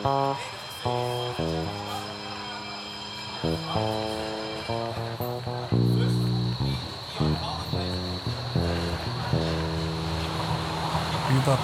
Über 0.00 0.36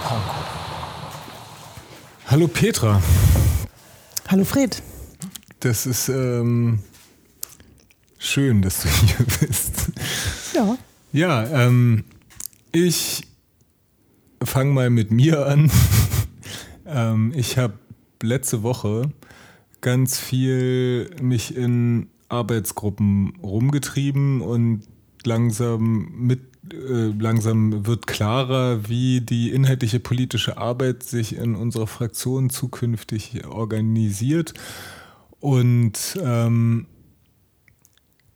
Pankow. 0.02 0.44
Hallo 2.26 2.48
Petra. 2.48 3.00
Hallo 4.26 4.44
Fred. 4.44 4.82
Das 5.60 5.86
ist 5.86 6.08
ähm, 6.08 6.80
schön, 8.18 8.62
dass 8.62 8.80
du 8.82 8.88
hier 9.06 9.26
bist. 9.40 9.92
Ja. 10.52 10.76
Ja, 11.12 11.66
ähm, 11.66 12.04
ich 12.72 13.28
fange 14.42 14.72
mal 14.72 14.90
mit 14.90 15.12
mir 15.12 15.46
an. 15.46 15.70
ähm, 16.86 17.32
ich 17.36 17.58
habe 17.58 17.83
letzte 18.24 18.62
Woche 18.62 19.10
ganz 19.80 20.18
viel 20.18 21.10
mich 21.20 21.56
in 21.56 22.08
Arbeitsgruppen 22.28 23.34
rumgetrieben 23.42 24.40
und 24.40 24.82
langsam 25.24 26.08
mit 26.16 26.40
äh, 26.72 27.12
langsam 27.18 27.86
wird 27.86 28.06
klarer, 28.06 28.88
wie 28.88 29.20
die 29.20 29.50
inhaltliche 29.50 30.00
politische 30.00 30.56
Arbeit 30.56 31.02
sich 31.02 31.36
in 31.36 31.54
unserer 31.54 31.86
Fraktion 31.86 32.48
zukünftig 32.48 33.46
organisiert. 33.46 34.54
Und 35.40 36.18
ähm, 36.22 36.86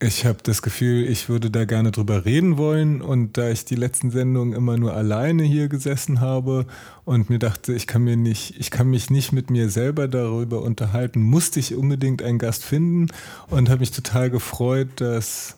ich 0.01 0.25
habe 0.25 0.39
das 0.43 0.63
Gefühl, 0.63 1.09
ich 1.09 1.29
würde 1.29 1.51
da 1.51 1.65
gerne 1.65 1.91
drüber 1.91 2.25
reden 2.25 2.57
wollen. 2.57 3.03
Und 3.03 3.37
da 3.37 3.51
ich 3.51 3.65
die 3.65 3.75
letzten 3.75 4.11
Sendungen 4.11 4.55
immer 4.55 4.77
nur 4.77 4.95
alleine 4.95 5.43
hier 5.43 5.69
gesessen 5.69 6.21
habe 6.21 6.67
und 7.05 7.31
mir 7.31 7.39
dachte, 7.41 7.75
ich 7.75 7.87
kann 7.87 8.03
mir 8.03 8.17
nicht, 8.17 8.55
ich 8.59 8.71
kann 8.71 8.89
mich 8.89 9.11
nicht 9.11 9.33
mit 9.33 9.51
mir 9.51 9.71
selber 9.71 10.07
darüber 10.07 10.63
unterhalten, 10.63 11.21
musste 11.21 11.59
ich 11.59 11.75
unbedingt 11.75 12.23
einen 12.23 12.39
Gast 12.39 12.65
finden 12.65 13.09
und 13.49 13.69
habe 13.69 13.81
mich 13.81 13.91
total 13.91 14.31
gefreut, 14.31 14.89
dass 14.97 15.57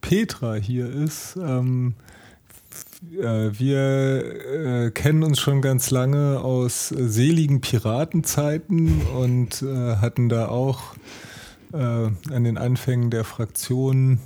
Petra 0.00 0.54
hier 0.54 0.88
ist. 0.88 1.36
Ähm, 1.36 1.94
äh, 3.18 3.50
wir 3.58 4.86
äh, 4.86 4.90
kennen 4.92 5.24
uns 5.24 5.40
schon 5.40 5.62
ganz 5.62 5.90
lange 5.90 6.40
aus 6.40 6.92
äh, 6.92 7.08
seligen 7.08 7.60
Piratenzeiten 7.60 9.02
und 9.02 9.62
äh, 9.62 9.96
hatten 9.96 10.28
da 10.28 10.48
auch 10.48 10.94
äh, 11.72 11.76
an 11.76 12.44
den 12.44 12.58
Anfängen 12.58 13.10
der 13.10 13.24
Fraktion 13.24 14.20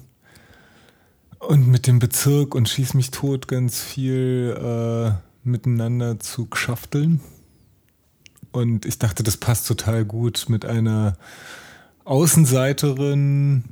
und 1.38 1.68
mit 1.68 1.86
dem 1.86 1.98
Bezirk 1.98 2.54
und 2.54 2.68
Schieß 2.68 2.94
mich 2.94 3.10
tot 3.10 3.48
ganz 3.48 3.80
viel 3.80 4.56
äh, 4.58 5.12
miteinander 5.42 6.18
zu 6.18 6.46
geschafteln. 6.46 7.20
Und 8.52 8.86
ich 8.86 8.98
dachte, 8.98 9.22
das 9.22 9.36
passt 9.36 9.66
total 9.66 10.04
gut 10.04 10.46
mit 10.48 10.64
einer 10.64 11.16
Außenseiterin 12.04 13.64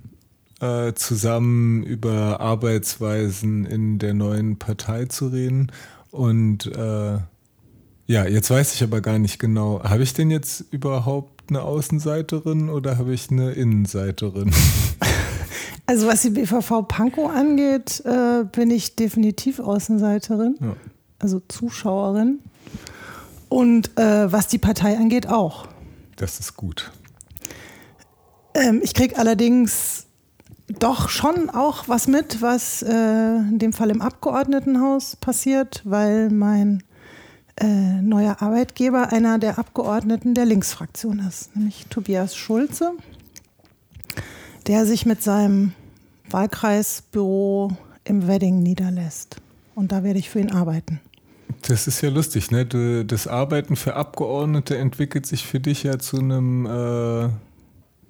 äh, 0.61 0.93
zusammen 0.95 1.83
über 1.83 2.41
Arbeitsweisen 2.41 3.65
in 3.65 3.99
der 3.99 4.15
neuen 4.15 4.59
Partei 4.59 5.07
zu 5.07 5.29
reden. 5.29 5.71
Und 6.11 6.67
äh, 6.67 7.19
ja, 8.07 8.27
jetzt 8.27 8.51
weiß 8.51 8.75
ich 8.75 8.83
aber 8.83 9.01
gar 9.01 9.19
nicht 9.19 9.39
genau, 9.39 9.83
habe 9.83 10.03
ich 10.03 10.15
denn 10.15 10.31
jetzt 10.31 10.65
überhaupt 10.73 11.32
eine 11.49 11.63
Außenseiterin 11.63 12.71
oder 12.71 12.99
habe 12.99 13.15
ich 13.15 13.31
eine 13.31 13.53
Innenseiterin? 13.53 14.53
Also 15.85 16.07
was 16.07 16.23
die 16.23 16.31
BVV 16.31 16.87
Pankow 16.87 17.29
angeht, 17.29 18.03
äh, 18.07 18.45
bin 18.45 18.71
ich 18.71 18.95
definitiv 18.95 19.59
Außenseiterin, 19.59 20.57
ja. 20.61 20.77
also 21.19 21.43
Zuschauerin. 21.49 22.39
Und 23.49 23.99
äh, 23.99 24.33
was 24.33 24.47
die 24.47 24.59
Partei 24.59 24.97
angeht, 24.97 25.29
auch. 25.29 25.67
Das 26.17 26.39
ist 26.41 26.57
gut. 26.57 26.93
Ähm, 28.55 28.81
ich 28.83 28.95
kriege 28.95 29.19
allerdings 29.19 30.07
doch 30.79 31.09
schon 31.09 31.51
auch 31.51 31.89
was 31.89 32.07
mit, 32.07 32.41
was 32.41 32.83
äh, 32.83 33.37
in 33.37 33.59
dem 33.59 33.73
Fall 33.73 33.91
im 33.91 34.01
Abgeordnetenhaus 34.01 35.17
passiert, 35.17 35.83
weil 35.85 36.31
mein 36.31 36.83
äh, 37.57 38.01
neuer 38.01 38.37
Arbeitgeber 38.41 39.13
einer 39.13 39.39
der 39.39 39.59
Abgeordneten 39.59 40.35
der 40.35 40.47
Linksfraktion 40.47 41.21
ist, 41.21 41.55
nämlich 41.57 41.87
Tobias 41.91 42.37
Schulze, 42.37 42.93
der 44.67 44.87
sich 44.87 45.07
mit 45.07 45.23
seinem 45.23 45.73
Wahlkreisbüro 46.31 47.73
im 48.05 48.27
Wedding 48.27 48.63
niederlässt. 48.63 49.37
Und 49.75 49.93
da 49.93 50.03
werde 50.03 50.19
ich 50.19 50.31
für 50.31 50.41
ihn 50.41 50.53
arbeiten. 50.53 51.01
Das 51.69 51.87
ist 51.87 52.01
ja 52.01 52.11
lustig, 52.11 52.51
ne? 52.51 52.67
das 53.05 53.29
Arbeiten 53.29 53.77
für 53.77 53.95
Abgeordnete 53.95 54.77
entwickelt 54.77 55.27
sich 55.27 55.47
für 55.47 55.61
dich 55.61 55.85
ja 55.85 55.99
zu 55.99 56.19
einem 56.19 56.67
äh 56.67 57.29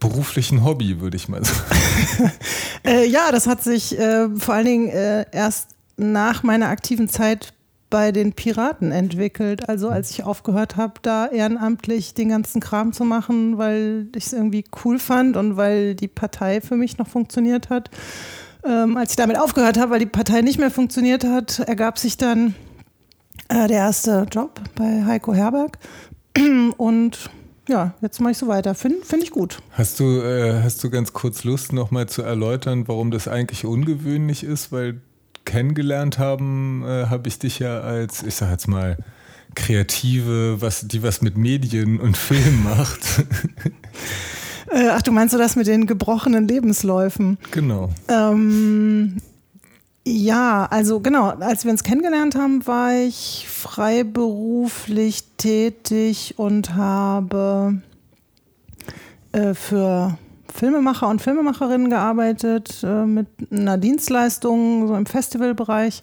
beruflichen 0.02 0.64
Hobby, 0.64 1.00
würde 1.00 1.16
ich 1.16 1.28
mal 1.28 1.44
sagen. 1.44 2.32
äh, 2.84 3.06
ja, 3.06 3.30
das 3.30 3.46
hat 3.46 3.62
sich 3.62 3.96
äh, 3.96 4.28
vor 4.36 4.54
allen 4.54 4.66
Dingen 4.66 4.88
äh, 4.88 5.24
erst 5.30 5.68
nach 5.96 6.42
meiner 6.42 6.68
aktiven 6.68 7.08
Zeit 7.08 7.54
bei 7.92 8.10
den 8.10 8.32
Piraten 8.32 8.90
entwickelt. 8.90 9.68
Also 9.68 9.90
als 9.90 10.10
ich 10.10 10.24
aufgehört 10.24 10.76
habe, 10.78 10.94
da 11.02 11.26
ehrenamtlich 11.26 12.14
den 12.14 12.30
ganzen 12.30 12.60
Kram 12.60 12.94
zu 12.94 13.04
machen, 13.04 13.58
weil 13.58 14.08
ich 14.16 14.26
es 14.26 14.32
irgendwie 14.32 14.64
cool 14.82 14.98
fand 14.98 15.36
und 15.36 15.58
weil 15.58 15.94
die 15.94 16.08
Partei 16.08 16.62
für 16.62 16.74
mich 16.74 16.96
noch 16.96 17.06
funktioniert 17.06 17.68
hat. 17.68 17.90
Ähm, 18.64 18.96
als 18.96 19.10
ich 19.10 19.16
damit 19.16 19.38
aufgehört 19.38 19.78
habe, 19.78 19.92
weil 19.92 19.98
die 19.98 20.06
Partei 20.06 20.40
nicht 20.40 20.58
mehr 20.58 20.70
funktioniert 20.70 21.24
hat, 21.24 21.58
ergab 21.58 21.98
sich 21.98 22.16
dann 22.16 22.54
äh, 23.48 23.68
der 23.68 23.76
erste 23.76 24.26
Job 24.32 24.60
bei 24.74 25.04
Heiko 25.04 25.34
Herberg. 25.34 25.78
Und 26.78 27.28
ja, 27.68 27.92
jetzt 28.00 28.20
mache 28.22 28.32
ich 28.32 28.38
so 28.38 28.48
weiter. 28.48 28.74
Finde 28.74 29.04
find 29.04 29.22
ich 29.22 29.30
gut. 29.30 29.58
Hast 29.72 30.00
du, 30.00 30.22
äh, 30.22 30.62
hast 30.62 30.82
du 30.82 30.88
ganz 30.88 31.12
kurz 31.12 31.44
Lust, 31.44 31.74
nochmal 31.74 32.08
zu 32.08 32.22
erläutern, 32.22 32.88
warum 32.88 33.10
das 33.10 33.28
eigentlich 33.28 33.66
ungewöhnlich 33.66 34.44
ist? 34.44 34.72
Weil 34.72 35.02
kennengelernt 35.44 36.18
haben, 36.18 36.84
äh, 36.84 37.06
habe 37.06 37.28
ich 37.28 37.38
dich 37.38 37.58
ja 37.58 37.80
als, 37.80 38.22
ich 38.22 38.34
sag 38.34 38.50
jetzt 38.50 38.68
mal, 38.68 38.96
Kreative, 39.54 40.60
was, 40.60 40.86
die 40.88 41.02
was 41.02 41.20
mit 41.20 41.36
Medien 41.36 42.00
und 42.00 42.16
Film 42.16 42.62
macht. 42.64 43.00
Äh, 44.70 44.88
ach, 44.88 45.02
du 45.02 45.12
meinst 45.12 45.32
so 45.32 45.38
das 45.38 45.56
mit 45.56 45.66
den 45.66 45.86
gebrochenen 45.86 46.48
Lebensläufen? 46.48 47.36
Genau. 47.50 47.90
Ähm, 48.08 49.18
ja, 50.06 50.66
also 50.70 51.00
genau, 51.00 51.28
als 51.30 51.64
wir 51.64 51.70
uns 51.70 51.84
kennengelernt 51.84 52.34
haben, 52.34 52.66
war 52.66 52.94
ich 52.94 53.46
freiberuflich 53.48 55.24
tätig 55.36 56.34
und 56.38 56.74
habe 56.74 57.82
äh, 59.32 59.54
für 59.54 60.16
Filmemacher 60.54 61.08
und 61.08 61.22
Filmemacherinnen 61.22 61.90
gearbeitet, 61.90 62.82
äh, 62.82 63.04
mit 63.04 63.26
einer 63.50 63.78
Dienstleistung, 63.78 64.88
so 64.88 64.94
im 64.94 65.06
Festivalbereich. 65.06 66.00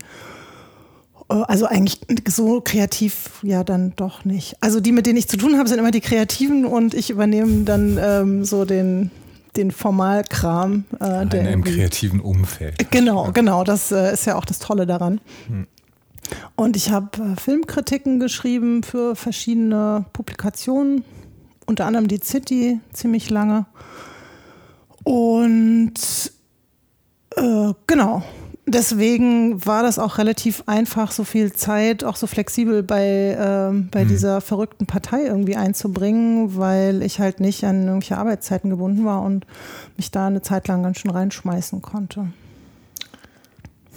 Äh, 1.30 1.34
also 1.48 1.66
eigentlich 1.66 2.00
so 2.28 2.62
kreativ 2.62 3.40
ja 3.44 3.64
dann 3.64 3.94
doch 3.96 4.26
nicht. 4.26 4.58
Also 4.62 4.80
die, 4.80 4.92
mit 4.92 5.06
denen 5.06 5.18
ich 5.18 5.28
zu 5.28 5.38
tun 5.38 5.58
habe, 5.58 5.70
sind 5.70 5.80
immer 5.80 5.92
die 5.92 6.02
Kreativen 6.02 6.66
und 6.66 6.94
ich 6.94 7.10
übernehme 7.10 7.64
dann 7.64 7.98
ähm, 8.02 8.46
so 8.46 8.66
den, 8.66 9.12
den 9.56 9.72
Formalkram. 9.72 10.86
Äh, 11.00 11.24
in 11.24 11.32
einem 11.32 11.64
kreativen 11.64 12.20
Umfeld. 12.20 12.90
Genau, 12.92 13.32
genau. 13.32 13.64
Das 13.64 13.92
äh, 13.92 14.14
ist 14.14 14.26
ja 14.26 14.36
auch 14.36 14.46
das 14.46 14.60
Tolle 14.60 14.86
daran. 14.86 15.22
Hm. 15.48 15.68
Und 16.56 16.76
ich 16.76 16.92
habe 16.92 17.10
äh, 17.22 17.40
Filmkritiken 17.40 18.20
geschrieben 18.20 18.84
für 18.84 19.16
verschiedene 19.16 20.06
Publikationen, 20.14 21.04
unter 21.66 21.86
anderem 21.86 22.08
die 22.08 22.20
City 22.20 22.80
ziemlich 22.94 23.30
lange. 23.30 23.66
Und 25.10 25.96
äh, 27.36 27.74
genau, 27.88 28.22
deswegen 28.68 29.66
war 29.66 29.82
das 29.82 29.98
auch 29.98 30.20
relativ 30.20 30.62
einfach, 30.68 31.12
so 31.12 31.24
viel 31.24 31.52
Zeit, 31.52 32.04
auch 32.04 32.16
so 32.16 32.28
flexibel 32.28 32.84
bei, 32.84 33.32
äh, 33.32 33.88
bei 33.90 34.04
mhm. 34.04 34.08
dieser 34.08 34.40
verrückten 34.40 34.86
Partei 34.86 35.24
irgendwie 35.26 35.56
einzubringen, 35.56 36.58
weil 36.58 37.02
ich 37.02 37.20
halt 37.20 37.40
nicht 37.40 37.64
an 37.64 37.88
irgendwelche 37.88 38.20
Arbeitszeiten 38.20 38.70
gebunden 38.70 39.04
war 39.04 39.24
und 39.24 39.48
mich 39.98 40.12
da 40.12 40.28
eine 40.28 40.44
Zeit 40.44 40.68
lang 40.68 40.84
ganz 40.84 41.00
schön 41.00 41.10
reinschmeißen 41.10 41.82
konnte. 41.82 42.28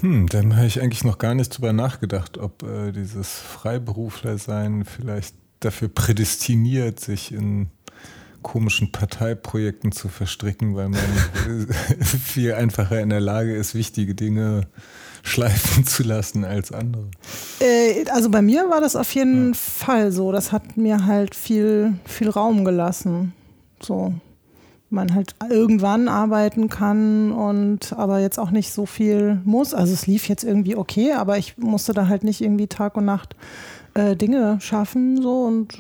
Hm, 0.01 0.31
dann 0.31 0.57
habe 0.57 0.67
ich 0.67 0.81
eigentlich 0.81 1.05
noch 1.05 1.19
gar 1.19 1.35
nicht 1.35 1.51
drüber 1.51 1.75
nachgedacht, 1.75 2.39
ob 2.39 2.63
äh, 2.63 2.91
dieses 2.91 3.29
Freiberufler-Sein 3.29 4.87
vielleicht 4.87 5.35
dafür 5.61 5.89
prädestiniert, 5.89 7.01
sich 7.01 7.33
in 7.33 7.69
komischen 8.43 8.93
Parteiprojekten 8.93 9.93
zu 9.93 10.09
verstricken, 10.09 10.75
weil 10.75 10.89
man 10.89 11.01
viel 12.01 12.55
einfacher 12.55 13.01
in 13.01 13.11
der 13.11 13.21
Lage 13.21 13.55
ist, 13.55 13.75
wichtige 13.75 14.15
Dinge 14.15 14.67
schleifen 15.23 15.87
zu 15.87 16.03
lassen 16.03 16.45
als 16.45 16.73
andere. 16.73 17.09
Äh, 17.61 18.05
also 18.11 18.31
bei 18.31 18.43
mir 18.43 18.69
war 18.71 18.81
das 18.81 18.97
auf 18.97 19.15
jeden 19.15 19.49
ja. 19.49 19.55
Fall 19.55 20.13
so. 20.13 20.33
Das 20.33 20.53
hat 20.53 20.77
mir 20.77 21.07
halt 21.07 21.35
viel, 21.35 21.95
viel 22.05 22.29
Raum 22.29 22.65
gelassen. 22.65 23.33
So 23.81 24.15
man 24.93 25.15
halt 25.15 25.35
irgendwann 25.49 26.07
arbeiten 26.07 26.69
kann 26.69 27.33
und 27.33 27.95
aber 27.95 28.21
jetzt 28.21 28.39
auch 28.39 28.51
nicht 28.51 28.73
so 28.73 28.87
viel 28.87 29.41
muss. 29.45 29.75
Also 29.75 29.93
es 29.93 30.07
lief 30.07 30.29
jetzt 30.29 30.45
irgendwie 30.45 30.77
okay, 30.77 31.15
aber 31.15 31.39
ich 31.39 31.57
musste 31.57 31.95
da 31.95 32.09
halt 32.09 32.23
nicht 32.25 32.43
irgendwie 32.43 32.69
Tag 32.69 32.97
und 32.97 33.07
Nacht 33.07 33.35
äh, 33.95 34.17
Dinge 34.17 34.59
schaffen 34.61 35.21
so. 35.21 35.43
Und 35.43 35.79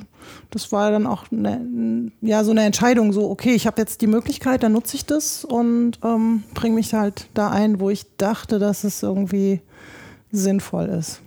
das 0.51 0.73
war 0.73 0.91
dann 0.91 1.07
auch 1.07 1.31
eine, 1.31 2.11
ja 2.21 2.45
so 2.45 2.51
eine 2.51 2.65
Entscheidung 2.65 3.13
so 3.13 3.29
okay 3.29 3.55
ich 3.55 3.67
habe 3.67 3.81
jetzt 3.81 4.01
die 4.03 4.07
Möglichkeit 4.07 4.63
dann 4.63 4.73
nutze 4.73 4.97
ich 4.97 5.05
das 5.05 5.45
und 5.45 5.99
ähm, 6.05 6.45
bringe 6.55 6.77
mich 6.77 6.95
halt 6.95 7.27
da 7.35 7.51
ein 7.51 7.81
wo 7.81 7.91
ich 7.91 8.07
dachte 8.19 8.61
dass 8.61 8.85
es 8.85 9.03
irgendwie 9.03 9.61
sinnvoll 10.31 10.87
ist. 10.87 11.21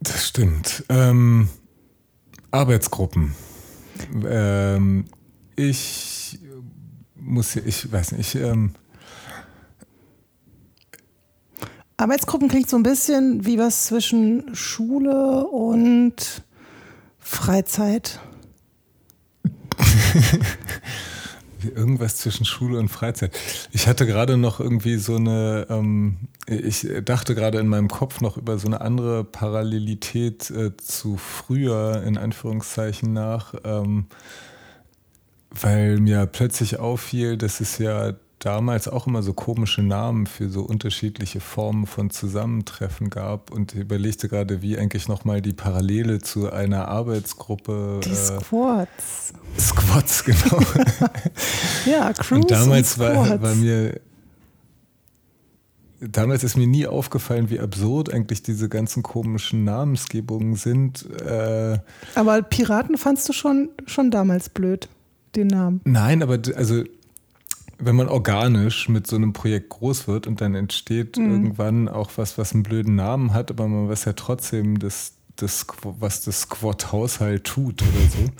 Das 0.00 0.26
stimmt. 0.26 0.84
Ähm, 0.88 1.48
Arbeitsgruppen. 2.50 3.34
Ähm, 4.26 5.04
ich 5.56 6.40
muss 7.14 7.56
ich 7.56 7.90
weiß 7.90 8.12
nicht 8.12 8.34
ich 8.34 8.42
ähm, 8.42 8.74
Arbeitsgruppen 12.02 12.48
klingt 12.48 12.68
so 12.68 12.76
ein 12.76 12.82
bisschen 12.82 13.46
wie 13.46 13.58
was 13.58 13.86
zwischen 13.86 14.56
Schule 14.56 15.46
und 15.46 16.42
Freizeit. 17.20 18.18
Irgendwas 21.76 22.16
zwischen 22.16 22.44
Schule 22.44 22.80
und 22.80 22.88
Freizeit. 22.88 23.38
Ich 23.70 23.86
hatte 23.86 24.04
gerade 24.04 24.36
noch 24.36 24.58
irgendwie 24.58 24.96
so 24.96 25.14
eine, 25.14 25.68
ähm, 25.70 26.16
ich 26.48 26.88
dachte 27.04 27.36
gerade 27.36 27.60
in 27.60 27.68
meinem 27.68 27.86
Kopf 27.86 28.20
noch 28.20 28.36
über 28.36 28.58
so 28.58 28.66
eine 28.66 28.80
andere 28.80 29.22
Parallelität 29.22 30.50
äh, 30.50 30.76
zu 30.76 31.16
früher, 31.16 32.02
in 32.04 32.18
Anführungszeichen 32.18 33.12
nach, 33.12 33.54
ähm, 33.62 34.06
weil 35.52 36.00
mir 36.00 36.26
plötzlich 36.26 36.80
auffiel, 36.80 37.36
dass 37.36 37.60
es 37.60 37.78
ja 37.78 38.14
damals 38.44 38.88
auch 38.88 39.06
immer 39.06 39.22
so 39.22 39.32
komische 39.32 39.82
Namen 39.82 40.26
für 40.26 40.48
so 40.50 40.62
unterschiedliche 40.62 41.40
Formen 41.40 41.86
von 41.86 42.10
Zusammentreffen 42.10 43.08
gab 43.08 43.52
und 43.52 43.74
überlegte 43.74 44.28
gerade, 44.28 44.62
wie 44.62 44.76
eigentlich 44.76 45.06
nochmal 45.08 45.40
die 45.40 45.52
Parallele 45.52 46.20
zu 46.20 46.52
einer 46.52 46.88
Arbeitsgruppe. 46.88 48.00
Die 48.04 48.10
äh, 48.10 48.14
Squads. 48.14 49.32
Squads, 49.58 50.24
genau. 50.24 50.60
ja, 51.86 52.12
Cruise 52.12 52.42
Und 52.42 52.50
damals 52.50 52.94
und 52.94 53.04
war, 53.04 53.42
war 53.42 53.54
mir 53.54 54.00
damals 56.00 56.42
ist 56.42 56.56
mir 56.56 56.66
nie 56.66 56.88
aufgefallen, 56.88 57.48
wie 57.48 57.60
absurd 57.60 58.12
eigentlich 58.12 58.42
diese 58.42 58.68
ganzen 58.68 59.04
komischen 59.04 59.62
Namensgebungen 59.62 60.56
sind. 60.56 61.08
Äh, 61.20 61.78
aber 62.16 62.42
Piraten 62.42 62.98
fandst 62.98 63.28
du 63.28 63.32
schon, 63.32 63.68
schon 63.86 64.10
damals 64.10 64.48
blöd, 64.48 64.88
den 65.36 65.46
Namen. 65.46 65.80
Nein, 65.84 66.24
aber 66.24 66.40
also 66.56 66.82
wenn 67.84 67.96
man 67.96 68.08
organisch 68.08 68.88
mit 68.88 69.06
so 69.06 69.16
einem 69.16 69.32
Projekt 69.32 69.70
groß 69.70 70.08
wird 70.08 70.26
und 70.26 70.40
dann 70.40 70.54
entsteht 70.54 71.16
mhm. 71.16 71.30
irgendwann 71.30 71.88
auch 71.88 72.10
was, 72.16 72.38
was 72.38 72.52
einen 72.54 72.62
blöden 72.62 72.94
Namen 72.94 73.34
hat, 73.34 73.50
aber 73.50 73.68
man 73.68 73.88
weiß 73.88 74.04
ja 74.04 74.12
trotzdem, 74.12 74.78
das, 74.78 75.14
das, 75.36 75.66
was 75.82 76.22
das 76.22 76.42
Squad-Haushalt 76.42 77.44
tut 77.44 77.82
oder 77.82 78.10
so, 78.10 78.32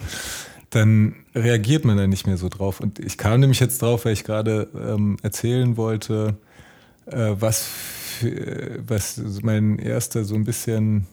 dann 0.70 1.16
reagiert 1.34 1.84
man 1.84 1.96
da 1.96 2.06
nicht 2.06 2.26
mehr 2.26 2.38
so 2.38 2.48
drauf. 2.48 2.80
Und 2.80 2.98
ich 2.98 3.18
kam 3.18 3.40
nämlich 3.40 3.60
jetzt 3.60 3.82
drauf, 3.82 4.04
weil 4.04 4.14
ich 4.14 4.24
gerade 4.24 4.68
ähm, 4.74 5.18
erzählen 5.22 5.76
wollte, 5.76 6.36
äh, 7.06 7.34
was, 7.38 7.62
für, 7.62 8.78
was 8.86 9.20
mein 9.42 9.78
erster 9.78 10.24
so 10.24 10.34
ein 10.34 10.44
bisschen 10.44 11.06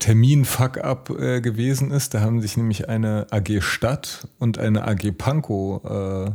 Termin-Fuck-up 0.00 1.10
äh, 1.10 1.40
gewesen 1.40 1.90
ist. 1.90 2.14
Da 2.14 2.20
haben 2.20 2.40
sich 2.40 2.56
nämlich 2.56 2.88
eine 2.88 3.26
AG 3.30 3.60
Stadt 3.60 4.26
und 4.38 4.58
eine 4.58 4.88
AG 4.88 5.12
Pankow 5.16 5.84
äh, 5.84 6.30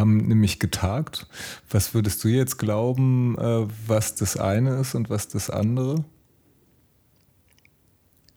haben 0.00 0.16
nämlich 0.26 0.58
getagt. 0.58 1.26
Was 1.70 1.94
würdest 1.94 2.24
du 2.24 2.28
jetzt 2.28 2.58
glauben, 2.58 3.36
äh, 3.38 3.66
was 3.86 4.14
das 4.16 4.36
eine 4.36 4.80
ist 4.80 4.94
und 4.94 5.10
was 5.10 5.28
das 5.28 5.50
andere? 5.50 6.04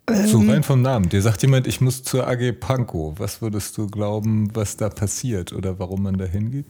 Ähm. 0.09 0.27
So 0.27 0.39
rein 0.39 0.63
vom 0.63 0.81
Namen. 0.81 1.09
Dir 1.09 1.21
sagt 1.21 1.41
jemand, 1.41 1.65
ich 1.67 1.81
muss 1.81 2.03
zur 2.03 2.27
AG 2.27 2.51
Pankow. 2.59 3.19
Was 3.19 3.41
würdest 3.41 3.77
du 3.77 3.87
glauben, 3.87 4.53
was 4.53 4.77
da 4.77 4.89
passiert 4.89 5.53
oder 5.53 5.79
warum 5.79 6.03
man 6.03 6.17
da 6.17 6.25
hingeht? 6.25 6.65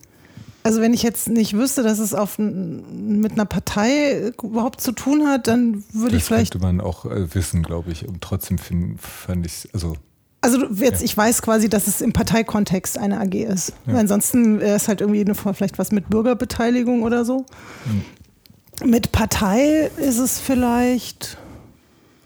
Also 0.63 0.79
wenn 0.79 0.93
ich 0.93 1.03
jetzt 1.03 1.27
nicht 1.27 1.53
wüsste, 1.53 1.83
dass 1.83 1.99
es 1.99 2.13
auf, 2.13 2.39
mit 2.39 3.33
einer 3.33 3.45
Partei 3.45 4.31
überhaupt 4.41 4.79
zu 4.79 4.93
tun 4.93 5.27
hat, 5.27 5.47
dann 5.47 5.83
würde 5.91 6.15
ich 6.15 6.23
vielleicht... 6.23 6.55
Das 6.55 6.61
könnte 6.61 6.77
man 6.77 6.79
auch 6.79 7.05
äh, 7.05 7.35
wissen, 7.35 7.63
glaube 7.63 7.91
ich. 7.91 8.07
Und 8.07 8.21
trotzdem 8.21 8.57
find, 8.57 9.01
fand 9.01 9.45
ich 9.45 9.67
also 9.73 9.95
also 10.43 10.65
jetzt, 10.73 10.99
ja. 10.99 11.05
ich 11.05 11.15
weiß 11.15 11.41
quasi, 11.41 11.69
dass 11.69 11.87
es 11.87 12.01
im 12.01 12.11
Parteikontext 12.11 12.97
eine 12.97 13.19
AG 13.19 13.33
ist. 13.33 13.73
Ja. 13.87 13.95
Ansonsten 13.95 14.59
wäre 14.59 14.75
es 14.75 14.87
halt 14.87 14.99
irgendwie 14.99 15.21
eine, 15.21 15.35
vielleicht 15.35 15.79
was 15.79 15.91
mit 15.91 16.09
Bürgerbeteiligung 16.09 17.03
oder 17.03 17.23
so. 17.23 17.45
Mhm. 17.85 18.89
Mit 18.89 19.13
Partei 19.13 19.89
ist 19.97 20.19
es 20.19 20.39
vielleicht, 20.39 21.37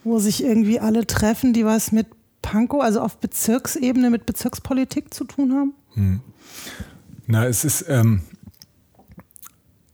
wo 0.03 0.17
sich 0.17 0.43
irgendwie 0.43 0.79
alle 0.79 1.05
treffen, 1.05 1.53
die 1.53 1.63
was 1.63 1.91
mit 1.91 2.07
Pankow, 2.41 2.81
also 2.81 3.01
auf 3.01 3.17
Bezirksebene 3.17 4.09
mit 4.09 4.25
Bezirkspolitik 4.25 5.13
zu 5.13 5.25
tun 5.25 5.53
haben. 5.53 5.73
Mhm. 5.93 6.21
Na, 7.27 7.45
es 7.45 7.65
ist 7.65 7.85
ähm, 7.87 8.21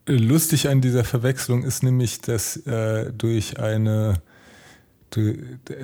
lustig 0.07 0.69
an 0.69 0.79
dieser 0.79 1.03
Verwechslung 1.03 1.63
ist 1.63 1.83
nämlich, 1.83 2.21
dass 2.21 2.57
äh, 2.67 3.11
durch 3.11 3.59
eine 3.59 4.21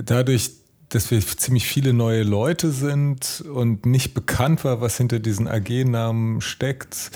dadurch, 0.04 0.52
dass 0.90 1.12
wir 1.12 1.22
ziemlich 1.22 1.68
viele 1.68 1.94
neue 1.94 2.24
Leute 2.24 2.72
sind 2.72 3.42
und 3.42 3.86
nicht 3.86 4.14
bekannt 4.14 4.64
war, 4.64 4.82
was 4.82 4.98
hinter 4.98 5.20
diesen 5.20 5.48
AG-Namen 5.48 6.42
steckt, 6.42 7.12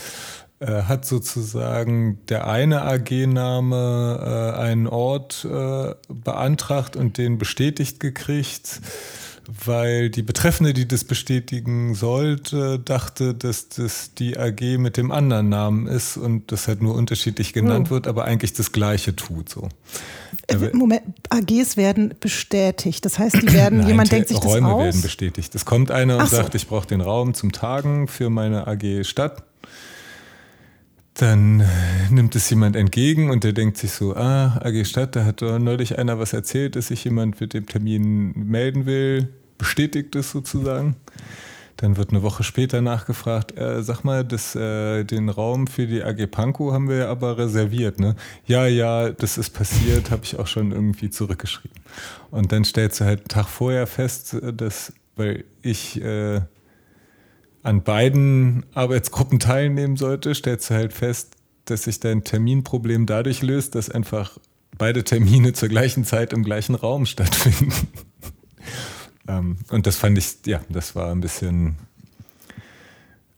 äh, 0.60 0.84
hat 0.84 1.06
sozusagen 1.06 2.20
der 2.30 2.48
eine 2.48 2.84
AG-Name 2.84 4.56
äh, 4.56 4.60
einen 4.60 4.88
Ort 4.88 5.46
äh, 5.46 5.96
beantragt 6.08 6.96
und 6.96 7.18
den 7.18 7.38
bestätigt 7.38 8.00
gekriegt 8.00 8.80
weil 9.48 10.10
die 10.10 10.22
Betreffende, 10.22 10.74
die 10.74 10.88
das 10.88 11.04
bestätigen 11.04 11.96
sollte, 11.96 12.80
dachte, 12.80 13.34
dass 13.34 13.70
das 13.70 14.14
die 14.14 14.38
AG 14.38 14.78
mit 14.78 14.98
dem 14.98 15.12
anderen 15.12 15.50
Namen 15.50 15.88
ist 15.88 16.18
und 16.18 16.52
das 16.52 16.68
halt 16.68 16.82
nur 16.82 16.96
unterschiedlich 16.96 17.54
genannt 17.54 17.88
oh. 17.90 17.96
wird, 17.96 18.08
aber 18.08 18.26
eigentlich 18.26 18.54
das 18.54 18.72
Gleiche 18.72 19.16
tut. 19.16 19.50
So. 19.50 19.70
Äh, 20.48 20.58
Moment, 20.74 21.02
AGs 21.30 21.78
werden 21.78 22.14
bestätigt. 22.20 23.06
Das 23.06 23.20
heißt, 23.20 23.42
die 23.42 23.54
werden, 23.54 23.80
Nein, 23.80 23.88
jemand 23.88 24.12
denkt 24.12 24.30
sich 24.30 24.38
Räume 24.38 24.62
das 24.62 24.64
aus? 24.64 24.72
Räume 24.72 24.84
werden 24.86 25.02
bestätigt. 25.02 25.56
Es 25.56 25.66
kommt 25.66 25.92
einer 25.92 26.18
und 26.18 26.30
so. 26.30 26.36
sagt, 26.36 26.56
ich 26.56 26.68
brauche 26.68 26.88
den 26.88 27.02
Raum 27.02 27.34
zum 27.34 27.52
Tagen 27.52 28.08
für 28.08 28.30
meine 28.30 28.68
AG 28.68 29.04
Stadt. 29.04 29.44
Dann 31.16 31.64
nimmt 32.10 32.36
es 32.36 32.50
jemand 32.50 32.76
entgegen 32.76 33.30
und 33.30 33.44
der 33.44 33.54
denkt 33.54 33.78
sich 33.78 33.92
so, 33.92 34.16
ah, 34.16 34.60
AG 34.64 34.86
Stadt, 34.86 35.16
da 35.16 35.26
hat 35.26 35.42
neulich 35.42 36.00
einer 36.00 36.18
was 36.18 36.34
erzählt, 36.34 36.76
dass 36.76 36.88
sich 36.88 37.04
jemand 37.04 37.40
mit 37.40 37.54
dem 37.54 37.68
Termin 37.68 38.34
melden 38.36 38.86
will, 38.88 39.30
bestätigt 39.60 40.16
es 40.16 40.32
sozusagen. 40.32 40.96
Dann 41.78 41.98
wird 41.98 42.12
eine 42.12 42.22
Woche 42.22 42.44
später 42.44 42.82
nachgefragt, 42.82 43.58
äh, 43.58 43.84
sag 43.84 44.04
mal, 44.04 44.24
das, 44.24 44.56
äh, 44.56 45.04
den 45.04 45.30
Raum 45.30 45.68
für 45.68 45.88
die 45.88 46.04
AG 46.04 46.28
Pankow 46.28 46.72
haben 46.72 46.88
wir 46.88 47.10
aber 47.10 47.38
reserviert, 47.38 48.00
ne? 48.00 48.16
Ja, 48.46 48.68
ja, 48.68 49.10
das 49.10 49.38
ist 49.38 49.52
passiert, 49.52 50.12
habe 50.12 50.24
ich 50.24 50.38
auch 50.38 50.48
schon 50.48 50.72
irgendwie 50.72 51.10
zurückgeschrieben. 51.10 51.78
Und 52.32 52.52
dann 52.52 52.64
stellst 52.64 53.00
du 53.00 53.06
halt 53.06 53.20
einen 53.22 53.28
Tag 53.28 53.48
vorher 53.48 53.88
fest, 53.88 54.34
äh, 54.34 54.54
dass, 54.54 54.94
weil 55.16 55.46
ich 55.62 56.02
äh, 56.02 56.42
an 57.64 57.82
beiden 57.82 58.66
Arbeitsgruppen 58.74 59.40
teilnehmen 59.40 59.96
sollte, 59.98 60.36
stellst 60.36 60.70
du 60.70 60.76
halt 60.76 60.94
fest, 60.94 61.36
dass 61.66 61.84
sich 61.84 62.00
dein 62.00 62.24
Terminproblem 62.24 63.06
dadurch 63.06 63.42
löst, 63.42 63.76
dass 63.76 63.90
einfach 63.90 64.38
beide 64.78 65.04
Termine 65.04 65.54
zur 65.54 65.70
gleichen 65.70 66.04
Zeit 66.04 66.34
im 66.34 66.44
gleichen 66.44 66.76
Raum 66.76 67.06
stattfinden. 67.06 67.74
ähm, 69.28 69.58
und 69.70 69.88
das 69.88 69.96
fand 69.96 70.18
ich, 70.18 70.46
ja, 70.46 70.62
das 70.68 70.94
war 70.94 71.12
ein 71.12 71.22
bisschen, 71.22 71.78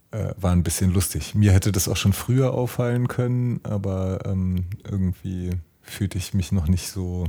äh, 0.09 0.33
war 0.37 0.53
ein 0.53 0.63
bisschen 0.63 0.91
lustig. 0.91 1.35
Mir 1.35 1.51
hätte 1.51 1.71
das 1.71 1.87
auch 1.87 1.97
schon 1.97 2.13
früher 2.13 2.53
auffallen 2.53 3.07
können, 3.07 3.59
aber 3.61 4.25
ähm, 4.25 4.65
irgendwie 4.89 5.51
fühlte 5.83 6.17
ich 6.17 6.33
mich 6.33 6.51
noch 6.51 6.67
nicht 6.67 6.89
so 6.89 7.25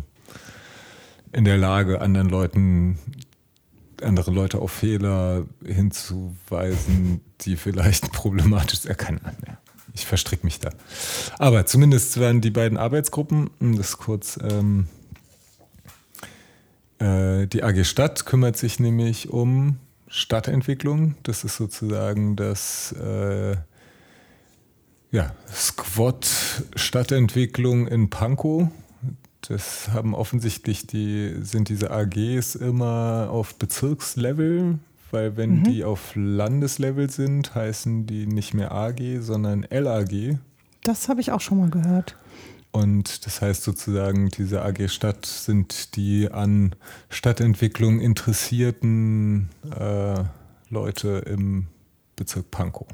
in 1.33 1.45
der 1.45 1.59
Lage, 1.59 2.01
anderen 2.01 2.31
Leuten 2.31 2.99
andere 4.03 4.31
Leute 4.31 4.59
auf 4.59 4.73
Fehler 4.73 5.45
hinzuweisen, 5.65 7.21
die 7.43 7.57
vielleicht 7.57 8.13
problematisch 8.13 8.81
sind. 8.81 8.99
Ich 9.95 10.07
verstricke 10.07 10.45
mich 10.45 10.61
da. 10.61 10.71
Aber 11.39 11.67
zumindest 11.67 12.19
werden 12.21 12.41
die 12.41 12.51
beiden 12.51 12.77
Arbeitsgruppen, 12.77 13.51
das 13.61 13.97
kurz, 13.97 14.39
ähm, 14.43 14.89
äh, 16.99 17.47
die 17.47 17.63
AG 17.63 17.85
Stadt 17.85 18.27
kümmert 18.27 18.57
sich 18.57 18.79
nämlich 18.79 19.31
um 19.31 19.79
Stadtentwicklung. 20.09 21.15
Das 21.23 21.45
ist 21.45 21.57
sozusagen 21.57 22.37
das 22.37 22.93
äh, 22.93 23.57
ja, 25.11 25.35
Squad 25.51 26.27
Stadtentwicklung 26.75 27.87
in 27.87 28.11
Pankow 28.11 28.69
das 29.49 29.89
haben 29.93 30.15
offensichtlich 30.15 30.87
die, 30.87 31.37
sind 31.43 31.69
diese 31.69 31.91
AGs 31.91 32.55
immer 32.57 33.29
auf 33.31 33.55
Bezirkslevel, 33.55 34.79
weil 35.11 35.37
wenn 35.37 35.61
mhm. 35.61 35.65
die 35.65 35.85
auf 35.85 36.13
Landeslevel 36.15 37.11
sind, 37.11 37.55
heißen 37.55 38.07
die 38.07 38.27
nicht 38.27 38.55
mehr 38.55 38.73
AG, 38.73 39.21
sondern 39.21 39.67
LAG. 39.71 40.39
Das 40.83 41.09
habe 41.09 41.21
ich 41.21 41.33
auch 41.33 41.41
schon 41.41 41.59
mal 41.59 41.71
gehört. 41.71 42.17
Und 42.73 43.25
das 43.25 43.41
heißt 43.41 43.63
sozusagen, 43.63 44.29
diese 44.29 44.63
AG 44.63 44.89
Stadt 44.89 45.25
sind 45.25 45.97
die 45.97 46.31
an 46.31 46.75
Stadtentwicklung 47.09 48.01
interessierten 48.01 49.49
äh, 49.79 50.25
Leute 50.69 51.23
im 51.27 51.69
Bezirk 52.17 52.51
Pankow. 52.51 52.87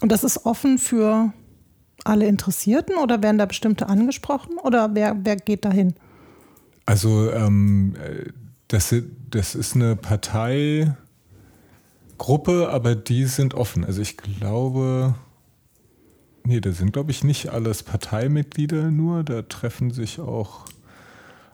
Und 0.00 0.10
das 0.10 0.24
ist 0.24 0.44
offen 0.44 0.78
für 0.78 1.32
alle 2.04 2.26
Interessierten 2.26 2.96
oder 2.96 3.22
werden 3.22 3.38
da 3.38 3.46
bestimmte 3.46 3.88
angesprochen 3.88 4.58
oder 4.62 4.94
wer, 4.94 5.16
wer 5.24 5.36
geht 5.36 5.64
dahin? 5.64 5.94
Also 6.86 7.30
ähm, 7.32 7.94
das, 8.68 8.94
das 9.30 9.54
ist 9.54 9.76
eine 9.76 9.96
Parteigruppe, 9.96 10.96
aber 12.70 12.94
die 12.94 13.26
sind 13.26 13.54
offen. 13.54 13.84
Also 13.84 14.02
ich 14.02 14.16
glaube, 14.16 15.14
nee, 16.44 16.60
da 16.60 16.72
sind 16.72 16.92
glaube 16.92 17.10
ich 17.10 17.22
nicht 17.24 17.50
alles 17.50 17.82
Parteimitglieder 17.82 18.90
nur, 18.90 19.24
da 19.24 19.42
treffen 19.42 19.90
sich 19.90 20.20
auch 20.20 20.64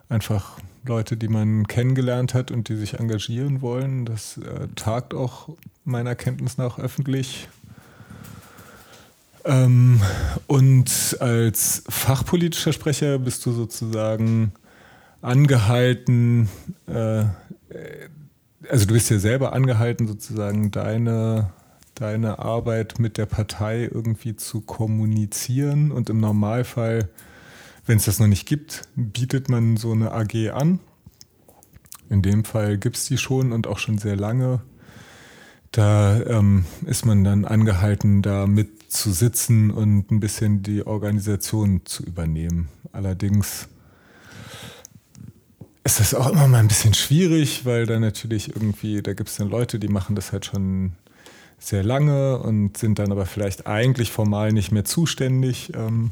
einfach 0.07 0.59
Leute, 0.85 1.17
die 1.17 1.27
man 1.27 1.67
kennengelernt 1.67 2.33
hat 2.33 2.51
und 2.51 2.69
die 2.69 2.75
sich 2.75 2.95
engagieren 2.95 3.61
wollen. 3.61 4.05
Das 4.05 4.37
äh, 4.37 4.67
tagt 4.75 5.13
auch 5.13 5.49
meiner 5.83 6.15
Kenntnis 6.15 6.57
nach 6.57 6.79
öffentlich. 6.79 7.47
Ähm, 9.49 9.99
und 10.45 11.17
als 11.19 11.83
fachpolitischer 11.89 12.71
Sprecher 12.71 13.17
bist 13.17 13.45
du 13.47 13.51
sozusagen 13.51 14.51
angehalten, 15.21 16.47
äh, 16.85 17.25
also 18.69 18.85
du 18.85 18.93
bist 18.93 19.09
ja 19.09 19.17
selber 19.17 19.53
angehalten, 19.53 20.07
sozusagen 20.07 20.69
deine, 20.69 21.49
deine 21.95 22.37
Arbeit 22.37 22.99
mit 22.99 23.17
der 23.17 23.25
Partei 23.25 23.89
irgendwie 23.91 24.35
zu 24.35 24.61
kommunizieren. 24.61 25.91
Und 25.91 26.11
im 26.11 26.19
Normalfall, 26.19 27.09
wenn 27.87 27.97
es 27.97 28.05
das 28.05 28.19
noch 28.19 28.27
nicht 28.27 28.47
gibt, 28.47 28.83
bietet 28.95 29.49
man 29.49 29.77
so 29.77 29.91
eine 29.93 30.11
AG 30.11 30.51
an. 30.51 30.79
In 32.11 32.21
dem 32.21 32.43
Fall 32.43 32.77
gibt 32.77 32.97
es 32.97 33.05
die 33.05 33.17
schon 33.17 33.51
und 33.51 33.65
auch 33.65 33.79
schon 33.79 33.97
sehr 33.97 34.15
lange. 34.15 34.61
Da 35.71 36.21
ähm, 36.23 36.65
ist 36.85 37.05
man 37.05 37.23
dann 37.23 37.45
angehalten, 37.45 38.21
da 38.21 38.47
mit 38.47 38.91
zu 38.91 39.11
sitzen 39.11 39.69
und 39.69 40.09
ein 40.09 40.19
bisschen 40.19 40.63
die 40.63 40.85
Organisation 40.85 41.81
zu 41.85 42.03
übernehmen. 42.03 42.69
Allerdings 42.91 43.67
ist 45.83 45.99
das 45.99 46.13
auch 46.13 46.29
immer 46.31 46.47
mal 46.47 46.59
ein 46.59 46.67
bisschen 46.67 46.93
schwierig, 46.93 47.65
weil 47.65 47.85
da 47.85 47.99
natürlich 47.99 48.55
irgendwie, 48.55 49.01
da 49.01 49.13
gibt 49.13 49.29
es 49.29 49.37
dann 49.37 49.49
Leute, 49.49 49.79
die 49.79 49.87
machen 49.87 50.15
das 50.15 50.31
halt 50.31 50.45
schon 50.45 50.93
sehr 51.59 51.83
lange 51.83 52.39
und 52.39 52.77
sind 52.77 52.99
dann 52.99 53.11
aber 53.11 53.25
vielleicht 53.25 53.67
eigentlich 53.67 54.11
formal 54.11 54.53
nicht 54.53 54.71
mehr 54.71 54.85
zuständig. 54.85 55.71
Ähm, 55.75 56.11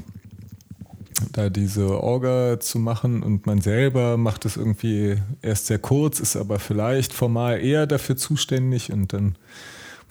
da 1.32 1.50
diese 1.50 2.02
Orga 2.02 2.60
zu 2.60 2.80
machen 2.80 3.24
und 3.24 3.46
man 3.46 3.62
selber 3.62 4.18
macht 4.18 4.46
es 4.46 4.58
irgendwie 4.58 5.18
erst 5.42 5.68
sehr 5.68 5.80
kurz, 5.80 6.20
ist 6.20 6.36
aber 6.36 6.60
vielleicht 6.60 7.14
formal 7.14 7.60
eher 7.60 7.88
dafür 7.88 8.18
zuständig 8.18 8.92
und 8.92 9.14
dann 9.14 9.36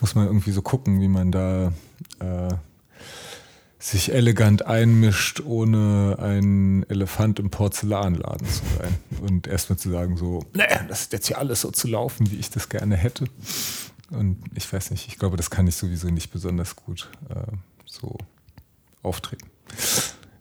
muss 0.00 0.14
man 0.14 0.26
irgendwie 0.26 0.50
so 0.50 0.62
gucken, 0.62 1.00
wie 1.00 1.08
man 1.08 1.32
da 1.32 1.72
äh, 2.18 2.54
sich 3.78 4.12
elegant 4.12 4.66
einmischt, 4.66 5.40
ohne 5.44 6.16
ein 6.18 6.84
Elefant 6.88 7.38
im 7.38 7.50
Porzellanladen 7.50 8.46
zu 8.46 8.62
sein. 8.78 8.98
Und 9.20 9.46
erstmal 9.46 9.78
zu 9.78 9.90
sagen, 9.90 10.16
so, 10.16 10.44
naja, 10.54 10.82
das 10.88 11.02
ist 11.02 11.12
jetzt 11.12 11.28
hier 11.28 11.38
alles 11.38 11.60
so 11.60 11.70
zu 11.70 11.86
laufen, 11.86 12.30
wie 12.30 12.36
ich 12.36 12.50
das 12.50 12.68
gerne 12.68 12.96
hätte. 12.96 13.26
Und 14.10 14.38
ich 14.54 14.70
weiß 14.72 14.90
nicht, 14.90 15.06
ich 15.08 15.18
glaube, 15.18 15.36
das 15.36 15.50
kann 15.50 15.66
ich 15.66 15.76
sowieso 15.76 16.08
nicht 16.08 16.32
besonders 16.32 16.74
gut 16.74 17.08
äh, 17.28 17.52
so 17.84 18.16
auftreten. 19.02 19.46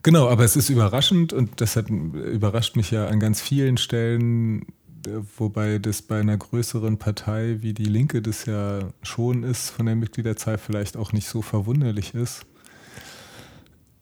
Genau, 0.05 0.29
aber 0.29 0.43
es 0.43 0.55
ist 0.55 0.69
überraschend 0.69 1.33
und 1.33 1.61
das 1.61 1.75
hat 1.75 1.89
überrascht 1.89 2.75
mich 2.75 2.91
ja 2.91 3.07
an 3.07 3.19
ganz 3.19 3.41
vielen 3.41 3.77
Stellen, 3.77 4.61
äh, 5.07 5.17
wobei 5.35 5.79
das 5.79 6.03
bei 6.03 6.19
einer 6.19 6.37
größeren 6.37 6.99
Partei 6.99 7.57
wie 7.61 7.73
die 7.73 7.85
Linke 7.85 8.21
das 8.21 8.45
ja 8.45 8.81
schon 9.01 9.41
ist, 9.41 9.71
von 9.71 9.87
der 9.87 9.95
Mitgliederzahl 9.95 10.59
vielleicht 10.59 10.95
auch 10.95 11.11
nicht 11.11 11.27
so 11.27 11.41
verwunderlich 11.41 12.13
ist. 12.13 12.45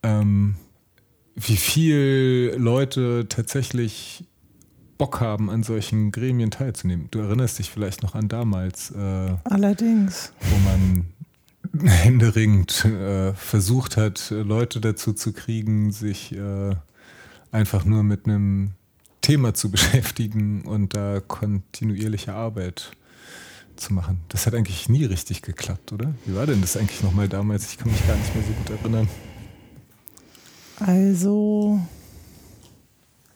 Ähm, 0.03 0.55
wie 1.35 1.55
viele 1.55 2.57
Leute 2.57 3.27
tatsächlich 3.29 4.25
Bock 4.97 5.21
haben, 5.21 5.49
an 5.49 5.63
solchen 5.63 6.11
Gremien 6.11 6.51
teilzunehmen. 6.51 7.07
Du 7.11 7.19
erinnerst 7.19 7.59
dich 7.59 7.69
vielleicht 7.69 8.03
noch 8.03 8.13
an 8.13 8.27
damals. 8.27 8.91
Äh, 8.91 9.35
Allerdings. 9.45 10.33
Wo 10.41 10.69
man 10.69 11.05
händeringend 11.83 12.85
äh, 12.85 13.33
versucht 13.33 13.97
hat, 13.97 14.29
Leute 14.29 14.79
dazu 14.79 15.13
zu 15.13 15.33
kriegen, 15.33 15.91
sich 15.91 16.35
äh, 16.35 16.75
einfach 17.51 17.85
nur 17.85 18.03
mit 18.03 18.25
einem 18.25 18.71
Thema 19.21 19.53
zu 19.53 19.71
beschäftigen 19.71 20.63
und 20.63 20.95
da 20.95 21.19
kontinuierliche 21.19 22.33
Arbeit 22.33 22.91
zu 23.75 23.93
machen. 23.93 24.19
Das 24.29 24.45
hat 24.45 24.53
eigentlich 24.53 24.87
nie 24.87 25.05
richtig 25.05 25.41
geklappt, 25.41 25.91
oder? 25.91 26.13
Wie 26.25 26.35
war 26.35 26.45
denn 26.45 26.61
das 26.61 26.77
eigentlich 26.77 27.01
nochmal 27.01 27.27
damals? 27.27 27.71
Ich 27.71 27.77
kann 27.77 27.91
mich 27.91 28.05
gar 28.07 28.15
nicht 28.15 28.35
mehr 28.35 28.43
so 28.43 28.53
gut 28.53 28.69
erinnern. 28.69 29.07
Also 30.79 31.79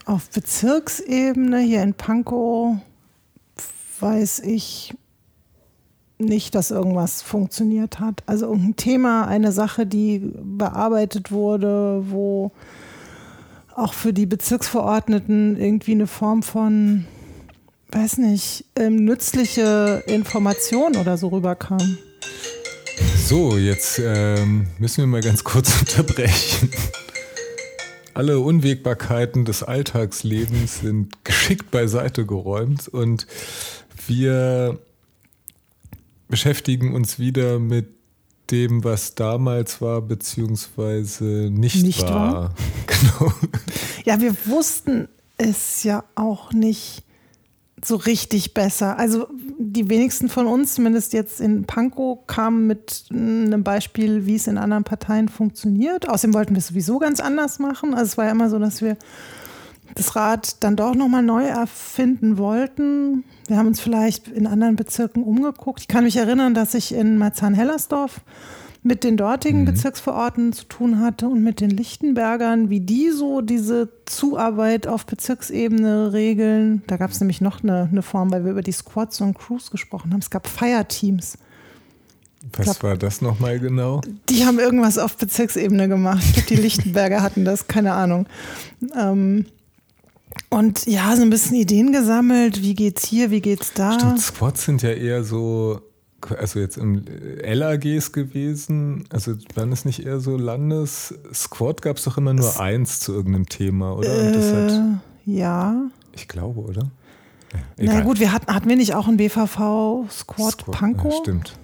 auf 0.05 0.29
Bezirksebene 0.29 1.59
hier 1.59 1.81
in 1.81 1.93
Pankow 1.93 2.77
weiß 3.99 4.39
ich 4.39 4.93
nicht, 6.19 6.55
dass 6.55 6.71
irgendwas 6.71 7.21
funktioniert 7.21 7.99
hat. 7.99 8.23
Also 8.25 8.47
irgendein 8.47 8.75
Thema, 8.75 9.27
eine 9.27 9.51
Sache, 9.51 9.85
die 9.85 10.31
bearbeitet 10.43 11.31
wurde, 11.31 12.03
wo 12.09 12.51
auch 13.75 13.93
für 13.93 14.13
die 14.13 14.25
Bezirksverordneten 14.25 15.59
irgendwie 15.59 15.91
eine 15.91 16.07
Form 16.07 16.41
von, 16.41 17.05
weiß 17.91 18.17
nicht, 18.17 18.65
ähm, 18.75 19.05
nützliche 19.05 20.03
Information 20.07 20.95
oder 20.95 21.17
so 21.17 21.27
rüberkam. 21.27 21.97
So, 23.15 23.57
jetzt 23.57 23.99
ähm, 24.03 24.67
müssen 24.79 25.03
wir 25.03 25.07
mal 25.07 25.21
ganz 25.21 25.43
kurz 25.43 25.79
unterbrechen. 25.79 26.71
Alle 28.15 28.39
Unwägbarkeiten 28.39 29.45
des 29.45 29.61
Alltagslebens 29.61 30.79
sind 30.79 31.23
geschickt 31.23 31.69
beiseite 31.69 32.25
geräumt 32.25 32.87
und 32.87 33.27
wir 34.07 34.79
beschäftigen 36.27 36.93
uns 36.93 37.19
wieder 37.19 37.59
mit 37.59 37.87
dem, 38.51 38.83
was 38.83 39.15
damals 39.15 39.81
war, 39.81 40.01
beziehungsweise 40.01 41.49
nicht, 41.51 41.83
nicht 41.83 42.03
war. 42.03 42.33
war. 42.33 42.53
Genau. 42.87 43.31
Ja, 44.05 44.21
wir 44.21 44.35
wussten 44.45 45.07
es 45.37 45.83
ja 45.83 46.03
auch 46.15 46.51
nicht 46.51 47.03
so 47.83 47.95
richtig 47.95 48.53
besser. 48.53 48.97
Also 48.97 49.27
die 49.59 49.89
wenigsten 49.89 50.29
von 50.29 50.47
uns, 50.47 50.75
zumindest 50.75 51.13
jetzt 51.13 51.39
in 51.39 51.65
Pankow, 51.65 52.25
kamen 52.25 52.65
mit 52.65 53.05
einem 53.11 53.63
Beispiel, 53.63 54.25
wie 54.25 54.35
es 54.35 54.47
in 54.47 54.57
anderen 54.57 54.83
Parteien 54.83 55.29
funktioniert. 55.29 56.09
Außerdem 56.09 56.33
wollten 56.33 56.55
wir 56.55 56.59
es 56.59 56.67
sowieso 56.67 56.97
ganz 56.97 57.19
anders 57.19 57.59
machen. 57.59 57.93
Also 57.93 58.05
es 58.05 58.17
war 58.17 58.25
ja 58.25 58.31
immer 58.31 58.49
so, 58.49 58.57
dass 58.57 58.81
wir 58.81 58.97
das 59.97 60.15
Rad 60.15 60.63
dann 60.63 60.75
doch 60.75 60.93
nochmal 60.93 61.23
neu 61.23 61.43
erfinden 61.43 62.37
wollten. 62.37 63.23
Wir 63.47 63.57
haben 63.57 63.67
uns 63.67 63.79
vielleicht 63.79 64.27
in 64.27 64.45
anderen 64.45 64.75
Bezirken 64.75 65.23
umgeguckt. 65.23 65.81
Ich 65.81 65.87
kann 65.87 66.03
mich 66.03 66.17
erinnern, 66.17 66.53
dass 66.53 66.73
ich 66.75 66.93
in 66.93 67.17
Marzahn-Hellersdorf 67.17 68.21
mit 68.83 69.03
den 69.03 69.17
dortigen 69.17 69.61
mhm. 69.61 69.65
Bezirksverordneten 69.65 70.53
zu 70.53 70.65
tun 70.65 70.99
hatte 70.99 71.27
und 71.27 71.43
mit 71.43 71.59
den 71.59 71.71
Lichtenbergern, 71.71 72.69
wie 72.69 72.79
die 72.79 73.09
so 73.09 73.41
diese 73.41 73.89
Zuarbeit 74.05 74.87
auf 74.87 75.05
Bezirksebene 75.05 76.13
regeln. 76.13 76.83
Da 76.87 76.97
gab 76.97 77.11
es 77.11 77.19
nämlich 77.19 77.41
noch 77.41 77.63
eine, 77.63 77.89
eine, 77.91 78.03
Form, 78.03 78.31
weil 78.31 78.45
wir 78.45 78.51
über 78.51 78.61
die 78.61 78.71
Squads 78.71 79.19
und 79.21 79.37
Crews 79.37 79.71
gesprochen 79.71 80.13
haben. 80.13 80.19
Es 80.19 80.29
gab 80.29 80.47
Fireteams. 80.47 81.37
Was 82.55 82.65
glaub, 82.65 82.83
war 82.83 82.97
das 82.97 83.21
nochmal 83.21 83.59
genau? 83.59 84.01
Die 84.29 84.45
haben 84.45 84.59
irgendwas 84.59 84.99
auf 84.99 85.17
Bezirksebene 85.17 85.89
gemacht. 85.89 86.23
Ich 86.23 86.33
glaube, 86.33 86.47
die 86.47 86.55
Lichtenberger 86.55 87.21
hatten 87.21 87.43
das, 87.43 87.67
keine 87.67 87.93
Ahnung. 87.93 88.27
Ähm, 88.95 89.47
und 90.49 90.85
ja, 90.85 91.15
so 91.15 91.21
ein 91.21 91.29
bisschen 91.29 91.55
Ideen 91.55 91.91
gesammelt. 91.91 92.61
Wie 92.61 92.73
geht's 92.73 93.05
hier, 93.05 93.31
wie 93.31 93.41
geht's 93.41 93.73
da? 93.73 93.93
Stimmt, 93.93 94.19
Squads 94.21 94.65
sind 94.65 94.81
ja 94.81 94.91
eher 94.91 95.23
so 95.23 95.81
also 96.37 96.59
jetzt 96.59 96.77
im 96.77 97.05
LAGs 97.43 98.11
gewesen, 98.11 99.05
also 99.11 99.33
waren 99.55 99.71
es 99.71 99.85
nicht 99.85 100.05
eher 100.05 100.19
so 100.19 100.35
Landes... 100.35 101.13
Squad 101.33 101.81
gab 101.81 101.97
es 101.97 102.03
doch 102.03 102.17
immer 102.17 102.33
nur 102.33 102.47
es, 102.47 102.59
eins 102.59 102.99
zu 102.99 103.13
irgendeinem 103.13 103.47
Thema, 103.47 103.95
oder? 103.95 104.09
Äh, 104.09 104.69
hat, 104.69 105.01
ja. 105.25 105.75
Ich 106.13 106.27
glaube, 106.27 106.61
oder? 106.61 106.89
Ja, 107.77 107.93
Na 107.93 108.01
gut, 108.01 108.19
wir 108.19 108.33
hatten, 108.33 108.53
hatten 108.53 108.67
wir 108.67 108.75
nicht 108.75 108.93
auch 108.93 109.07
ein 109.07 109.17
BVV 109.17 110.05
Squad 110.09 110.65
Pankow? 110.65 111.13
Ja, 111.13 111.19
stimmt. 111.21 111.57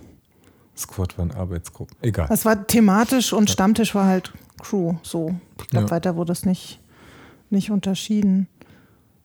Squad 0.77 1.17
waren 1.17 1.31
Arbeitsgruppen. 1.31 1.95
Egal. 2.01 2.27
Es 2.31 2.45
war 2.45 2.65
thematisch 2.67 3.33
und 3.33 3.49
Stammtisch 3.49 3.93
war 3.93 4.05
halt 4.05 4.33
Crew. 4.59 4.95
So. 5.03 5.35
Ich 5.59 5.67
glaube, 5.67 5.87
ja. 5.87 5.91
weiter 5.91 6.15
wurde 6.15 6.31
es 6.31 6.45
nicht, 6.45 6.79
nicht 7.49 7.69
unterschieden. 7.69 8.47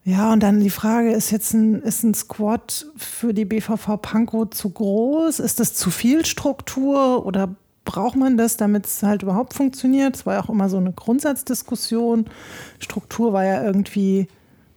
Ja, 0.09 0.33
und 0.33 0.43
dann 0.43 0.61
die 0.61 0.71
Frage, 0.71 1.13
ist 1.13 1.31
jetzt 1.31 1.53
ein, 1.53 1.83
ist 1.83 2.03
ein 2.03 2.15
Squad 2.15 2.87
für 2.97 3.35
die 3.35 3.45
BVV 3.45 4.01
Pankow 4.01 4.49
zu 4.49 4.71
groß? 4.71 5.39
Ist 5.39 5.61
das 5.61 5.75
zu 5.75 5.91
viel 5.91 6.25
Struktur 6.25 7.27
oder 7.27 7.55
braucht 7.85 8.17
man 8.17 8.39
das, 8.39 8.57
damit 8.57 8.87
es 8.87 9.03
halt 9.03 9.23
überhaupt 9.23 9.53
funktioniert? 9.53 10.17
Es 10.17 10.25
war 10.25 10.37
ja 10.37 10.43
auch 10.43 10.49
immer 10.49 10.71
so 10.71 10.79
eine 10.79 10.95
Grundsatzdiskussion. 10.95 12.25
Struktur 12.79 13.35
war 13.35 13.45
ja 13.45 13.63
irgendwie 13.63 14.29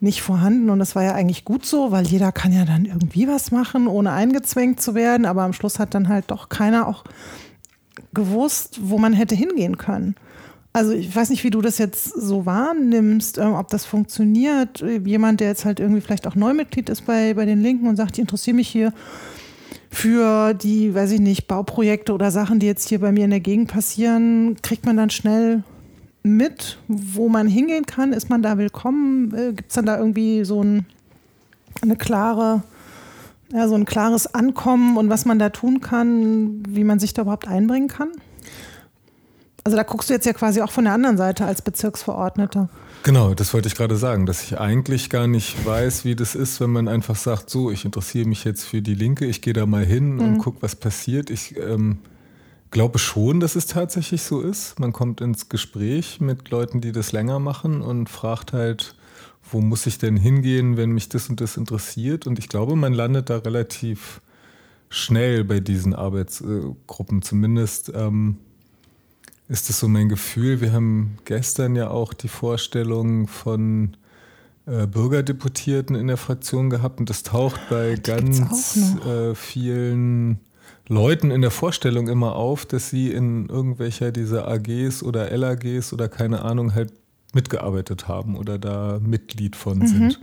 nicht 0.02 0.22
vorhanden 0.22 0.70
und 0.70 0.80
das 0.80 0.98
war 0.98 1.04
ja 1.04 1.14
eigentlich 1.14 1.46
gut 1.46 1.66
so, 1.66 1.92
weil 1.94 2.06
jeder 2.06 2.34
kann 2.34 2.52
ja 2.52 2.66
dann 2.66 2.84
irgendwie 2.84 3.30
was 3.30 3.52
machen, 3.52 3.88
ohne 3.88 4.12
eingezwängt 4.12 4.82
zu 4.82 4.96
werden. 4.96 5.26
Aber 5.26 5.44
am 5.44 5.54
Schluss 5.54 5.80
hat 5.80 5.94
dann 5.94 6.10
halt 6.10 6.26
doch 6.28 6.50
keiner 6.50 6.90
auch 6.90 7.06
gewusst, 8.14 8.82
wo 8.84 8.98
man 8.98 9.14
hätte 9.14 9.36
hingehen 9.36 9.78
können. 9.78 10.16
Also 10.74 10.94
ich 10.94 11.14
weiß 11.14 11.30
nicht, 11.32 11.44
wie 11.44 11.50
du 11.50 11.62
das 11.62 11.78
jetzt 11.78 12.06
so 12.06 12.46
wahrnimmst, 12.46 13.38
äh, 13.38 13.42
ob 13.42 13.68
das 13.68 13.86
funktioniert. 13.86 14.80
Jemand, 15.04 15.42
der 15.42 15.50
jetzt 15.50 15.66
halt 15.66 15.80
irgendwie 15.80 16.02
vielleicht 16.02 16.28
auch 16.28 16.36
Neumitglied 16.36 16.90
ist 16.90 17.06
bei, 17.06 17.34
bei 17.34 17.46
den 17.46 17.62
Linken 17.62 17.88
und 17.88 17.98
sagt, 17.98 18.14
ich 18.14 18.22
interessiere 18.22 18.56
mich 18.56 18.70
hier 18.70 18.94
für 19.90 20.54
die, 20.54 20.96
weiß 20.96 21.12
ich 21.12 21.20
nicht, 21.20 21.48
Bauprojekte 21.48 22.14
oder 22.14 22.32
Sachen, 22.32 22.60
die 22.60 22.68
jetzt 22.68 22.88
hier 22.88 23.00
bei 23.00 23.12
mir 23.12 23.26
in 23.26 23.32
der 23.32 23.42
Gegend 23.42 23.70
passieren, 23.70 24.56
kriegt 24.62 24.86
man 24.86 24.96
dann 24.96 25.10
schnell 25.10 25.64
mit, 26.24 26.78
wo 26.88 27.28
man 27.28 27.48
hingehen 27.48 27.86
kann? 27.86 28.14
Ist 28.14 28.30
man 28.30 28.42
da 28.42 28.58
willkommen? 28.58 29.34
Äh, 29.36 29.54
Gibt 29.54 29.70
es 29.70 29.76
dann 29.76 29.86
da 29.86 29.98
irgendwie 29.98 30.46
so 30.46 30.64
ein, 30.64 30.86
eine 31.82 31.98
klare, 31.98 32.64
ja, 33.52 33.68
so 33.68 33.76
ein 33.76 33.86
klares 33.86 34.34
Ankommen 34.34 34.96
und 34.96 35.10
was 35.10 35.26
man 35.26 35.38
da 35.38 35.50
tun 35.50 35.82
kann, 35.82 36.64
wie 36.70 36.86
man 36.86 37.00
sich 37.00 37.14
da 37.14 37.24
überhaupt 37.24 37.50
einbringen 37.50 37.90
kann? 37.90 38.12
Also 39.64 39.78
da 39.78 39.84
guckst 39.84 40.10
du 40.10 40.14
jetzt 40.14 40.26
ja 40.26 40.34
quasi 40.34 40.62
auch 40.62 40.72
von 40.72 40.86
der 40.86 40.94
anderen 40.94 41.18
Seite 41.18 41.46
als 41.46 41.62
Bezirksverordneter. 41.62 42.70
Genau, 43.04 43.34
das 43.34 43.54
wollte 43.54 43.68
ich 43.68 43.76
gerade 43.76 43.96
sagen, 43.96 44.26
dass 44.26 44.44
ich 44.44 44.60
eigentlich 44.60 45.10
gar 45.10 45.28
nicht 45.28 45.66
weiß, 45.66 46.06
wie 46.06 46.16
das 46.16 46.36
ist, 46.36 46.60
wenn 46.62 46.70
man 46.70 46.88
einfach 46.88 47.16
sagt, 47.16 47.50
so, 47.50 47.72
ich 47.72 47.86
interessiere 47.86 48.28
mich 48.28 48.44
jetzt 48.44 48.64
für 48.64 48.82
die 48.82 48.94
Linke, 48.94 49.26
ich 49.26 49.42
gehe 49.42 49.54
da 49.54 49.66
mal 49.66 49.86
hin 49.86 50.16
mhm. 50.16 50.20
und 50.20 50.38
gucke, 50.38 50.62
was 50.62 50.76
passiert. 50.76 51.30
Ich 51.30 51.58
ähm, 51.58 52.00
glaube 52.70 53.00
schon, 53.00 53.40
dass 53.40 53.56
es 53.56 53.66
tatsächlich 53.68 54.24
so 54.24 54.42
ist. 54.42 54.80
Man 54.80 54.94
kommt 54.94 55.22
ins 55.22 55.50
Gespräch 55.50 56.22
mit 56.22 56.50
Leuten, 56.50 56.82
die 56.82 56.92
das 56.92 57.12
länger 57.12 57.40
machen 57.40 57.82
und 57.82 58.10
fragt 58.10 58.54
halt, 58.54 58.96
wo 59.52 59.62
muss 59.62 59.86
ich 59.86 59.98
denn 59.98 60.18
hingehen, 60.18 60.78
wenn 60.78 60.92
mich 60.92 61.10
das 61.10 61.30
und 61.30 61.42
das 61.42 61.58
interessiert. 61.58 62.28
Und 62.28 62.40
ich 62.40 62.50
glaube, 62.50 62.76
man 62.76 62.94
landet 62.94 63.30
da 63.30 63.38
relativ 63.38 64.22
schnell 64.90 65.44
bei 65.44 65.60
diesen 65.60 65.94
Arbeitsgruppen. 65.94 67.22
Zumindest 67.22 67.92
ähm, 67.94 68.38
ist 69.52 69.68
das 69.68 69.80
so 69.80 69.90
mein 69.90 70.08
Gefühl. 70.08 70.62
Wir 70.62 70.72
haben 70.72 71.18
gestern 71.26 71.76
ja 71.76 71.90
auch 71.90 72.14
die 72.14 72.30
Vorstellung 72.30 73.28
von 73.28 73.98
äh, 74.66 74.88
Bürgerdeputierten 74.88 75.94
in 75.98 76.08
der 76.08 76.16
Fraktion 76.16 76.70
gehabt 76.70 77.02
und 77.02 77.10
das 77.10 77.24
taucht 77.24 77.60
bei 77.70 77.96
die 77.96 78.02
ganz 78.02 78.96
äh, 79.06 79.36
vielen 79.36 80.40
Leuten 80.88 81.32
in 81.32 81.42
der 81.42 81.52
Vorstellung 81.52 82.08
immer 82.08 82.36
auf, 82.36 82.66
dass 82.66 82.90
sie 82.90 83.12
in 83.12 83.50
irgendwelcher 83.50 84.14
dieser 84.14 84.48
AGs 84.48 85.04
oder 85.04 85.30
LAGs 85.36 85.92
oder 85.92 86.08
keine 86.08 86.44
Ahnung 86.44 86.74
halt 86.74 86.94
mitgearbeitet 87.34 88.08
haben 88.08 88.38
oder 88.38 88.58
da 88.58 89.00
Mitglied 89.04 89.58
von 89.58 89.80
mhm. 89.80 89.88
sind. 89.88 90.20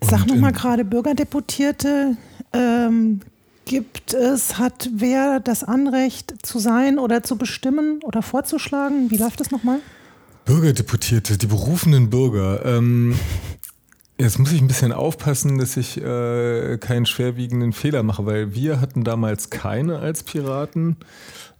Sag 0.00 0.26
nochmal 0.26 0.52
gerade 0.52 0.84
Bürgerdeputierte. 0.84 2.16
Ähm, 2.52 3.22
gibt 3.64 4.14
es, 4.14 4.58
hat 4.58 4.90
wer 4.94 5.40
das 5.40 5.64
Anrecht 5.64 6.34
zu 6.42 6.58
sein 6.58 6.98
oder 6.98 7.22
zu 7.22 7.36
bestimmen 7.36 8.00
oder 8.02 8.22
vorzuschlagen? 8.22 9.10
Wie 9.10 9.16
läuft 9.16 9.40
das 9.40 9.50
nochmal? 9.50 9.80
Bürgerdeputierte, 10.44 11.38
die 11.38 11.46
berufenen 11.46 12.10
Bürger. 12.10 12.64
Ähm, 12.64 13.14
jetzt 14.18 14.38
muss 14.38 14.52
ich 14.52 14.60
ein 14.60 14.68
bisschen 14.68 14.92
aufpassen, 14.92 15.58
dass 15.58 15.76
ich 15.76 16.00
äh, 16.00 16.78
keinen 16.78 17.06
schwerwiegenden 17.06 17.72
Fehler 17.72 18.02
mache, 18.02 18.26
weil 18.26 18.54
wir 18.54 18.80
hatten 18.80 19.04
damals 19.04 19.50
keine 19.50 19.98
als 19.98 20.22
Piraten, 20.22 20.96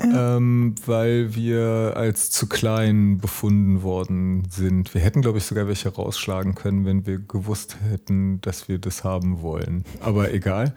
ja. 0.01 0.37
ähm, 0.37 0.75
weil 0.87 1.35
wir 1.35 1.95
als 1.97 2.31
zu 2.31 2.49
klein 2.49 3.19
befunden 3.19 3.83
worden 3.83 4.49
sind. 4.51 4.95
Wir 4.95 5.01
hätten, 5.01 5.23
glaube 5.23 5.39
ich, 5.39 5.45
sogar 5.45 5.67
welche 5.67 5.89
rausschlagen 5.91 6.55
können, 6.55 6.85
wenn 6.85 7.07
wir 7.07 7.19
gewusst 7.19 7.77
hätten, 7.89 8.41
dass 8.41 8.69
wir 8.69 8.79
das 8.79 9.05
haben 9.05 9.43
wollen. 9.43 9.85
Aber 10.01 10.33
egal. 10.33 10.75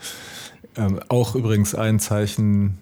Ähm, 0.78 1.00
auch 1.10 1.36
übrigens 1.36 1.76
ein 1.76 2.00
Zeichen, 2.00 2.78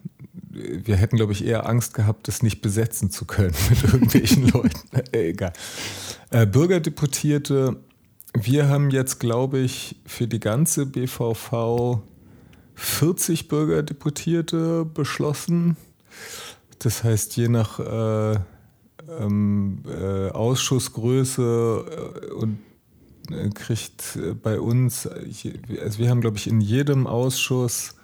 wir 0.49 0.95
hätten, 0.95 1.17
glaube 1.17 1.31
ich, 1.31 1.45
eher 1.45 1.67
Angst 1.67 1.93
gehabt, 1.93 2.27
das 2.27 2.43
nicht 2.43 2.61
besetzen 2.61 3.11
zu 3.11 3.25
können 3.25 3.55
mit 3.69 3.83
irgendwelchen 3.93 4.47
Leuten. 4.49 4.79
Äh, 5.11 5.29
egal. 5.29 5.53
Äh, 6.29 6.45
Bürgerdeputierte, 6.45 7.77
wir 8.33 8.67
haben 8.67 8.89
jetzt, 8.89 9.19
glaube 9.19 9.59
ich, 9.59 9.95
für 10.05 10.27
die 10.27 10.39
ganze 10.39 10.85
BVV 10.85 12.01
40 12.75 13.47
Bürgerdeputierte 13.47 14.85
beschlossen. 14.85 15.77
Das 16.79 17.03
heißt, 17.03 17.37
je 17.37 17.47
nach 17.47 17.79
äh, 17.79 18.39
ähm, 19.19 19.83
äh, 19.87 20.29
Ausschussgröße 20.29 22.21
äh, 22.21 22.31
und 22.31 22.59
kriegt 23.53 24.15
äh, 24.15 24.33
bei 24.33 24.59
uns, 24.59 25.07
also 25.07 25.99
wir 25.99 26.09
haben, 26.09 26.21
glaube 26.21 26.37
ich, 26.37 26.47
in 26.47 26.61
jedem 26.61 27.07
Ausschuss 27.07 27.95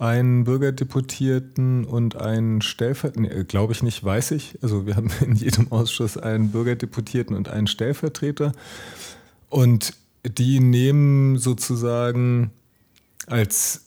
einen 0.00 0.44
Bürgerdeputierten 0.44 1.84
und 1.84 2.16
einen 2.16 2.62
Stellvertreter, 2.62 3.20
nee, 3.20 3.44
glaube 3.44 3.74
ich 3.74 3.82
nicht, 3.82 4.02
weiß 4.02 4.30
ich. 4.30 4.58
Also 4.62 4.86
wir 4.86 4.96
haben 4.96 5.10
in 5.20 5.36
jedem 5.36 5.70
Ausschuss 5.72 6.16
einen 6.16 6.50
Bürgerdeputierten 6.50 7.36
und 7.36 7.48
einen 7.48 7.66
Stellvertreter. 7.66 8.52
Und 9.50 9.94
die 10.24 10.60
nehmen 10.60 11.38
sozusagen 11.38 12.50
als 13.26 13.86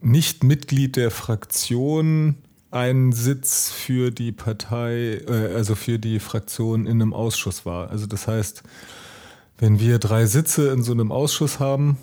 Nicht-Mitglied 0.00 0.96
der 0.96 1.10
Fraktion 1.10 2.36
einen 2.70 3.12
Sitz 3.12 3.70
für 3.70 4.10
die 4.10 4.32
Partei, 4.32 5.22
äh, 5.26 5.54
also 5.54 5.74
für 5.74 5.98
die 5.98 6.20
Fraktion 6.20 6.86
in 6.86 7.02
einem 7.02 7.14
Ausschuss 7.14 7.66
wahr. 7.66 7.90
Also 7.90 8.06
das 8.06 8.28
heißt, 8.28 8.62
wenn 9.58 9.80
wir 9.80 9.98
drei 9.98 10.26
Sitze 10.26 10.68
in 10.70 10.82
so 10.82 10.92
einem 10.92 11.12
Ausschuss 11.12 11.60
haben, 11.60 11.98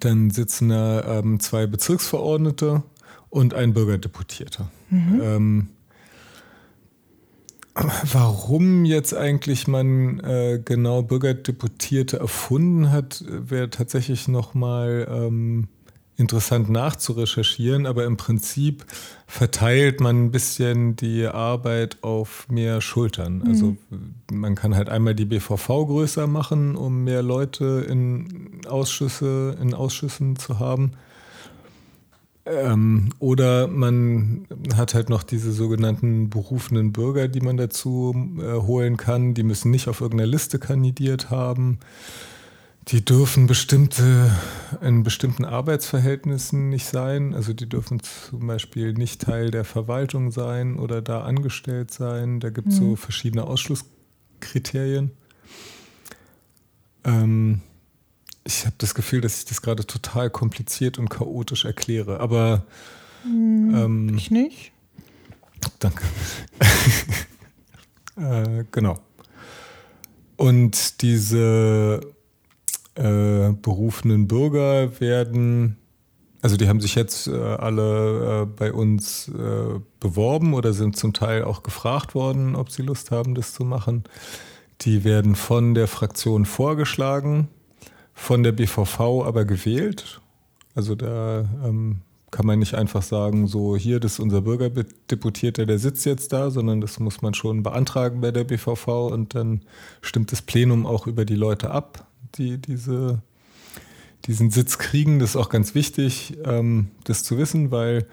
dann 0.00 0.30
sitzen 0.30 0.68
da 0.68 1.18
ähm, 1.18 1.40
zwei 1.40 1.66
Bezirksverordnete 1.66 2.82
und 3.30 3.54
ein 3.54 3.72
Bürgerdeputierter. 3.72 4.70
Mhm. 4.90 5.20
Ähm, 5.22 5.68
warum 8.12 8.84
jetzt 8.84 9.14
eigentlich 9.14 9.68
man 9.68 10.20
äh, 10.20 10.60
genau 10.64 11.02
Bürgerdeputierte 11.02 12.18
erfunden 12.18 12.90
hat, 12.90 13.24
wäre 13.26 13.70
tatsächlich 13.70 14.28
nochmal 14.28 15.06
ähm, 15.10 15.68
interessant 16.16 16.68
nachzurecherchieren, 16.68 17.86
aber 17.86 18.04
im 18.04 18.16
Prinzip 18.16 18.84
verteilt 19.30 20.00
man 20.00 20.24
ein 20.24 20.30
bisschen 20.30 20.96
die 20.96 21.26
Arbeit 21.26 21.98
auf 22.02 22.48
mehr 22.48 22.80
Schultern. 22.80 23.40
Mhm. 23.40 23.46
Also 23.46 23.76
man 24.32 24.54
kann 24.54 24.74
halt 24.74 24.88
einmal 24.88 25.14
die 25.14 25.26
BVV 25.26 25.66
größer 25.86 26.26
machen, 26.26 26.74
um 26.74 27.04
mehr 27.04 27.22
Leute 27.22 27.86
in 27.86 28.62
Ausschüsse, 28.66 29.54
in 29.60 29.74
Ausschüssen 29.74 30.36
zu 30.36 30.58
haben. 30.58 30.92
Ähm, 32.46 33.10
oder 33.18 33.68
man 33.68 34.46
hat 34.74 34.94
halt 34.94 35.10
noch 35.10 35.22
diese 35.22 35.52
sogenannten 35.52 36.30
berufenen 36.30 36.92
Bürger, 36.92 37.28
die 37.28 37.42
man 37.42 37.58
dazu 37.58 38.14
äh, 38.38 38.54
holen 38.62 38.96
kann. 38.96 39.34
Die 39.34 39.42
müssen 39.42 39.70
nicht 39.70 39.88
auf 39.88 40.00
irgendeiner 40.00 40.30
Liste 40.30 40.58
kandidiert 40.58 41.28
haben. 41.28 41.80
Die 42.88 43.04
dürfen 43.04 43.46
bestimmte, 43.46 44.34
in 44.80 45.02
bestimmten 45.02 45.44
Arbeitsverhältnissen 45.44 46.70
nicht 46.70 46.86
sein. 46.86 47.34
Also 47.34 47.52
die 47.52 47.68
dürfen 47.68 48.00
zum 48.02 48.46
Beispiel 48.46 48.94
nicht 48.94 49.20
Teil 49.20 49.50
der 49.50 49.66
Verwaltung 49.66 50.30
sein 50.30 50.78
oder 50.78 51.02
da 51.02 51.20
angestellt 51.20 51.90
sein. 51.90 52.40
Da 52.40 52.48
gibt 52.48 52.68
es 52.68 52.80
mhm. 52.80 52.90
so 52.90 52.96
verschiedene 52.96 53.44
Ausschlusskriterien. 53.44 55.10
Ähm, 57.04 57.60
ich 58.44 58.64
habe 58.64 58.76
das 58.78 58.94
Gefühl, 58.94 59.20
dass 59.20 59.40
ich 59.40 59.44
das 59.44 59.60
gerade 59.60 59.86
total 59.86 60.30
kompliziert 60.30 60.98
und 60.98 61.10
chaotisch 61.10 61.66
erkläre. 61.66 62.20
Aber 62.20 62.64
mhm, 63.22 63.74
ähm, 63.74 64.16
ich 64.16 64.30
nicht. 64.30 64.72
Danke. 65.78 66.04
äh, 68.16 68.64
genau. 68.72 68.98
Und 70.38 71.02
diese 71.02 72.00
äh, 72.98 73.52
berufenen 73.52 74.26
Bürger 74.26 75.00
werden, 75.00 75.76
also 76.42 76.56
die 76.56 76.68
haben 76.68 76.80
sich 76.80 76.94
jetzt 76.94 77.28
äh, 77.28 77.32
alle 77.32 78.42
äh, 78.42 78.46
bei 78.46 78.72
uns 78.72 79.28
äh, 79.28 79.80
beworben 80.00 80.54
oder 80.54 80.72
sind 80.72 80.96
zum 80.96 81.12
Teil 81.12 81.44
auch 81.44 81.62
gefragt 81.62 82.14
worden, 82.14 82.56
ob 82.56 82.70
sie 82.70 82.82
Lust 82.82 83.10
haben, 83.10 83.34
das 83.34 83.54
zu 83.54 83.64
machen. 83.64 84.04
Die 84.82 85.04
werden 85.04 85.34
von 85.34 85.74
der 85.74 85.88
Fraktion 85.88 86.44
vorgeschlagen, 86.44 87.48
von 88.14 88.42
der 88.42 88.52
BVV 88.52 89.24
aber 89.24 89.44
gewählt. 89.44 90.20
Also 90.74 90.94
da 90.94 91.40
ähm, 91.64 92.02
kann 92.30 92.46
man 92.46 92.58
nicht 92.58 92.74
einfach 92.74 93.02
sagen, 93.02 93.48
so 93.48 93.76
hier, 93.76 93.98
das 93.98 94.14
ist 94.14 94.20
unser 94.20 94.42
Bürgerdeputierter, 94.42 95.66
der 95.66 95.78
sitzt 95.78 96.04
jetzt 96.04 96.32
da, 96.32 96.50
sondern 96.50 96.80
das 96.80 97.00
muss 97.00 97.22
man 97.22 97.34
schon 97.34 97.62
beantragen 97.62 98.20
bei 98.20 98.30
der 98.30 98.44
BVV 98.44 99.08
und 99.10 99.34
dann 99.34 99.62
stimmt 100.02 100.30
das 100.30 100.42
Plenum 100.42 100.86
auch 100.86 101.06
über 101.06 101.24
die 101.24 101.36
Leute 101.36 101.70
ab 101.70 102.08
die 102.36 102.58
diese, 102.58 103.22
diesen 104.26 104.50
Sitz 104.50 104.78
kriegen. 104.78 105.18
Das 105.18 105.30
ist 105.30 105.36
auch 105.36 105.48
ganz 105.48 105.74
wichtig, 105.74 106.38
ähm, 106.44 106.88
das 107.04 107.22
zu 107.22 107.38
wissen, 107.38 107.70
weil 107.70 108.06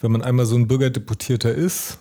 wenn 0.00 0.12
man 0.12 0.22
einmal 0.22 0.46
so 0.46 0.56
ein 0.56 0.68
Bürgerdeputierter 0.68 1.54
ist, 1.54 1.98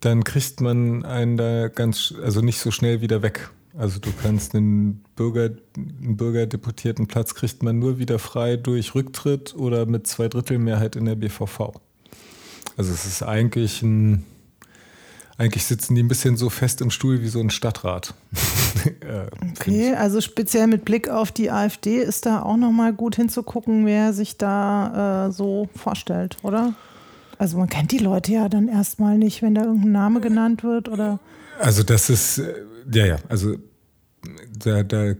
dann 0.00 0.24
kriegt 0.24 0.60
man 0.60 1.04
einen 1.04 1.36
da 1.36 1.68
ganz, 1.68 2.14
also 2.22 2.40
nicht 2.40 2.58
so 2.58 2.70
schnell 2.70 3.00
wieder 3.00 3.22
weg. 3.22 3.50
Also 3.76 3.98
du 3.98 4.10
kannst 4.22 4.54
einen 4.54 5.02
Bürger, 5.16 5.50
einen 5.76 6.16
Bürgerdeputierten 6.16 7.06
Platz 7.08 7.34
kriegt 7.34 7.62
man 7.62 7.78
nur 7.78 7.98
wieder 7.98 8.18
frei 8.18 8.56
durch 8.56 8.94
Rücktritt 8.94 9.54
oder 9.54 9.86
mit 9.86 10.06
Zweidrittelmehrheit 10.06 10.94
in 10.94 11.06
der 11.06 11.16
BVV. 11.16 11.72
Also 12.76 12.92
es 12.92 13.04
ist 13.04 13.22
eigentlich 13.22 13.82
ein, 13.82 14.24
eigentlich 15.36 15.64
sitzen 15.64 15.94
die 15.94 16.02
ein 16.02 16.08
bisschen 16.08 16.36
so 16.36 16.48
fest 16.48 16.80
im 16.80 16.90
Stuhl 16.90 17.22
wie 17.22 17.28
so 17.28 17.40
ein 17.40 17.50
Stadtrat. 17.50 18.14
Äh, 18.84 19.28
okay, 19.52 19.94
also 19.94 20.20
speziell 20.20 20.66
mit 20.66 20.84
Blick 20.84 21.08
auf 21.08 21.32
die 21.32 21.50
AfD 21.50 22.02
ist 22.02 22.26
da 22.26 22.42
auch 22.42 22.58
nochmal 22.58 22.92
gut 22.92 23.16
hinzugucken, 23.16 23.86
wer 23.86 24.12
sich 24.12 24.36
da 24.36 25.28
äh, 25.28 25.32
so 25.32 25.70
vorstellt, 25.74 26.36
oder? 26.42 26.74
Also 27.38 27.56
man 27.56 27.70
kennt 27.70 27.92
die 27.92 27.98
Leute 27.98 28.32
ja 28.32 28.50
dann 28.50 28.68
erstmal 28.68 29.16
nicht, 29.16 29.40
wenn 29.40 29.54
da 29.54 29.62
irgendein 29.62 29.92
Name 29.92 30.20
genannt 30.20 30.64
wird, 30.64 30.90
oder? 30.90 31.18
Also 31.58 31.82
das 31.82 32.10
ist, 32.10 32.38
äh, 32.38 32.52
ja, 32.92 33.06
ja, 33.06 33.16
also 33.28 33.56
da, 34.58 34.82
da 34.82 35.14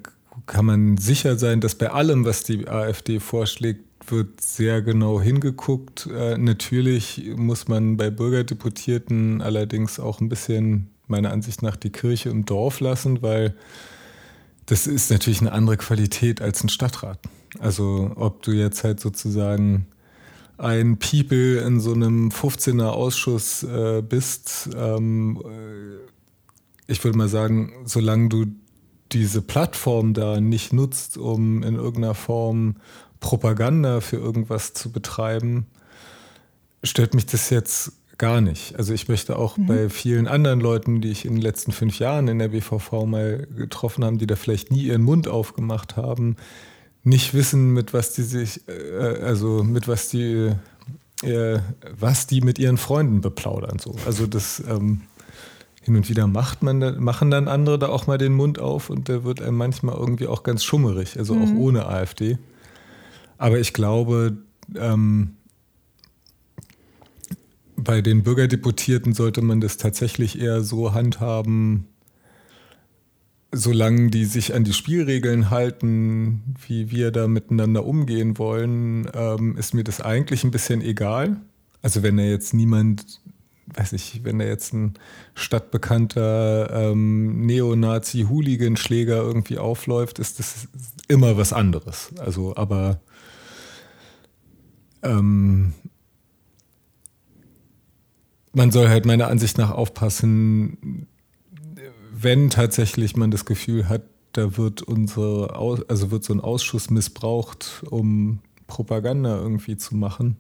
kann 0.46 0.66
man 0.66 0.96
sicher 0.98 1.38
sein, 1.38 1.60
dass 1.62 1.74
bei 1.74 1.90
allem, 1.90 2.24
was 2.26 2.44
die 2.44 2.68
AfD 2.68 3.20
vorschlägt, 3.20 3.84
wird 4.10 4.40
sehr 4.40 4.82
genau 4.82 5.20
hingeguckt. 5.20 6.06
Äh, 6.06 6.38
natürlich 6.38 7.32
muss 7.36 7.68
man 7.68 7.96
bei 7.96 8.10
Bürgerdeputierten 8.10 9.40
allerdings 9.42 10.00
auch 10.00 10.20
ein 10.20 10.28
bisschen, 10.28 10.90
meiner 11.06 11.32
Ansicht 11.32 11.62
nach, 11.62 11.76
die 11.76 11.90
Kirche 11.90 12.30
im 12.30 12.44
Dorf 12.44 12.80
lassen, 12.80 13.22
weil 13.22 13.54
das 14.66 14.86
ist 14.86 15.10
natürlich 15.10 15.40
eine 15.40 15.52
andere 15.52 15.76
Qualität 15.76 16.40
als 16.40 16.64
ein 16.64 16.68
Stadtrat. 16.68 17.18
Also 17.58 18.12
ob 18.16 18.42
du 18.42 18.52
jetzt 18.52 18.84
halt 18.84 19.00
sozusagen 19.00 19.86
ein 20.56 20.98
People 20.98 21.58
in 21.58 21.80
so 21.80 21.92
einem 21.92 22.30
15er 22.30 22.88
Ausschuss 22.88 23.62
äh, 23.64 24.02
bist, 24.02 24.70
ähm, 24.76 25.42
äh, 25.44 26.12
ich 26.86 27.02
würde 27.02 27.18
mal 27.18 27.28
sagen, 27.28 27.72
solange 27.84 28.28
du 28.28 28.46
diese 29.12 29.42
Plattform 29.42 30.14
da 30.14 30.40
nicht 30.40 30.72
nutzt, 30.72 31.18
um 31.18 31.62
in 31.62 31.76
irgendeiner 31.76 32.14
Form 32.14 32.76
Propaganda 33.24 34.02
für 34.02 34.16
irgendwas 34.16 34.74
zu 34.74 34.92
betreiben, 34.92 35.66
stört 36.82 37.14
mich 37.14 37.24
das 37.24 37.48
jetzt 37.48 37.92
gar 38.18 38.42
nicht. 38.42 38.76
Also 38.76 38.92
ich 38.92 39.08
möchte 39.08 39.38
auch 39.38 39.56
mhm. 39.56 39.66
bei 39.66 39.88
vielen 39.88 40.28
anderen 40.28 40.60
Leuten, 40.60 41.00
die 41.00 41.10
ich 41.10 41.24
in 41.24 41.32
den 41.32 41.40
letzten 41.40 41.72
fünf 41.72 41.98
Jahren 41.98 42.28
in 42.28 42.38
der 42.38 42.48
BVV 42.48 43.06
mal 43.06 43.48
getroffen 43.56 44.04
habe, 44.04 44.18
die 44.18 44.26
da 44.26 44.36
vielleicht 44.36 44.70
nie 44.70 44.82
ihren 44.82 45.02
Mund 45.02 45.26
aufgemacht 45.26 45.96
haben, 45.96 46.36
nicht 47.02 47.32
wissen, 47.32 47.72
mit 47.72 47.94
was 47.94 48.12
die 48.12 48.24
sich, 48.24 48.60
äh, 48.68 49.22
also 49.22 49.64
mit 49.64 49.88
was 49.88 50.10
die, 50.10 50.52
äh, 51.22 51.60
was 51.98 52.26
die 52.26 52.42
mit 52.42 52.58
ihren 52.58 52.76
Freunden 52.76 53.22
beplaudern. 53.22 53.78
So. 53.78 53.96
Also 54.04 54.26
das 54.26 54.62
ähm, 54.68 55.00
hin 55.82 55.96
und 55.96 56.10
wieder 56.10 56.26
macht 56.26 56.62
man, 56.62 57.02
machen 57.02 57.30
dann 57.30 57.48
andere 57.48 57.78
da 57.78 57.88
auch 57.88 58.06
mal 58.06 58.18
den 58.18 58.34
Mund 58.34 58.58
auf 58.58 58.90
und 58.90 59.08
der 59.08 59.24
wird 59.24 59.40
einem 59.40 59.56
manchmal 59.56 59.96
irgendwie 59.96 60.26
auch 60.26 60.42
ganz 60.42 60.62
schummerig, 60.62 61.18
also 61.18 61.34
mhm. 61.34 61.42
auch 61.42 61.58
ohne 61.58 61.86
AfD. 61.86 62.36
Aber 63.38 63.58
ich 63.58 63.72
glaube, 63.72 64.38
ähm, 64.76 65.36
bei 67.76 68.00
den 68.00 68.22
Bürgerdeputierten 68.22 69.14
sollte 69.14 69.42
man 69.42 69.60
das 69.60 69.76
tatsächlich 69.76 70.40
eher 70.40 70.62
so 70.62 70.94
handhaben, 70.94 71.88
solange 73.52 74.10
die 74.10 74.24
sich 74.24 74.54
an 74.54 74.64
die 74.64 74.72
Spielregeln 74.72 75.50
halten, 75.50 76.56
wie 76.66 76.90
wir 76.90 77.10
da 77.10 77.28
miteinander 77.28 77.84
umgehen 77.84 78.38
wollen, 78.38 79.08
ähm, 79.14 79.56
ist 79.56 79.74
mir 79.74 79.84
das 79.84 80.00
eigentlich 80.00 80.44
ein 80.44 80.50
bisschen 80.50 80.80
egal. 80.80 81.36
Also 81.82 82.02
wenn 82.02 82.16
da 82.16 82.22
jetzt 82.22 82.54
niemand 82.54 83.20
weiß 83.72 83.92
ich, 83.94 84.24
wenn 84.24 84.38
da 84.38 84.44
jetzt 84.44 84.72
ein 84.72 84.94
stadtbekannter 85.34 86.70
ähm, 86.72 87.46
Neonazi-Hooligan-Schläger 87.46 89.16
irgendwie 89.16 89.58
aufläuft, 89.58 90.18
ist 90.18 90.38
das 90.38 90.68
immer 91.08 91.36
was 91.36 91.52
anderes. 91.52 92.12
Also, 92.18 92.56
aber 92.56 93.00
ähm, 95.04 95.72
man 98.52 98.70
soll 98.70 98.88
halt 98.88 99.06
meiner 99.06 99.28
Ansicht 99.28 99.58
nach 99.58 99.70
aufpassen, 99.70 101.06
wenn 102.12 102.50
tatsächlich 102.50 103.16
man 103.16 103.30
das 103.30 103.44
Gefühl 103.44 103.88
hat, 103.88 104.02
da 104.32 104.56
wird 104.56 104.82
unsere, 104.82 105.54
also 105.88 106.10
wird 106.10 106.24
so 106.24 106.32
ein 106.32 106.40
Ausschuss 106.40 106.90
missbraucht, 106.90 107.84
um 107.90 108.40
Propaganda 108.66 109.36
irgendwie 109.36 109.76
zu 109.76 109.94
machen 109.94 110.36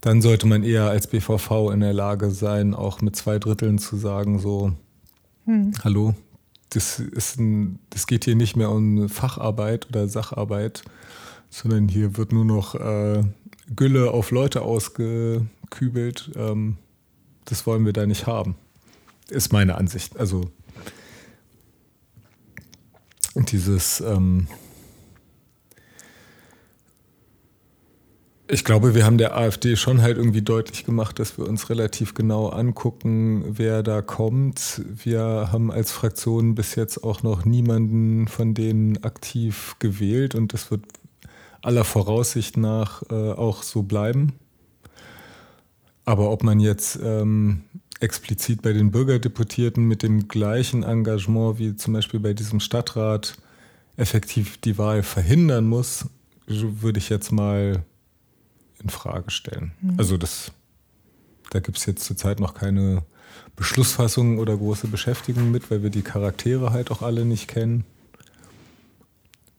dann 0.00 0.22
sollte 0.22 0.46
man 0.46 0.62
eher 0.62 0.88
als 0.88 1.06
BVV 1.06 1.70
in 1.72 1.80
der 1.80 1.92
Lage 1.92 2.30
sein, 2.30 2.74
auch 2.74 3.00
mit 3.00 3.16
zwei 3.16 3.38
Dritteln 3.38 3.78
zu 3.78 3.96
sagen, 3.96 4.38
so, 4.38 4.72
hm. 5.44 5.72
hallo, 5.82 6.14
das, 6.70 7.00
ist 7.00 7.38
ein, 7.38 7.78
das 7.90 8.06
geht 8.06 8.24
hier 8.24 8.36
nicht 8.36 8.56
mehr 8.56 8.70
um 8.70 9.08
Facharbeit 9.08 9.88
oder 9.88 10.08
Sacharbeit, 10.08 10.82
sondern 11.50 11.88
hier 11.88 12.16
wird 12.16 12.32
nur 12.32 12.44
noch 12.44 12.74
äh, 12.74 13.22
Gülle 13.74 14.10
auf 14.10 14.30
Leute 14.30 14.62
ausgekübelt. 14.62 16.30
Ähm, 16.36 16.76
das 17.44 17.66
wollen 17.66 17.84
wir 17.84 17.92
da 17.92 18.06
nicht 18.06 18.26
haben. 18.26 18.56
Ist 19.28 19.52
meine 19.52 19.76
Ansicht. 19.76 20.18
Also 20.18 20.50
dieses 23.34 24.00
ähm, 24.00 24.48
Ich 28.50 28.64
glaube, 28.64 28.94
wir 28.94 29.04
haben 29.04 29.18
der 29.18 29.36
AfD 29.36 29.76
schon 29.76 30.00
halt 30.00 30.16
irgendwie 30.16 30.40
deutlich 30.40 30.86
gemacht, 30.86 31.18
dass 31.18 31.36
wir 31.36 31.46
uns 31.46 31.68
relativ 31.68 32.14
genau 32.14 32.48
angucken, 32.48 33.44
wer 33.46 33.82
da 33.82 34.00
kommt. 34.00 34.80
Wir 34.86 35.50
haben 35.52 35.70
als 35.70 35.92
Fraktion 35.92 36.54
bis 36.54 36.74
jetzt 36.74 37.04
auch 37.04 37.22
noch 37.22 37.44
niemanden 37.44 38.26
von 38.26 38.54
denen 38.54 39.04
aktiv 39.04 39.76
gewählt 39.80 40.34
und 40.34 40.54
das 40.54 40.70
wird 40.70 40.80
aller 41.62 41.84
Voraussicht 41.84 42.56
nach 42.56 43.02
äh, 43.10 43.32
auch 43.32 43.62
so 43.62 43.82
bleiben. 43.82 44.34
Aber 46.04 46.30
ob 46.30 46.42
man 46.42 46.60
jetzt 46.60 46.98
ähm, 47.02 47.64
explizit 48.00 48.62
bei 48.62 48.72
den 48.72 48.90
Bürgerdeputierten 48.90 49.84
mit 49.84 50.02
dem 50.02 50.28
gleichen 50.28 50.82
Engagement 50.82 51.58
wie 51.58 51.76
zum 51.76 51.94
Beispiel 51.94 52.20
bei 52.20 52.32
diesem 52.32 52.60
Stadtrat 52.60 53.36
effektiv 53.96 54.58
die 54.58 54.78
Wahl 54.78 55.02
verhindern 55.02 55.66
muss, 55.66 56.06
würde 56.46 56.98
ich 56.98 57.08
jetzt 57.08 57.32
mal 57.32 57.84
in 58.82 58.88
Frage 58.88 59.30
stellen. 59.30 59.72
Mhm. 59.80 59.94
Also 59.98 60.16
das, 60.16 60.52
da 61.50 61.60
gibt 61.60 61.78
es 61.78 61.86
jetzt 61.86 62.04
zurzeit 62.04 62.40
noch 62.40 62.54
keine 62.54 63.02
Beschlussfassung 63.56 64.38
oder 64.38 64.56
große 64.56 64.86
Beschäftigung 64.86 65.50
mit, 65.50 65.70
weil 65.70 65.82
wir 65.82 65.90
die 65.90 66.02
Charaktere 66.02 66.70
halt 66.70 66.90
auch 66.90 67.02
alle 67.02 67.24
nicht 67.24 67.48
kennen. 67.48 67.84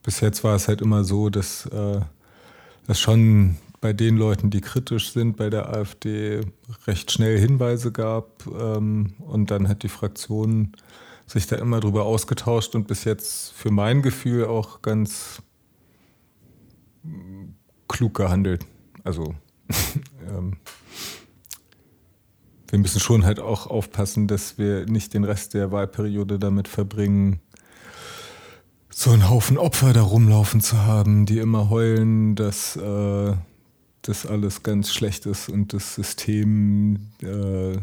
Bis 0.03 0.21
jetzt 0.21 0.43
war 0.43 0.55
es 0.55 0.67
halt 0.67 0.81
immer 0.81 1.03
so, 1.03 1.29
dass 1.29 1.65
äh, 1.67 2.01
das 2.87 2.99
schon 2.99 3.57
bei 3.81 3.93
den 3.93 4.17
Leuten, 4.17 4.49
die 4.49 4.61
kritisch 4.61 5.11
sind 5.11 5.37
bei 5.37 5.49
der 5.49 5.69
AfD, 5.69 6.41
recht 6.87 7.11
schnell 7.11 7.39
Hinweise 7.39 7.91
gab 7.91 8.45
ähm, 8.47 9.13
und 9.19 9.51
dann 9.51 9.67
hat 9.67 9.83
die 9.83 9.89
Fraktion 9.89 10.73
sich 11.25 11.47
da 11.47 11.57
immer 11.57 11.79
drüber 11.79 12.05
ausgetauscht 12.05 12.75
und 12.75 12.87
bis 12.87 13.03
jetzt 13.03 13.53
für 13.53 13.71
mein 13.71 14.01
Gefühl 14.01 14.45
auch 14.45 14.81
ganz 14.81 15.41
klug 17.87 18.15
gehandelt. 18.15 18.65
Also 19.03 19.35
ähm, 20.27 20.57
wir 22.67 22.79
müssen 22.79 22.99
schon 22.99 23.25
halt 23.25 23.39
auch 23.39 23.67
aufpassen, 23.67 24.27
dass 24.27 24.57
wir 24.57 24.85
nicht 24.85 25.13
den 25.13 25.23
Rest 25.23 25.53
der 25.53 25.71
Wahlperiode 25.71 26.39
damit 26.39 26.67
verbringen, 26.67 27.39
so 28.99 29.11
einen 29.11 29.29
Haufen 29.29 29.57
Opfer 29.57 29.93
da 29.93 30.01
rumlaufen 30.01 30.59
zu 30.59 30.77
haben, 30.83 31.25
die 31.25 31.37
immer 31.37 31.69
heulen, 31.69 32.35
dass 32.35 32.75
äh, 32.75 33.33
das 34.01 34.25
alles 34.25 34.61
ganz 34.61 34.91
schlecht 34.91 35.25
ist 35.25 35.47
und 35.47 35.71
das 35.71 35.95
System 35.95 37.07
äh, 37.21 37.77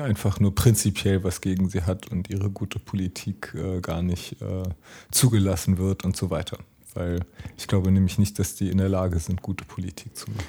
einfach 0.00 0.40
nur 0.40 0.54
prinzipiell 0.56 1.22
was 1.22 1.40
gegen 1.40 1.68
sie 1.68 1.82
hat 1.82 2.08
und 2.08 2.30
ihre 2.30 2.50
gute 2.50 2.80
Politik 2.80 3.54
äh, 3.54 3.80
gar 3.80 4.02
nicht 4.02 4.42
äh, 4.42 4.64
zugelassen 5.12 5.78
wird 5.78 6.04
und 6.04 6.16
so 6.16 6.30
weiter 6.30 6.58
weil 6.96 7.20
ich 7.56 7.68
glaube 7.68 7.92
nämlich 7.92 8.18
nicht, 8.18 8.38
dass 8.38 8.54
die 8.54 8.70
in 8.70 8.78
der 8.78 8.88
Lage 8.88 9.18
sind, 9.18 9.42
gute 9.42 9.64
Politik 9.64 10.16
zu 10.16 10.30
machen. 10.30 10.46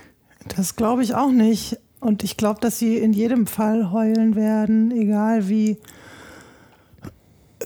Das 0.55 0.75
glaube 0.75 1.03
ich 1.03 1.13
auch 1.13 1.31
nicht. 1.31 1.77
Und 1.99 2.23
ich 2.23 2.37
glaube, 2.37 2.61
dass 2.61 2.79
sie 2.79 2.97
in 2.97 3.11
jedem 3.11 3.47
Fall 3.47 3.91
heulen 3.91 4.35
werden, 4.35 4.91
egal 4.91 5.49
wie 5.49 5.77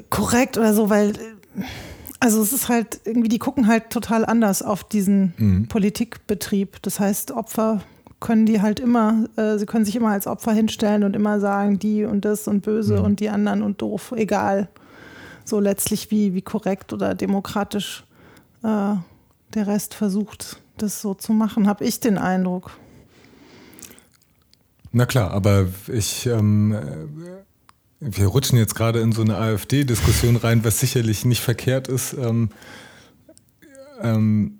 korrekt 0.10 0.57
oder 0.57 0.73
so, 0.73 0.89
weil 0.89 1.13
also 2.19 2.41
es 2.41 2.53
ist 2.53 2.69
halt 2.69 3.01
irgendwie, 3.03 3.29
die 3.29 3.39
gucken 3.39 3.67
halt 3.67 3.89
total 3.89 4.25
anders 4.25 4.61
auf 4.61 4.83
diesen 4.83 5.33
mhm. 5.37 5.67
Politikbetrieb. 5.67 6.81
Das 6.83 6.99
heißt, 6.99 7.31
Opfer 7.31 7.81
können 8.19 8.45
die 8.45 8.61
halt 8.61 8.79
immer, 8.79 9.25
äh, 9.35 9.57
sie 9.57 9.65
können 9.65 9.85
sich 9.85 9.95
immer 9.95 10.09
als 10.09 10.27
Opfer 10.27 10.53
hinstellen 10.53 11.03
und 11.03 11.15
immer 11.15 11.39
sagen, 11.39 11.79
die 11.79 12.05
und 12.05 12.23
das 12.23 12.47
und 12.47 12.61
böse 12.61 12.97
mhm. 12.97 13.05
und 13.05 13.19
die 13.19 13.29
anderen 13.29 13.63
und 13.63 13.81
doof, 13.81 14.13
egal. 14.15 14.69
So 15.43 15.59
letztlich 15.59 16.11
wie, 16.11 16.35
wie 16.35 16.43
korrekt 16.43 16.93
oder 16.93 17.15
demokratisch 17.15 18.05
äh, 18.63 18.93
der 19.53 19.67
Rest 19.67 19.95
versucht, 19.95 20.61
das 20.77 21.01
so 21.01 21.15
zu 21.15 21.33
machen, 21.33 21.67
habe 21.67 21.83
ich 21.83 21.99
den 21.99 22.19
Eindruck. 22.19 22.71
Na 24.91 25.05
klar, 25.05 25.31
aber 25.31 25.67
ich, 25.87 26.27
ähm, 26.27 26.75
wir 28.01 28.27
rutschen 28.27 28.57
jetzt 28.57 28.73
gerade 28.75 28.99
in 28.99 29.11
so 29.11 29.21
eine 29.21 29.37
AfD-Diskussion 29.37 30.35
rein, 30.35 30.63
was 30.65 30.79
sicherlich 30.79 31.23
nicht 31.23 31.41
verkehrt 31.41 31.87
ist. 31.87 32.13
Ähm, 32.13 32.49
ähm, 34.01 34.59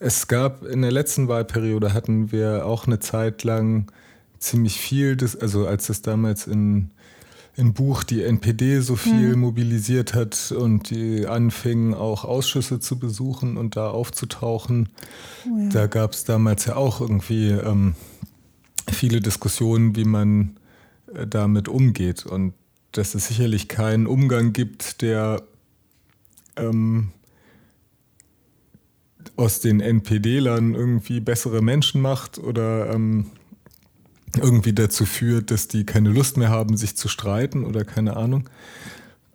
es 0.00 0.26
gab 0.26 0.64
in 0.64 0.82
der 0.82 0.90
letzten 0.90 1.28
Wahlperiode 1.28 1.94
hatten 1.94 2.32
wir 2.32 2.66
auch 2.66 2.86
eine 2.86 2.98
Zeit 2.98 3.44
lang 3.44 3.90
ziemlich 4.40 4.80
viel, 4.80 5.16
also 5.40 5.66
als 5.66 5.88
es 5.88 6.02
damals 6.02 6.46
in 6.48 6.90
im 7.58 7.72
Buch 7.72 8.04
die 8.04 8.22
NPD 8.22 8.78
so 8.78 8.94
viel 8.94 9.34
mhm. 9.34 9.40
mobilisiert 9.40 10.14
hat 10.14 10.52
und 10.52 10.90
die 10.90 11.26
anfingen 11.26 11.92
auch 11.92 12.24
Ausschüsse 12.24 12.78
zu 12.78 13.00
besuchen 13.00 13.56
und 13.56 13.74
da 13.74 13.90
aufzutauchen. 13.90 14.90
Oh 15.44 15.58
ja. 15.58 15.68
Da 15.70 15.86
gab 15.88 16.12
es 16.12 16.22
damals 16.22 16.66
ja 16.66 16.76
auch 16.76 17.00
irgendwie 17.00 17.50
ähm, 17.50 17.96
viele 18.90 19.20
Diskussionen, 19.20 19.96
wie 19.96 20.04
man 20.04 20.56
äh, 21.14 21.26
damit 21.26 21.68
umgeht 21.68 22.26
und 22.26 22.54
dass 22.92 23.14
es 23.14 23.28
sicherlich 23.28 23.68
keinen 23.68 24.06
Umgang 24.06 24.52
gibt, 24.52 25.02
der 25.02 25.42
ähm, 26.56 27.12
aus 29.36 29.60
den 29.60 29.80
NPD-Lern 29.80 30.74
irgendwie 30.74 31.20
bessere 31.20 31.62
Menschen 31.62 32.00
macht 32.00 32.38
oder 32.38 32.92
ähm, 32.92 33.26
irgendwie 34.36 34.72
dazu 34.72 35.06
führt, 35.06 35.50
dass 35.50 35.68
die 35.68 35.84
keine 35.84 36.10
Lust 36.10 36.36
mehr 36.36 36.48
haben, 36.48 36.76
sich 36.76 36.96
zu 36.96 37.08
streiten 37.08 37.64
oder 37.64 37.84
keine 37.84 38.16
Ahnung. 38.16 38.48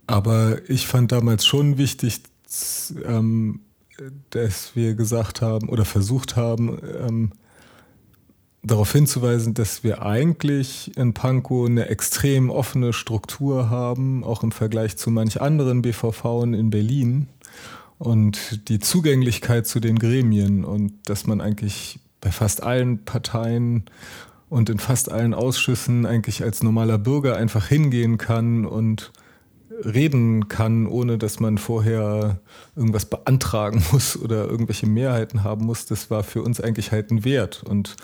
Aber 0.08 0.58
ich 0.70 0.88
fand 0.88 1.12
damals 1.12 1.46
schon 1.46 1.78
wichtig, 1.78 2.22
ähm, 3.06 3.62
dass 4.32 4.76
wir 4.76 4.96
gesagt 4.96 5.42
haben 5.42 5.70
oder 5.70 5.86
versucht 5.86 6.36
haben, 6.36 6.78
ähm, 7.00 7.32
darauf 8.64 8.92
hinzuweisen, 8.92 9.54
dass 9.54 9.84
wir 9.84 10.02
eigentlich 10.02 10.96
in 10.98 11.14
Pankow 11.14 11.68
eine 11.68 11.90
extrem 11.90 12.50
offene 12.50 12.94
Struktur 12.94 13.70
haben, 13.70 14.24
auch 14.24 14.44
im 14.44 14.52
Vergleich 14.52 14.98
zu 14.98 15.12
manch 15.12 15.42
anderen 15.42 15.82
BVV 15.82 16.44
in 16.44 16.70
Berlin 16.70 17.28
und 18.00 18.68
die 18.70 18.80
Zugänglichkeit 18.80 19.68
zu 19.68 19.80
den 19.80 20.00
Gremien 20.00 20.64
und 20.64 20.94
dass 21.06 21.28
man 21.28 21.42
eigentlich 21.42 22.00
bei 22.22 22.32
fast 22.32 22.64
allen 22.64 23.04
Parteien 23.04 23.84
und 24.50 24.70
in 24.70 24.80
fast 24.80 25.12
allen 25.12 25.34
Ausschüssen 25.34 26.06
eigentlich 26.06 26.42
als 26.42 26.64
normaler 26.64 26.98
Bürger 26.98 27.36
einfach 27.36 27.68
hingehen 27.68 28.18
kann 28.18 28.66
und 28.66 29.12
reden 29.84 30.48
kann, 30.48 30.88
ohne 30.88 31.18
dass 31.18 31.40
man 31.40 31.58
vorher 31.58 32.40
irgendwas 32.76 33.06
beantragen 33.06 33.84
muss 33.92 34.16
oder 34.18 34.46
irgendwelche 34.46 34.88
Mehrheiten 34.88 35.44
haben 35.44 35.66
muss, 35.66 35.86
das 35.86 36.10
war 36.10 36.24
für 36.24 36.42
uns 36.44 36.62
eigentlich 36.62 36.92
halt 36.92 37.12
ein 37.12 37.26
Wert. 37.26 37.64
Und 37.64 37.96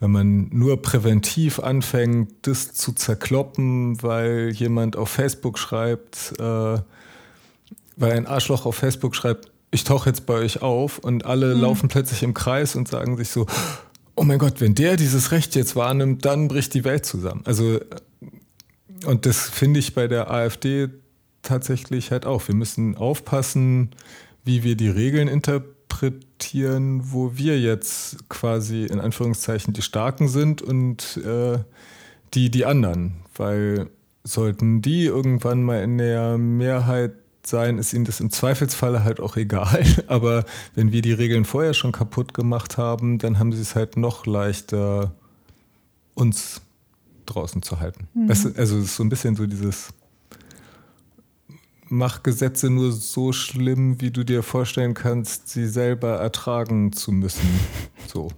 wenn 0.00 0.10
man 0.10 0.48
nur 0.50 0.82
präventiv 0.82 1.58
anfängt, 1.58 2.30
das 2.42 2.74
zu 2.74 2.92
zerkloppen, 2.92 4.02
weil 4.02 4.50
jemand 4.50 4.96
auf 4.96 5.08
Facebook 5.08 5.58
schreibt, 5.58 6.34
äh, 6.38 6.42
weil 7.96 8.12
ein 8.12 8.26
Arschloch 8.26 8.66
auf 8.66 8.76
Facebook 8.76 9.16
schreibt, 9.16 9.50
ich 9.70 9.84
tauche 9.84 10.10
jetzt 10.10 10.26
bei 10.26 10.34
euch 10.34 10.62
auf 10.62 10.98
und 10.98 11.24
alle 11.24 11.54
mhm. 11.54 11.62
laufen 11.62 11.88
plötzlich 11.88 12.22
im 12.22 12.34
Kreis 12.34 12.76
und 12.76 12.88
sagen 12.88 13.16
sich 13.16 13.30
so, 13.30 13.46
oh 14.14 14.24
mein 14.24 14.38
Gott, 14.38 14.60
wenn 14.60 14.74
der 14.74 14.96
dieses 14.96 15.32
Recht 15.32 15.54
jetzt 15.54 15.76
wahrnimmt, 15.76 16.24
dann 16.24 16.48
bricht 16.48 16.74
die 16.74 16.84
Welt 16.84 17.06
zusammen. 17.06 17.42
Also, 17.44 17.80
und 19.06 19.26
das 19.26 19.48
finde 19.48 19.80
ich 19.80 19.94
bei 19.94 20.08
der 20.08 20.30
AfD 20.30 20.88
tatsächlich 21.42 22.10
halt 22.10 22.26
auch. 22.26 22.46
Wir 22.48 22.54
müssen 22.54 22.96
aufpassen, 22.96 23.90
wie 24.44 24.62
wir 24.62 24.76
die 24.76 24.88
Regeln 24.88 25.28
interpretieren, 25.28 25.75
wo 26.02 27.36
wir 27.36 27.60
jetzt 27.60 28.28
quasi 28.28 28.84
in 28.84 29.00
Anführungszeichen 29.00 29.74
die 29.74 29.82
Starken 29.82 30.28
sind 30.28 30.62
und 30.62 31.18
äh, 31.18 31.58
die 32.34 32.50
die 32.50 32.64
anderen. 32.64 33.14
Weil 33.34 33.90
sollten 34.24 34.82
die 34.82 35.04
irgendwann 35.04 35.62
mal 35.62 35.82
in 35.82 35.98
der 35.98 36.38
Mehrheit 36.38 37.12
sein, 37.44 37.78
ist 37.78 37.92
ihnen 37.92 38.04
das 38.04 38.20
im 38.20 38.30
Zweifelsfalle 38.30 39.04
halt 39.04 39.20
auch 39.20 39.36
egal. 39.36 39.84
Aber 40.08 40.44
wenn 40.74 40.92
wir 40.92 41.02
die 41.02 41.12
Regeln 41.12 41.44
vorher 41.44 41.74
schon 41.74 41.92
kaputt 41.92 42.34
gemacht 42.34 42.76
haben, 42.78 43.18
dann 43.18 43.38
haben 43.38 43.52
sie 43.52 43.62
es 43.62 43.74
halt 43.74 43.96
noch 43.96 44.26
leichter, 44.26 45.12
uns 46.14 46.62
draußen 47.26 47.62
zu 47.62 47.80
halten. 47.80 48.08
Mhm. 48.14 48.30
also 48.30 48.48
es 48.78 48.84
ist 48.84 48.96
so 48.96 49.02
ein 49.02 49.08
bisschen 49.08 49.36
so 49.36 49.46
dieses 49.46 49.92
Mach 51.88 52.22
Gesetze 52.22 52.68
nur 52.68 52.92
so 52.92 53.32
schlimm, 53.32 54.00
wie 54.00 54.10
du 54.10 54.24
dir 54.24 54.42
vorstellen 54.42 54.94
kannst, 54.94 55.48
sie 55.48 55.66
selber 55.66 56.16
ertragen 56.16 56.92
zu 56.92 57.12
müssen. 57.12 57.48
So. 58.06 58.28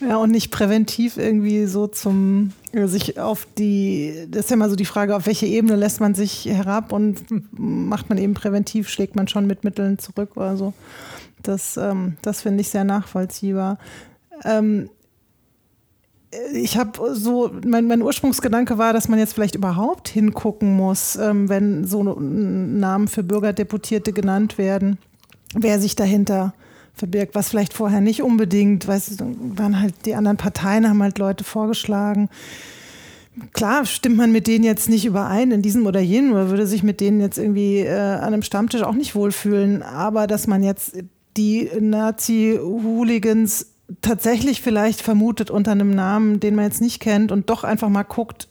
Ja, 0.00 0.18
und 0.18 0.30
nicht 0.30 0.50
präventiv 0.50 1.16
irgendwie 1.16 1.66
so 1.66 1.88
zum, 1.88 2.52
sich 2.72 3.18
auf 3.18 3.46
die, 3.58 4.26
das 4.28 4.44
ist 4.44 4.50
ja 4.50 4.56
mal 4.56 4.70
so 4.70 4.76
die 4.76 4.84
Frage, 4.84 5.16
auf 5.16 5.26
welche 5.26 5.46
Ebene 5.46 5.74
lässt 5.76 6.00
man 6.00 6.14
sich 6.14 6.44
herab 6.46 6.92
und 6.92 7.24
macht 7.50 8.08
man 8.08 8.18
eben 8.18 8.34
präventiv, 8.34 8.88
schlägt 8.88 9.16
man 9.16 9.26
schon 9.26 9.46
mit 9.46 9.64
Mitteln 9.64 9.98
zurück 9.98 10.36
oder 10.36 10.56
so. 10.56 10.74
Das, 11.42 11.76
ähm, 11.76 12.16
das 12.22 12.42
finde 12.42 12.60
ich 12.60 12.68
sehr 12.68 12.84
nachvollziehbar. 12.84 13.78
Ähm, 14.44 14.88
ich 16.52 16.76
habe 16.76 17.14
so, 17.14 17.50
mein, 17.66 17.86
mein 17.86 18.02
Ursprungsgedanke 18.02 18.78
war, 18.78 18.92
dass 18.92 19.08
man 19.08 19.18
jetzt 19.18 19.34
vielleicht 19.34 19.54
überhaupt 19.54 20.08
hingucken 20.08 20.74
muss, 20.74 21.16
ähm, 21.16 21.48
wenn 21.48 21.86
so 21.86 22.02
Namen 22.02 23.08
für 23.08 23.22
Bürgerdeputierte 23.22 24.12
genannt 24.12 24.58
werden, 24.58 24.98
wer 25.54 25.80
sich 25.80 25.96
dahinter 25.96 26.54
verbirgt, 26.94 27.34
was 27.34 27.48
vielleicht 27.48 27.74
vorher 27.74 28.00
nicht 28.00 28.22
unbedingt, 28.22 28.86
weißt 28.86 29.20
du, 29.20 29.36
waren 29.56 29.80
halt 29.80 29.94
die 30.04 30.14
anderen 30.14 30.36
Parteien 30.36 30.88
haben 30.88 31.02
halt 31.02 31.18
Leute 31.18 31.42
vorgeschlagen. 31.44 32.28
Klar 33.52 33.84
stimmt 33.84 34.16
man 34.16 34.30
mit 34.30 34.46
denen 34.46 34.64
jetzt 34.64 34.88
nicht 34.88 35.04
überein 35.04 35.50
in 35.50 35.60
diesem 35.60 35.86
oder 35.86 35.98
jenem 35.98 36.32
oder 36.32 36.50
würde 36.50 36.68
sich 36.68 36.84
mit 36.84 37.00
denen 37.00 37.20
jetzt 37.20 37.36
irgendwie 37.36 37.80
äh, 37.80 37.90
an 37.90 38.32
einem 38.32 38.42
Stammtisch 38.42 38.82
auch 38.82 38.94
nicht 38.94 39.16
wohlfühlen, 39.16 39.82
aber 39.82 40.28
dass 40.28 40.46
man 40.46 40.62
jetzt 40.62 40.96
die 41.36 41.68
Nazi-Hooligans 41.80 43.73
tatsächlich 44.00 44.62
vielleicht 44.62 45.02
vermutet 45.02 45.50
unter 45.50 45.72
einem 45.72 45.90
Namen, 45.90 46.40
den 46.40 46.54
man 46.54 46.64
jetzt 46.64 46.80
nicht 46.80 47.00
kennt 47.00 47.32
und 47.32 47.50
doch 47.50 47.64
einfach 47.64 47.88
mal 47.88 48.02
guckt, 48.02 48.48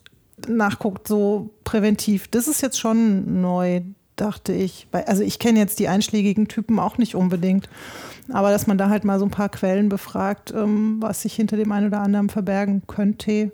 nachguckt, 0.47 1.07
so 1.07 1.49
präventiv. 1.63 2.27
Das 2.27 2.47
ist 2.47 2.61
jetzt 2.61 2.79
schon 2.79 3.41
neu, 3.41 3.81
dachte 4.15 4.53
ich. 4.53 4.87
Also 4.91 5.23
ich 5.23 5.39
kenne 5.39 5.59
jetzt 5.59 5.79
die 5.79 5.87
einschlägigen 5.87 6.47
Typen 6.47 6.79
auch 6.79 6.97
nicht 6.97 7.15
unbedingt. 7.15 7.69
Aber 8.31 8.51
dass 8.51 8.67
man 8.67 8.77
da 8.77 8.89
halt 8.89 9.03
mal 9.03 9.19
so 9.19 9.25
ein 9.25 9.31
paar 9.31 9.49
Quellen 9.49 9.89
befragt, 9.89 10.53
ähm, 10.55 10.97
was 11.01 11.23
sich 11.23 11.33
hinter 11.33 11.57
dem 11.57 11.71
einen 11.71 11.87
oder 11.87 12.01
anderen 12.01 12.29
verbergen 12.29 12.83
könnte. 12.87 13.51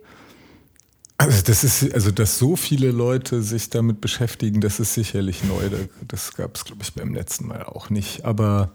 Also 1.18 1.42
das 1.44 1.64
ist, 1.64 1.94
also 1.94 2.12
dass 2.12 2.38
so 2.38 2.56
viele 2.56 2.92
Leute 2.92 3.42
sich 3.42 3.70
damit 3.70 4.00
beschäftigen, 4.00 4.62
das 4.62 4.80
ist 4.80 4.94
sicherlich 4.94 5.44
neu. 5.44 5.70
Das 6.08 6.34
gab 6.36 6.56
es, 6.56 6.66
glaube 6.66 6.82
ich, 6.84 6.94
beim 6.94 7.14
letzten 7.14 7.48
Mal 7.48 7.64
auch 7.64 7.90
nicht. 7.90 8.26
Aber 8.26 8.72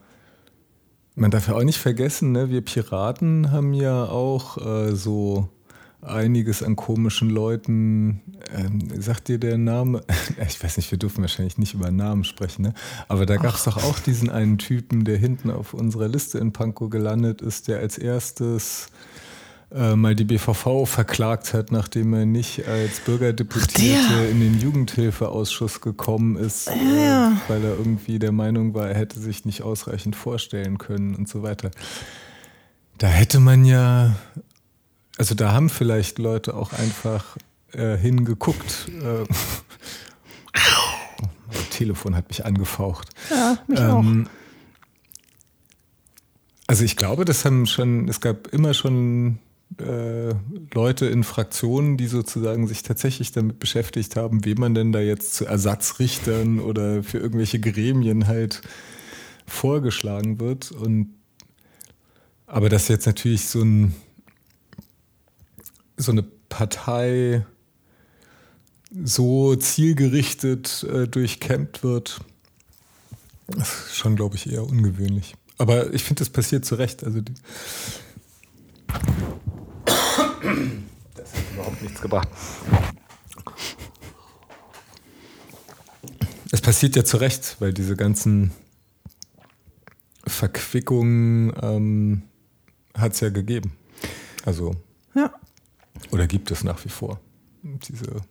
man 1.15 1.31
darf 1.31 1.49
ja 1.49 1.55
auch 1.55 1.63
nicht 1.63 1.79
vergessen, 1.79 2.33
ne, 2.33 2.51
wir 2.51 2.63
Piraten 2.63 3.53
haben 3.53 3.73
ja 3.75 4.05
auch 4.05 4.59
äh, 4.59 4.95
so 4.95 5.49
einiges 6.03 6.63
an 6.63 6.77
komischen 6.77 7.31
Leuten. 7.31 8.21
Ähm, 8.55 8.81
sagt 9.01 9.29
dir 9.29 9.39
der 9.39 9.59
Name? 9.59 10.03
Ich 10.49 10.63
weiß 10.63 10.77
nicht, 10.77 10.91
wir 10.91 10.99
dürfen 10.99 11.23
wahrscheinlich 11.23 11.59
nicht 11.59 11.75
über 11.75 11.91
Namen 11.91 12.25
sprechen, 12.25 12.63
ne? 12.63 12.75
aber 13.09 13.27
da 13.27 13.37
gab 13.37 13.55
es 13.55 13.65
doch 13.65 13.77
auch 13.77 13.99
diesen 13.99 14.31
einen 14.31 14.59
Typen, 14.59 15.05
der 15.05 15.17
hinten 15.17 15.51
auf 15.51 15.75
unserer 15.75 16.09
Liste 16.09 16.39
in 16.39 16.53
Pankow 16.53 16.91
gelandet 16.91 17.41
ist, 17.41 17.69
der 17.69 17.79
als 17.79 17.99
erstes 17.99 18.89
äh, 19.75 19.97
mal 19.97 20.15
die 20.15 20.25
BVV 20.25 20.87
verklagt 20.87 21.53
hat, 21.53 21.73
nachdem 21.73 22.15
er 22.15 22.27
nicht 22.27 22.67
als 22.67 23.01
Bürgerdeputierte 23.01 24.27
in 24.31 24.41
den 24.41 24.59
Jugendhilfeausschuss 24.61 25.81
gekommen 25.81 26.37
ist, 26.37 26.69
ja. 26.69 27.33
äh, 27.33 27.33
weil 27.49 27.65
er 27.65 27.77
irgendwie 27.77 28.19
der 28.19 28.33
Meinung 28.33 28.75
war, 28.75 28.89
er 28.89 28.97
hätte 28.97 29.19
sich 29.19 29.45
nicht 29.45 29.63
ausreichend 29.63 30.17
vorstellen 30.17 30.79
können 30.79 31.15
und 31.15 31.29
so 31.29 31.43
weiter. 31.43 31.71
Da 32.99 33.09
hätte 33.09 33.41
man 33.41 33.65
ja 33.65 34.15
also 35.17 35.35
da 35.35 35.53
haben 35.53 35.71
vielleicht 35.71 36.19
Leute 36.19 36.55
auch 36.55 36.73
einfach 36.73 37.37
äh, 37.73 37.97
hingeguckt. 37.97 38.89
Äh, 38.89 39.25
mein 41.47 41.71
Telefon 41.71 42.17
hat 42.17 42.29
mich 42.29 42.45
angefaucht. 42.45 43.09
Ja, 43.31 43.59
mich 43.67 43.79
ähm, 43.79 44.27
auch. 44.27 44.31
Also 46.67 46.85
ich 46.85 46.97
glaube, 46.97 47.25
das 47.25 47.45
haben 47.45 47.67
schon, 47.67 48.09
es 48.09 48.21
gab 48.21 48.49
immer 48.49 48.75
schon 48.75 49.39
äh, 49.79 50.35
Leute 50.73 51.07
in 51.07 51.25
Fraktionen, 51.25 51.97
die 51.97 52.07
sozusagen 52.07 52.67
sich 52.67 52.83
tatsächlich 52.83 53.33
damit 53.33 53.59
beschäftigt 53.59 54.17
haben, 54.17 54.45
wie 54.45 54.55
man 54.55 54.75
denn 54.75 54.93
da 54.93 55.01
jetzt 55.01 55.35
zu 55.35 55.47
Ersatzrichtern 55.47 56.61
oder 56.61 57.03
für 57.03 57.19
irgendwelche 57.19 57.59
Gremien 57.61 58.27
halt 58.27 58.63
vorgeschlagen 59.47 60.41
wird. 60.41 60.71
Und 60.71 61.15
aber 62.47 62.69
das 62.69 62.89
jetzt 62.89 63.07
natürlich 63.07 63.47
so 63.47 63.63
ein 63.63 63.95
so 65.97 66.13
eine 66.13 66.23
Partei 66.23 67.45
so 69.03 69.57
zielgerichtet 69.57 70.85
äh, 70.85 71.09
durchkämmt 71.09 71.83
wird, 71.83 72.21
ist 73.57 73.97
schon, 73.97 74.17
glaube 74.17 74.37
ich, 74.37 74.51
eher 74.51 74.65
ungewöhnlich. 74.65 75.35
Aber 75.59 75.93
ich 75.93 76.05
finde, 76.05 76.21
das 76.21 76.31
passiert 76.31 76.65
zu 76.65 76.77
Recht. 76.77 77.05
Also 77.05 77.21
die, 77.21 77.35
nichts 81.85 82.01
gebracht. 82.01 82.29
Es 86.51 86.61
passiert 86.61 86.97
ja 86.97 87.05
zu 87.05 87.19
Recht, 87.19 87.57
weil 87.61 87.73
diese 87.73 87.97
ganzen 87.97 88.53
Verquickungen 90.27 91.53
ähm, 91.63 92.23
hat 92.97 93.13
es 93.13 93.21
ja 93.21 93.29
gegeben. 93.29 93.73
Also. 94.45 94.75
Ja. 95.15 95.35
Oder 96.11 96.27
gibt 96.27 96.51
es 96.51 96.65
nach 96.65 96.85
wie 96.85 96.89
vor. 96.89 97.21
Diese 97.63 98.23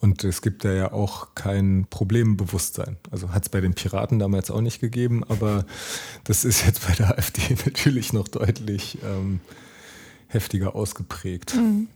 und 0.00 0.22
es 0.22 0.42
gibt 0.42 0.64
da 0.64 0.72
ja 0.72 0.92
auch 0.92 1.34
kein 1.34 1.86
Problembewusstsein. 1.90 2.98
Also 3.10 3.32
hat 3.32 3.42
es 3.44 3.48
bei 3.48 3.60
den 3.60 3.74
Piraten 3.74 4.20
damals 4.20 4.50
auch 4.50 4.60
nicht 4.60 4.80
gegeben, 4.80 5.24
aber 5.24 5.66
das 6.22 6.44
ist 6.44 6.64
jetzt 6.64 6.86
bei 6.86 6.94
der 6.94 7.10
AfD 7.18 7.56
natürlich 7.66 8.12
noch 8.12 8.28
deutlich 8.28 8.98
ähm, 9.04 9.40
heftiger 10.28 10.74
ausgeprägt. 10.74 11.54
Mhm. 11.56 11.88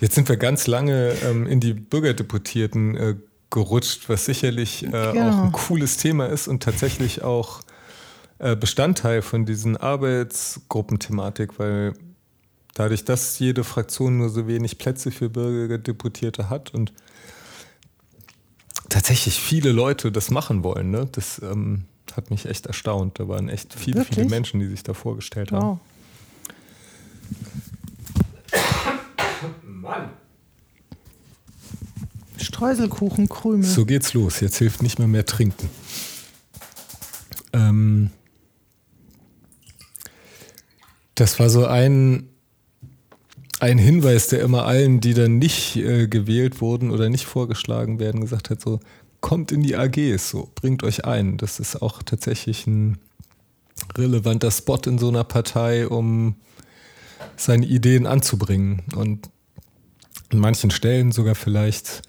Jetzt 0.00 0.14
sind 0.14 0.28
wir 0.28 0.36
ganz 0.36 0.66
lange 0.66 1.12
ähm, 1.24 1.46
in 1.46 1.60
die 1.60 1.72
Bürgerdeputierten 1.74 2.96
äh, 2.96 3.16
gerutscht, 3.50 4.08
was 4.08 4.24
sicherlich 4.24 4.84
äh, 4.84 4.88
genau. 4.90 5.28
auch 5.28 5.44
ein 5.44 5.52
cooles 5.52 5.96
Thema 5.96 6.26
ist 6.26 6.48
und 6.48 6.62
tatsächlich 6.62 7.22
auch 7.22 7.60
äh, 8.38 8.56
Bestandteil 8.56 9.22
von 9.22 9.46
diesen 9.46 9.76
Arbeitsgruppenthematik, 9.76 11.58
weil 11.58 11.94
dadurch, 12.74 13.04
dass 13.04 13.38
jede 13.38 13.64
Fraktion 13.64 14.18
nur 14.18 14.30
so 14.30 14.46
wenig 14.46 14.78
Plätze 14.78 15.10
für 15.10 15.28
Bürgerdeputierte 15.28 16.50
hat 16.50 16.74
und 16.74 16.92
tatsächlich 18.88 19.38
viele 19.38 19.72
Leute 19.72 20.12
das 20.12 20.30
machen 20.30 20.64
wollen, 20.64 20.90
ne? 20.90 21.08
das 21.12 21.40
ähm, 21.42 21.84
hat 22.16 22.30
mich 22.30 22.46
echt 22.46 22.66
erstaunt. 22.66 23.18
Da 23.18 23.28
waren 23.28 23.48
echt 23.48 23.74
viele, 23.74 23.98
Wirklich? 23.98 24.18
viele 24.18 24.28
Menschen, 24.28 24.60
die 24.60 24.66
sich 24.66 24.82
da 24.82 24.92
vorgestellt 24.94 25.52
haben. 25.52 25.80
Mann. 29.64 30.10
Streuselkuchenkrümel. 32.36 33.64
So 33.64 33.84
geht's 33.84 34.14
los. 34.14 34.40
Jetzt 34.40 34.58
hilft 34.58 34.82
nicht 34.82 34.98
mehr 34.98 35.08
mehr 35.08 35.26
trinken. 35.26 35.68
Ähm, 37.52 38.10
das 41.14 41.38
war 41.38 41.50
so 41.50 41.66
ein 41.66 42.28
ein 43.62 43.78
Hinweis, 43.78 44.26
der 44.26 44.40
immer 44.40 44.66
allen, 44.66 44.98
die 45.00 45.14
dann 45.14 45.38
nicht 45.38 45.76
äh, 45.76 46.08
gewählt 46.08 46.60
wurden 46.60 46.90
oder 46.90 47.08
nicht 47.08 47.26
vorgeschlagen 47.26 48.00
werden, 48.00 48.20
gesagt 48.20 48.50
hat, 48.50 48.60
so 48.60 48.80
kommt 49.20 49.52
in 49.52 49.62
die 49.62 49.76
AGs, 49.76 50.30
so 50.30 50.50
bringt 50.56 50.82
euch 50.82 51.04
ein. 51.04 51.36
Das 51.36 51.60
ist 51.60 51.80
auch 51.80 52.02
tatsächlich 52.02 52.66
ein 52.66 52.98
relevanter 53.96 54.50
Spot 54.50 54.80
in 54.84 54.98
so 54.98 55.08
einer 55.08 55.22
Partei, 55.22 55.86
um 55.86 56.34
seine 57.36 57.66
Ideen 57.66 58.06
anzubringen 58.06 58.82
und 58.94 59.30
an 60.30 60.38
manchen 60.38 60.70
Stellen 60.70 61.12
sogar 61.12 61.34
vielleicht 61.34 62.02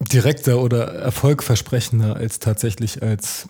direkter 0.00 0.60
oder 0.60 0.94
erfolgversprechender 0.94 2.16
als 2.16 2.38
tatsächlich 2.38 3.02
als 3.02 3.48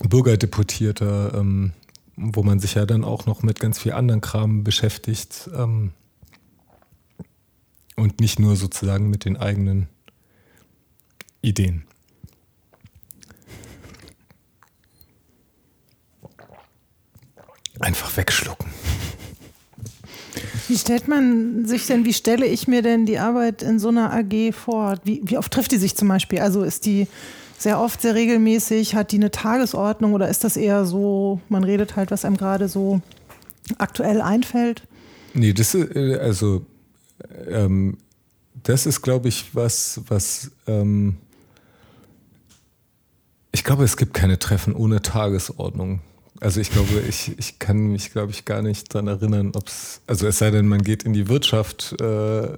Bürgerdeputierter 0.00 1.34
ähm, 1.34 1.72
wo 2.16 2.42
man 2.42 2.58
sich 2.58 2.74
ja 2.74 2.86
dann 2.86 3.04
auch 3.04 3.26
noch 3.26 3.42
mit 3.42 3.60
ganz 3.60 3.78
viel 3.78 3.92
anderen 3.92 4.20
Kram 4.22 4.64
beschäftigt 4.64 5.50
ähm, 5.54 5.92
und 7.94 8.20
nicht 8.20 8.38
nur 8.38 8.56
sozusagen 8.56 9.10
mit 9.10 9.24
den 9.24 9.36
eigenen 9.36 9.88
Ideen. 11.42 11.84
Einfach 17.78 18.16
wegschlucken. 18.16 18.70
Wie 20.68 20.76
stellt 20.76 21.08
man 21.08 21.66
sich 21.66 21.86
denn, 21.86 22.04
wie 22.04 22.12
stelle 22.12 22.46
ich 22.46 22.68
mir 22.68 22.82
denn 22.82 23.06
die 23.06 23.18
Arbeit 23.18 23.62
in 23.62 23.78
so 23.78 23.88
einer 23.88 24.12
AG 24.12 24.52
vor? 24.52 24.96
Wie, 25.04 25.22
wie 25.24 25.38
oft 25.38 25.52
trifft 25.52 25.72
die 25.72 25.78
sich 25.78 25.96
zum 25.96 26.08
Beispiel? 26.08 26.40
Also 26.40 26.62
ist 26.62 26.86
die 26.86 27.06
sehr 27.58 27.80
oft, 27.80 28.02
sehr 28.02 28.14
regelmäßig? 28.14 28.94
Hat 28.94 29.12
die 29.12 29.16
eine 29.16 29.30
Tagesordnung 29.30 30.14
oder 30.14 30.28
ist 30.28 30.44
das 30.44 30.56
eher 30.56 30.84
so, 30.84 31.40
man 31.48 31.64
redet 31.64 31.96
halt, 31.96 32.10
was 32.10 32.24
einem 32.24 32.36
gerade 32.36 32.68
so 32.68 33.00
aktuell 33.78 34.20
einfällt? 34.20 34.82
Nee, 35.34 35.52
das 35.52 35.74
ist, 35.74 35.94
äh, 35.94 36.16
also, 36.16 36.64
ähm, 37.48 37.98
das 38.62 38.86
ist, 38.86 39.02
glaube 39.02 39.28
ich, 39.28 39.54
was, 39.54 40.00
was, 40.08 40.50
ähm, 40.66 41.16
ich 43.52 43.64
glaube, 43.64 43.84
es 43.84 43.96
gibt 43.96 44.14
keine 44.14 44.38
Treffen 44.38 44.74
ohne 44.74 45.02
Tagesordnung. 45.02 46.00
Also 46.40 46.60
ich 46.60 46.70
glaube, 46.70 47.00
ich, 47.08 47.32
ich 47.38 47.58
kann 47.58 47.78
mich, 47.88 48.12
glaube 48.12 48.32
ich, 48.32 48.44
gar 48.44 48.62
nicht 48.62 48.94
daran 48.94 49.08
erinnern, 49.08 49.52
ob 49.54 49.68
es, 49.68 50.00
also 50.06 50.26
es 50.26 50.38
sei 50.38 50.50
denn, 50.50 50.68
man 50.68 50.82
geht 50.82 51.02
in 51.04 51.12
die 51.12 51.28
Wirtschaft 51.28 51.94
äh, 52.00 52.56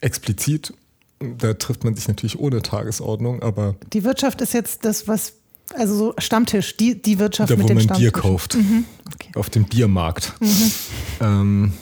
explizit 0.00 0.72
da 1.20 1.54
trifft 1.54 1.84
man 1.84 1.94
sich 1.94 2.08
natürlich 2.08 2.38
ohne 2.38 2.62
Tagesordnung, 2.62 3.42
aber. 3.42 3.76
Die 3.92 4.04
Wirtschaft 4.04 4.40
ist 4.40 4.54
jetzt 4.54 4.84
das, 4.84 5.06
was, 5.06 5.34
also 5.74 5.94
so 5.94 6.14
Stammtisch, 6.18 6.76
die, 6.76 7.00
die 7.00 7.18
Wirtschaft 7.18 7.50
da, 7.50 7.56
mit 7.56 7.68
wo 7.68 7.74
man 7.74 7.86
Bier 7.86 8.10
kauft. 8.10 8.54
Mhm. 8.54 8.84
Okay. 9.14 9.30
Auf 9.34 9.50
dem 9.50 9.64
Biermarkt. 9.64 10.32
Mhm. 10.40 10.72
Ähm, 11.20 11.72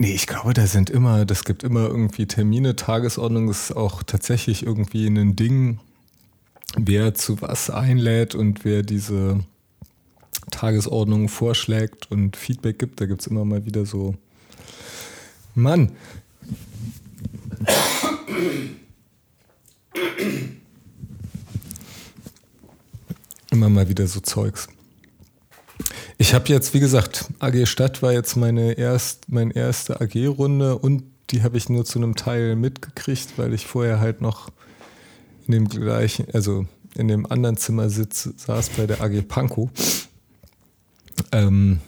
Nee, 0.00 0.12
ich 0.12 0.28
glaube, 0.28 0.54
da 0.54 0.66
sind 0.68 0.90
immer, 0.90 1.24
das 1.24 1.44
gibt 1.44 1.64
immer 1.64 1.88
irgendwie 1.88 2.26
Termine, 2.26 2.76
Tagesordnung 2.76 3.48
ist 3.48 3.72
auch 3.72 4.04
tatsächlich 4.04 4.64
irgendwie 4.64 5.08
ein 5.08 5.34
Ding, 5.34 5.80
wer 6.76 7.14
zu 7.14 7.42
was 7.42 7.68
einlädt 7.68 8.36
und 8.36 8.64
wer 8.64 8.84
diese 8.84 9.40
Tagesordnung 10.52 11.28
vorschlägt 11.28 12.10
und 12.12 12.36
Feedback 12.36 12.78
gibt. 12.78 13.00
Da 13.00 13.06
gibt 13.06 13.22
es 13.22 13.26
immer 13.26 13.44
mal 13.44 13.66
wieder 13.66 13.86
so 13.86 14.14
Mann. 15.56 15.90
Immer 23.50 23.68
mal 23.68 23.88
wieder 23.88 24.06
so 24.06 24.20
Zeugs. 24.20 24.68
Ich 26.20 26.34
habe 26.34 26.48
jetzt, 26.48 26.74
wie 26.74 26.80
gesagt, 26.80 27.26
AG 27.38 27.64
Stadt 27.66 28.02
war 28.02 28.12
jetzt 28.12 28.36
meine, 28.36 28.72
erst, 28.72 29.28
meine 29.28 29.54
erste 29.54 30.00
AG-Runde 30.00 30.76
und 30.76 31.04
die 31.30 31.44
habe 31.44 31.56
ich 31.56 31.68
nur 31.68 31.84
zu 31.84 32.00
einem 32.00 32.16
Teil 32.16 32.56
mitgekriegt, 32.56 33.34
weil 33.36 33.54
ich 33.54 33.68
vorher 33.68 34.00
halt 34.00 34.20
noch 34.20 34.50
in 35.46 35.52
dem 35.52 35.68
gleichen, 35.68 36.26
also 36.32 36.66
in 36.96 37.06
dem 37.06 37.24
anderen 37.30 37.56
Zimmer 37.56 37.88
sitz, 37.88 38.30
saß 38.36 38.70
bei 38.70 38.88
der 38.88 39.00
AG 39.00 39.22
Pankow. 39.28 39.70
Ähm, 41.30 41.78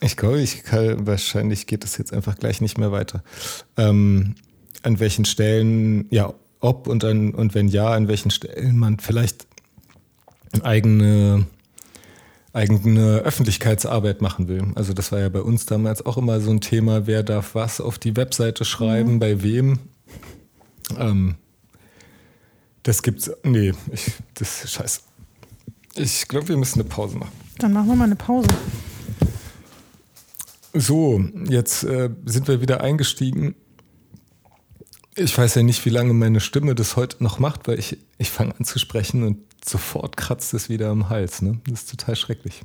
Ich 0.00 0.16
glaube, 0.16 0.40
ich 0.40 0.64
kann, 0.64 1.06
wahrscheinlich 1.06 1.66
geht 1.66 1.84
das 1.84 1.96
jetzt 1.96 2.12
einfach 2.12 2.36
gleich 2.36 2.60
nicht 2.60 2.78
mehr 2.78 2.92
weiter. 2.92 3.22
Ähm, 3.76 4.34
an 4.82 5.00
welchen 5.00 5.24
Stellen, 5.24 6.06
ja, 6.10 6.32
ob 6.60 6.86
und, 6.88 7.04
an, 7.04 7.34
und 7.34 7.54
wenn 7.54 7.68
ja, 7.68 7.92
an 7.92 8.08
welchen 8.08 8.30
Stellen 8.30 8.78
man 8.78 8.98
vielleicht 8.98 9.46
eigene 10.62 11.46
eigene 12.56 13.18
Öffentlichkeitsarbeit 13.18 14.22
machen 14.22 14.48
will. 14.48 14.64
Also 14.74 14.94
das 14.94 15.12
war 15.12 15.20
ja 15.20 15.28
bei 15.28 15.42
uns 15.42 15.66
damals 15.66 16.04
auch 16.06 16.16
immer 16.16 16.40
so 16.40 16.50
ein 16.50 16.62
Thema, 16.62 17.06
wer 17.06 17.22
darf 17.22 17.54
was 17.54 17.82
auf 17.82 17.98
die 17.98 18.16
Webseite 18.16 18.64
schreiben, 18.64 19.14
mhm. 19.14 19.18
bei 19.18 19.42
wem. 19.42 19.78
Ähm, 20.98 21.34
das 22.82 23.02
gibt's. 23.02 23.30
Nee, 23.44 23.74
ich, 23.92 24.12
das 24.34 24.64
ist 24.64 24.72
scheiße. 24.72 25.00
Ich 25.96 26.28
glaube, 26.28 26.48
wir 26.48 26.56
müssen 26.56 26.80
eine 26.80 26.88
Pause 26.88 27.18
machen. 27.18 27.32
Dann 27.58 27.74
machen 27.74 27.88
wir 27.88 27.96
mal 27.96 28.04
eine 28.04 28.16
Pause. 28.16 28.48
So, 30.72 31.22
jetzt 31.48 31.84
äh, 31.84 32.10
sind 32.24 32.48
wir 32.48 32.60
wieder 32.60 32.80
eingestiegen. 32.80 33.54
Ich 35.18 35.36
weiß 35.36 35.54
ja 35.54 35.62
nicht, 35.62 35.84
wie 35.86 35.90
lange 35.90 36.12
meine 36.12 36.40
Stimme 36.40 36.74
das 36.74 36.94
heute 36.96 37.22
noch 37.22 37.38
macht, 37.38 37.68
weil 37.68 37.78
ich, 37.78 37.96
ich 38.18 38.30
fange 38.30 38.54
an 38.58 38.66
zu 38.66 38.78
sprechen 38.78 39.22
und 39.22 39.38
sofort 39.64 40.18
kratzt 40.18 40.52
es 40.52 40.68
wieder 40.68 40.90
am 40.90 41.08
Hals. 41.08 41.40
Ne? 41.40 41.58
Das 41.66 41.84
ist 41.84 41.90
total 41.90 42.16
schrecklich. 42.16 42.62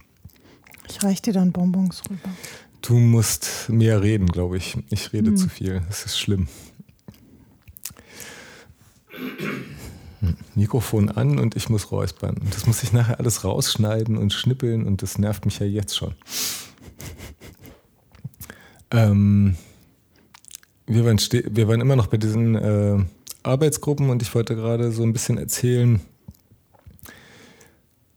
Ich 0.89 1.01
reiche 1.01 1.21
dir 1.21 1.33
dann 1.33 1.53
Bonbons 1.53 2.01
rüber. 2.09 2.29
Du 2.81 2.95
musst 2.95 3.69
mehr 3.69 4.01
reden, 4.01 4.27
glaube 4.27 4.57
ich. 4.57 4.77
Ich 4.89 5.13
rede 5.13 5.29
hm. 5.29 5.37
zu 5.37 5.47
viel. 5.47 5.81
Das 5.87 6.05
ist 6.05 6.19
schlimm. 6.19 6.49
Mikrofon 10.55 11.09
an 11.09 11.39
und 11.39 11.55
ich 11.55 11.69
muss 11.69 11.89
räuspern. 11.89 12.35
Und 12.37 12.53
das 12.53 12.67
muss 12.67 12.83
ich 12.83 12.91
nachher 12.91 13.19
alles 13.19 13.45
rausschneiden 13.45 14.17
und 14.17 14.33
schnippeln 14.33 14.85
und 14.85 15.01
das 15.01 15.17
nervt 15.17 15.45
mich 15.45 15.59
ja 15.59 15.65
jetzt 15.65 15.95
schon. 15.95 16.15
Ähm, 18.91 19.55
wir, 20.93 21.05
waren 21.05 21.17
wir 21.19 21.67
waren 21.67 21.81
immer 21.81 21.95
noch 21.95 22.07
bei 22.07 22.17
diesen 22.17 22.55
äh, 22.55 23.03
Arbeitsgruppen 23.43 24.09
und 24.09 24.21
ich 24.21 24.33
wollte 24.35 24.55
gerade 24.55 24.91
so 24.91 25.03
ein 25.03 25.13
bisschen 25.13 25.37
erzählen, 25.37 26.01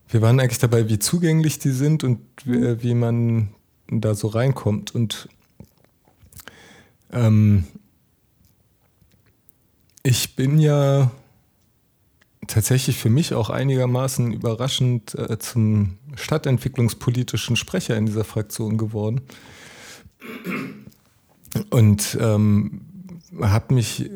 wir 0.08 0.22
waren 0.22 0.38
eigentlich 0.38 0.60
dabei, 0.60 0.88
wie 0.88 0.98
zugänglich 0.98 1.58
die 1.58 1.70
sind 1.70 2.04
und 2.04 2.20
wie, 2.44 2.82
wie 2.82 2.94
man 2.94 3.48
da 3.88 4.14
so 4.14 4.28
reinkommt. 4.28 4.94
Und 4.94 5.28
ähm, 7.12 7.64
ich 10.04 10.36
bin 10.36 10.58
ja 10.58 11.10
tatsächlich 12.46 12.96
für 12.96 13.10
mich 13.10 13.34
auch 13.34 13.50
einigermaßen 13.50 14.32
überraschend 14.32 15.14
äh, 15.14 15.38
zum 15.38 15.98
stadtentwicklungspolitischen 16.14 17.56
Sprecher 17.56 17.96
in 17.96 18.06
dieser 18.06 18.24
Fraktion 18.24 18.78
geworden. 18.78 19.22
Und 21.70 22.18
ähm, 22.20 22.82
habe 23.40 23.74
mich 23.74 24.10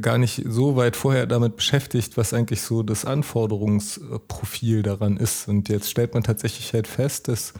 gar 0.00 0.18
nicht 0.18 0.42
so 0.48 0.76
weit 0.76 0.96
vorher 0.96 1.26
damit 1.26 1.56
beschäftigt, 1.56 2.16
was 2.16 2.34
eigentlich 2.34 2.62
so 2.62 2.82
das 2.82 3.04
Anforderungsprofil 3.04 4.82
daran 4.82 5.16
ist. 5.16 5.48
Und 5.48 5.68
jetzt 5.68 5.90
stellt 5.90 6.14
man 6.14 6.24
tatsächlich 6.24 6.72
halt 6.72 6.88
fest, 6.88 7.28
dass 7.28 7.54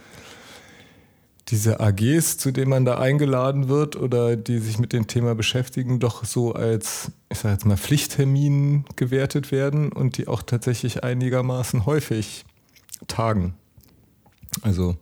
diese 1.49 1.79
AGs, 1.79 2.37
zu 2.37 2.51
denen 2.51 2.69
man 2.69 2.83
da 2.83 2.97
eingeladen 2.97 3.69
wird 3.69 3.95
oder 3.95 4.35
die 4.35 4.59
sich 4.59 4.79
mit 4.79 4.91
dem 4.91 5.07
Thema 5.07 5.33
beschäftigen, 5.33 5.99
doch 5.99 6.25
so 6.25 6.53
als, 6.53 7.11
ich 7.29 7.39
sage 7.39 7.53
jetzt 7.53 7.65
mal, 7.65 7.77
Pflichttermin 7.77 8.83
gewertet 8.97 9.51
werden 9.51 9.91
und 9.91 10.17
die 10.17 10.27
auch 10.27 10.41
tatsächlich 10.41 11.05
einigermaßen 11.05 11.85
häufig 11.85 12.43
tagen. 13.07 13.53
Also 14.61 14.97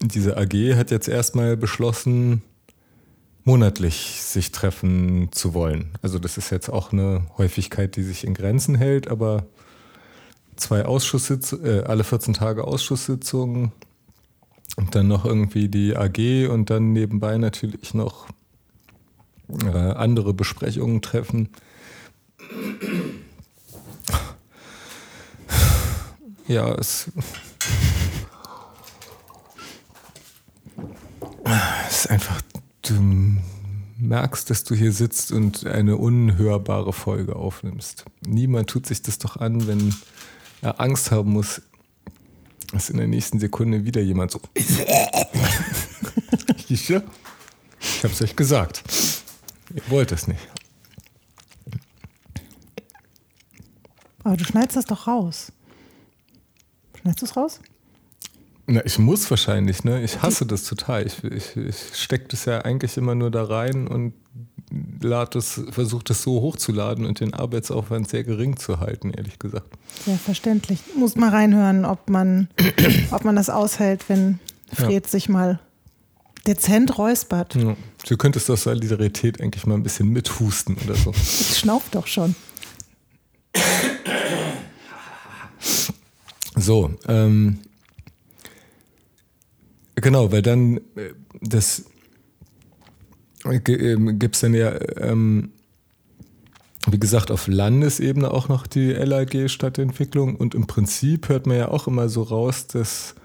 diese 0.00 0.36
AG 0.36 0.76
hat 0.76 0.90
jetzt 0.90 1.08
erstmal 1.08 1.56
beschlossen, 1.56 2.42
monatlich 3.44 4.20
sich 4.22 4.50
treffen 4.50 5.28
zu 5.30 5.54
wollen. 5.54 5.92
Also 6.02 6.18
das 6.18 6.36
ist 6.36 6.50
jetzt 6.50 6.68
auch 6.68 6.92
eine 6.92 7.26
Häufigkeit, 7.38 7.96
die 7.96 8.02
sich 8.02 8.24
in 8.24 8.34
Grenzen 8.34 8.74
hält, 8.74 9.08
aber 9.08 9.46
zwei 10.56 10.84
Ausschusssitzungen, 10.84 11.64
äh, 11.64 11.82
alle 11.84 12.02
14 12.02 12.34
Tage 12.34 12.64
Ausschusssitzungen 12.64 13.72
und 14.76 14.94
dann 14.94 15.06
noch 15.06 15.24
irgendwie 15.24 15.68
die 15.68 15.96
AG 15.96 16.48
und 16.50 16.70
dann 16.70 16.92
nebenbei 16.92 17.38
natürlich 17.38 17.94
noch 17.94 18.26
äh, 19.48 19.68
andere 19.68 20.34
Besprechungen 20.34 21.00
treffen. 21.00 21.50
Ja, 26.48 26.74
es 26.74 27.10
ist 31.88 32.10
einfach, 32.10 32.40
du 32.82 32.94
merkst, 33.98 34.50
dass 34.50 34.64
du 34.64 34.74
hier 34.74 34.92
sitzt 34.92 35.32
und 35.32 35.66
eine 35.66 35.96
unhörbare 35.96 36.92
Folge 36.92 37.36
aufnimmst. 37.36 38.04
Niemand 38.26 38.68
tut 38.68 38.86
sich 38.86 39.02
das 39.02 39.18
doch 39.18 39.36
an, 39.36 39.66
wenn 39.66 39.94
er 40.62 40.80
Angst 40.80 41.10
haben 41.10 41.32
muss, 41.32 41.62
dass 42.72 42.90
in 42.90 42.98
der 42.98 43.08
nächsten 43.08 43.38
Sekunde 43.38 43.84
wieder 43.84 44.02
jemand 44.02 44.32
so. 44.32 44.40
ich 46.68 46.92
hab's 48.02 48.22
euch 48.22 48.36
gesagt. 48.36 48.82
Ihr 49.74 49.82
wollt 49.88 50.12
es 50.12 50.28
nicht. 50.28 50.46
Aber 54.24 54.36
du 54.36 54.44
schneidest 54.44 54.76
das 54.76 54.84
doch 54.86 55.06
raus. 55.06 55.52
Schneidest 57.00 57.22
du 57.22 57.26
es 57.26 57.36
raus? 57.36 57.60
Na, 58.66 58.84
ich 58.84 58.98
muss 58.98 59.30
wahrscheinlich, 59.30 59.84
ne? 59.84 60.02
Ich 60.02 60.22
hasse 60.22 60.44
das 60.44 60.64
total. 60.64 61.06
Ich, 61.06 61.22
ich, 61.22 61.56
ich 61.56 61.76
stecke 61.94 62.26
das 62.28 62.46
ja 62.46 62.62
eigentlich 62.62 62.96
immer 62.96 63.14
nur 63.14 63.30
da 63.30 63.44
rein 63.44 63.86
und 63.86 64.12
versuche 65.70 66.02
das 66.04 66.22
so 66.22 66.40
hochzuladen 66.40 67.06
und 67.06 67.20
den 67.20 67.32
Arbeitsaufwand 67.32 68.08
sehr 68.08 68.24
gering 68.24 68.56
zu 68.56 68.80
halten, 68.80 69.12
ehrlich 69.12 69.38
gesagt. 69.38 69.68
Sehr 70.04 70.18
verständlich. 70.18 70.80
Muss 70.96 71.14
mal 71.14 71.30
reinhören, 71.30 71.84
ob 71.84 72.10
man, 72.10 72.48
ob 73.12 73.24
man 73.24 73.36
das 73.36 73.48
aushält, 73.50 74.08
wenn 74.08 74.40
Fred 74.72 75.04
ja. 75.04 75.10
sich 75.10 75.28
mal 75.28 75.60
dezent 76.48 76.98
räuspert. 76.98 77.54
Ja. 77.54 77.76
Du 78.08 78.16
könntest 78.16 78.50
aus 78.50 78.64
Solidarität 78.64 79.40
eigentlich 79.40 79.66
mal 79.66 79.74
ein 79.74 79.82
bisschen 79.84 80.08
mithusten 80.08 80.76
oder 80.84 80.94
so. 80.96 81.12
Ich 81.12 81.58
schnauf 81.58 81.88
doch 81.90 82.06
schon. 82.08 82.34
So, 86.56 86.94
ähm, 87.06 87.58
Genau, 90.06 90.30
weil 90.30 90.42
dann 90.42 90.76
äh, 90.76 91.14
das 91.40 91.84
äh, 93.44 93.56
ähm, 93.72 94.20
gibt 94.20 94.36
es 94.36 94.40
dann 94.40 94.54
ja, 94.54 94.72
ähm, 95.00 95.50
wie 96.88 97.00
gesagt, 97.00 97.32
auf 97.32 97.48
Landesebene 97.48 98.30
auch 98.30 98.48
noch 98.48 98.68
die 98.68 98.92
LAG 98.92 99.48
Stadtentwicklung 99.48 100.36
und 100.36 100.54
im 100.54 100.68
Prinzip 100.68 101.28
hört 101.28 101.48
man 101.48 101.56
ja 101.56 101.72
auch 101.72 101.88
immer 101.88 102.08
so 102.08 102.22
raus, 102.22 102.68
dass 102.68 103.16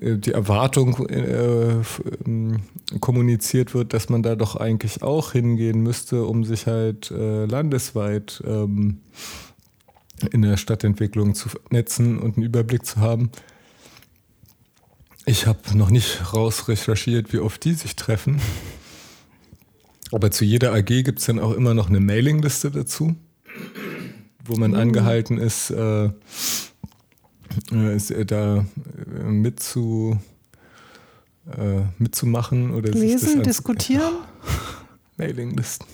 äh, 0.00 0.16
die 0.16 0.30
Erwartung 0.30 1.08
äh, 1.08 1.82
ähm, 2.24 2.60
kommuniziert 3.00 3.74
wird, 3.74 3.92
dass 3.92 4.08
man 4.08 4.22
da 4.22 4.36
doch 4.36 4.54
eigentlich 4.54 5.02
auch 5.02 5.32
hingehen 5.32 5.80
müsste, 5.82 6.22
um 6.22 6.44
sich 6.44 6.68
halt 6.68 7.10
äh, 7.10 7.46
landesweit 7.46 8.44
ähm, 8.46 9.00
in 10.30 10.42
der 10.42 10.56
Stadtentwicklung 10.56 11.34
zu 11.34 11.48
netzen 11.70 12.20
und 12.20 12.36
einen 12.36 12.46
Überblick 12.46 12.86
zu 12.86 13.00
haben. 13.00 13.32
Ich 15.30 15.46
habe 15.46 15.60
noch 15.78 15.90
nicht 15.90 16.34
raus 16.34 16.66
recherchiert, 16.66 17.32
wie 17.32 17.38
oft 17.38 17.64
die 17.64 17.74
sich 17.74 17.94
treffen. 17.94 18.40
Aber 20.10 20.32
zu 20.32 20.44
jeder 20.44 20.72
AG 20.74 20.86
gibt 20.86 21.20
es 21.20 21.26
dann 21.26 21.38
auch 21.38 21.52
immer 21.52 21.72
noch 21.72 21.88
eine 21.88 22.00
Mailingliste 22.00 22.72
dazu, 22.72 23.14
wo 24.44 24.56
man 24.56 24.72
mhm. 24.72 24.78
angehalten 24.78 25.38
ist, 25.38 25.70
äh, 25.70 26.06
äh 27.70 27.94
ist 27.94 28.12
da 28.26 28.56
äh, 28.56 29.22
mitzu, 29.22 30.18
äh, 31.46 31.82
mitzumachen 31.98 32.72
oder 32.72 32.90
lesen, 32.90 33.44
diskutieren. 33.44 34.14
Mailinglisten. 35.16 35.86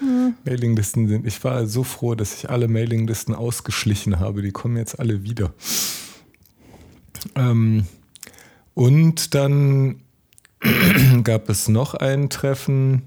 Mhm. 0.00 0.34
Mailinglisten 0.44 1.08
sind. 1.08 1.26
Ich 1.26 1.42
war 1.42 1.66
so 1.66 1.82
froh, 1.82 2.14
dass 2.14 2.34
ich 2.34 2.50
alle 2.50 2.68
Mailinglisten 2.68 3.34
ausgeschlichen 3.34 4.20
habe. 4.20 4.42
Die 4.42 4.52
kommen 4.52 4.76
jetzt 4.76 5.00
alle 5.00 5.24
wieder. 5.24 5.52
Ähm, 7.34 7.86
und 8.74 9.34
dann 9.34 10.00
gab 11.24 11.48
es 11.48 11.68
noch 11.68 11.94
ein 11.94 12.30
Treffen, 12.30 13.02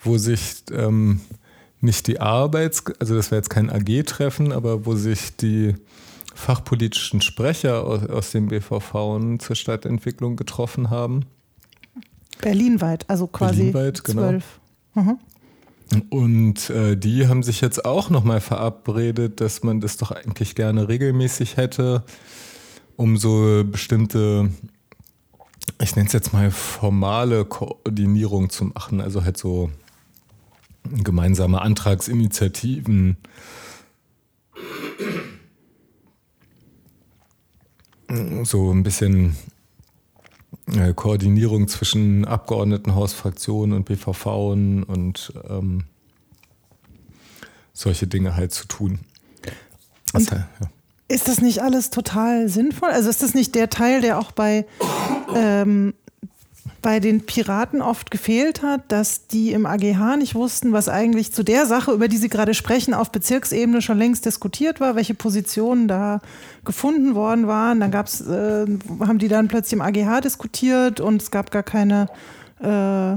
wo 0.00 0.18
sich 0.18 0.62
ähm, 0.72 1.20
nicht 1.80 2.06
die 2.06 2.20
Arbeits-, 2.20 2.84
also 2.98 3.14
das 3.14 3.30
war 3.30 3.38
jetzt 3.38 3.50
kein 3.50 3.70
AG-Treffen, 3.70 4.52
aber 4.52 4.86
wo 4.86 4.94
sich 4.94 5.36
die 5.36 5.74
fachpolitischen 6.34 7.20
Sprecher 7.20 7.84
aus, 7.84 8.06
aus 8.08 8.30
den 8.30 8.48
BVV 8.48 9.38
zur 9.38 9.56
Stadtentwicklung 9.56 10.36
getroffen 10.36 10.90
haben. 10.90 11.24
Berlinweit, 12.40 13.04
also 13.08 13.26
quasi 13.26 13.70
Berlinweit, 13.70 14.04
genau. 14.04 14.22
zwölf. 14.22 14.60
Mhm. 14.94 15.18
Und 16.10 16.70
äh, 16.70 16.96
die 16.96 17.26
haben 17.26 17.42
sich 17.42 17.60
jetzt 17.60 17.84
auch 17.84 18.10
nochmal 18.10 18.40
verabredet, 18.40 19.40
dass 19.40 19.62
man 19.62 19.80
das 19.80 19.96
doch 19.96 20.10
eigentlich 20.10 20.54
gerne 20.54 20.88
regelmäßig 20.88 21.56
hätte 21.56 22.04
um 22.98 23.16
so 23.16 23.62
bestimmte, 23.64 24.50
ich 25.80 25.94
nenne 25.94 26.08
es 26.08 26.12
jetzt 26.12 26.32
mal 26.32 26.50
formale 26.50 27.44
Koordinierung 27.44 28.50
zu 28.50 28.64
machen, 28.64 29.00
also 29.00 29.24
halt 29.24 29.38
so 29.38 29.70
gemeinsame 30.82 31.62
Antragsinitiativen. 31.62 33.16
So 38.42 38.72
ein 38.72 38.82
bisschen 38.82 39.36
äh, 40.74 40.92
Koordinierung 40.92 41.68
zwischen 41.68 42.24
Abgeordnetenhausfraktionen 42.24 43.76
und 43.76 43.84
BVV 43.84 44.26
und 44.26 45.32
ähm, 45.48 45.84
solche 47.72 48.08
Dinge 48.08 48.34
halt 48.34 48.52
zu 48.52 48.66
tun. 48.66 48.98
Und, 50.12 50.30
ja. 50.32 50.48
Ist 51.08 51.26
das 51.26 51.40
nicht 51.40 51.62
alles 51.62 51.88
total 51.88 52.48
sinnvoll? 52.48 52.90
Also 52.90 53.08
ist 53.08 53.22
das 53.22 53.34
nicht 53.34 53.54
der 53.54 53.70
Teil, 53.70 54.02
der 54.02 54.18
auch 54.18 54.30
bei, 54.30 54.66
ähm, 55.34 55.94
bei 56.82 57.00
den 57.00 57.24
Piraten 57.24 57.80
oft 57.80 58.10
gefehlt 58.10 58.62
hat, 58.62 58.82
dass 58.88 59.26
die 59.26 59.52
im 59.52 59.64
AGH 59.64 60.18
nicht 60.18 60.34
wussten, 60.34 60.72
was 60.72 60.90
eigentlich 60.90 61.32
zu 61.32 61.42
der 61.42 61.64
Sache, 61.64 61.92
über 61.92 62.08
die 62.08 62.18
sie 62.18 62.28
gerade 62.28 62.52
sprechen, 62.52 62.92
auf 62.92 63.10
Bezirksebene 63.10 63.80
schon 63.80 63.96
längst 63.96 64.26
diskutiert 64.26 64.80
war, 64.80 64.96
welche 64.96 65.14
Positionen 65.14 65.88
da 65.88 66.20
gefunden 66.66 67.14
worden 67.14 67.46
waren. 67.46 67.80
Dann 67.80 67.90
gab's, 67.90 68.20
äh, 68.20 68.66
haben 69.00 69.18
die 69.18 69.28
dann 69.28 69.48
plötzlich 69.48 69.72
im 69.72 69.82
AGH 69.82 70.20
diskutiert 70.20 71.00
und 71.00 71.22
es 71.22 71.30
gab 71.30 71.50
gar 71.50 71.62
keine 71.62 72.08
äh, 72.60 73.16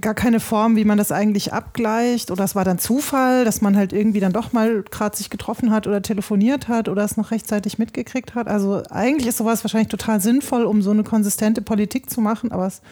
gar 0.00 0.14
keine 0.14 0.38
Form, 0.38 0.76
wie 0.76 0.84
man 0.84 0.98
das 0.98 1.12
eigentlich 1.12 1.52
abgleicht 1.52 2.30
oder 2.30 2.44
es 2.44 2.54
war 2.54 2.64
dann 2.64 2.78
Zufall, 2.78 3.44
dass 3.44 3.60
man 3.60 3.76
halt 3.76 3.92
irgendwie 3.92 4.20
dann 4.20 4.32
doch 4.32 4.52
mal 4.52 4.82
gerade 4.82 5.16
sich 5.16 5.30
getroffen 5.30 5.70
hat 5.70 5.86
oder 5.86 6.02
telefoniert 6.02 6.68
hat 6.68 6.88
oder 6.88 7.04
es 7.04 7.16
noch 7.16 7.30
rechtzeitig 7.30 7.78
mitgekriegt 7.78 8.34
hat. 8.34 8.48
Also 8.48 8.82
eigentlich 8.90 9.26
ist 9.26 9.38
sowas 9.38 9.64
wahrscheinlich 9.64 9.88
total 9.88 10.20
sinnvoll, 10.20 10.64
um 10.64 10.82
so 10.82 10.90
eine 10.90 11.04
konsistente 11.04 11.62
Politik 11.62 12.10
zu 12.10 12.20
machen, 12.20 12.52
aber 12.52 12.66
es 12.66 12.82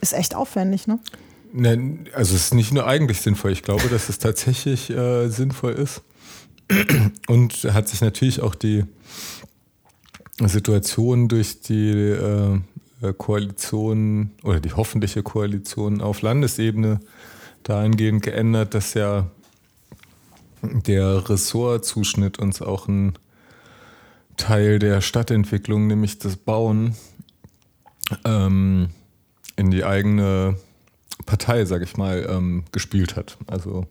ist 0.00 0.12
echt 0.12 0.34
aufwendig, 0.34 0.86
ne? 0.86 1.00
Ne, 1.52 1.98
also 2.12 2.34
es 2.34 2.46
ist 2.46 2.54
nicht 2.54 2.72
nur 2.72 2.86
eigentlich 2.86 3.20
sinnvoll, 3.20 3.52
ich 3.52 3.62
glaube, 3.62 3.88
dass 3.88 4.08
es 4.08 4.18
tatsächlich 4.18 4.90
äh, 4.90 5.28
sinnvoll 5.28 5.74
ist. 5.74 6.02
Und 7.28 7.52
hat 7.72 7.88
sich 7.88 8.00
natürlich 8.00 8.40
auch 8.40 8.54
die 8.54 8.84
Situation 10.40 11.28
durch 11.28 11.60
die 11.60 11.90
äh, 11.90 12.58
Koalition 13.12 14.30
oder 14.42 14.60
die 14.60 14.72
hoffentliche 14.72 15.22
Koalition 15.22 16.00
auf 16.00 16.22
Landesebene 16.22 17.00
dahingehend 17.62 18.22
geändert, 18.22 18.74
dass 18.74 18.94
ja 18.94 19.30
der 20.62 21.28
Ressortzuschnitt 21.28 22.38
uns 22.38 22.62
auch 22.62 22.88
ein 22.88 23.14
Teil 24.36 24.78
der 24.78 25.00
Stadtentwicklung, 25.00 25.86
nämlich 25.86 26.18
das 26.18 26.36
Bauen, 26.36 26.94
ähm, 28.24 28.88
in 29.56 29.70
die 29.70 29.84
eigene 29.84 30.58
Partei, 31.26 31.64
sag 31.64 31.82
ich 31.82 31.96
mal, 31.96 32.26
ähm, 32.28 32.64
gespielt 32.72 33.16
hat. 33.16 33.38
Also 33.46 33.86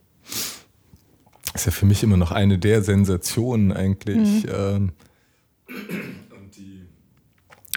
ist 1.54 1.66
ja 1.66 1.72
für 1.72 1.86
mich 1.86 2.04
immer 2.04 2.18
noch 2.18 2.32
eine 2.32 2.58
der 2.58 2.84
Sensationen 2.84 3.72
eigentlich. 3.72 4.46
Mhm. 4.46 4.50
Ähm, 4.54 4.92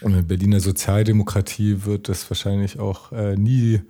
und 0.07 0.15
die 0.15 0.23
Berliner 0.23 0.61
Sozialdemokratie 0.61 1.85
wird 1.85 2.09
das 2.09 2.31
wahrscheinlich 2.31 2.79
auch 2.79 3.11
äh, 3.11 3.35
nie 3.35 3.81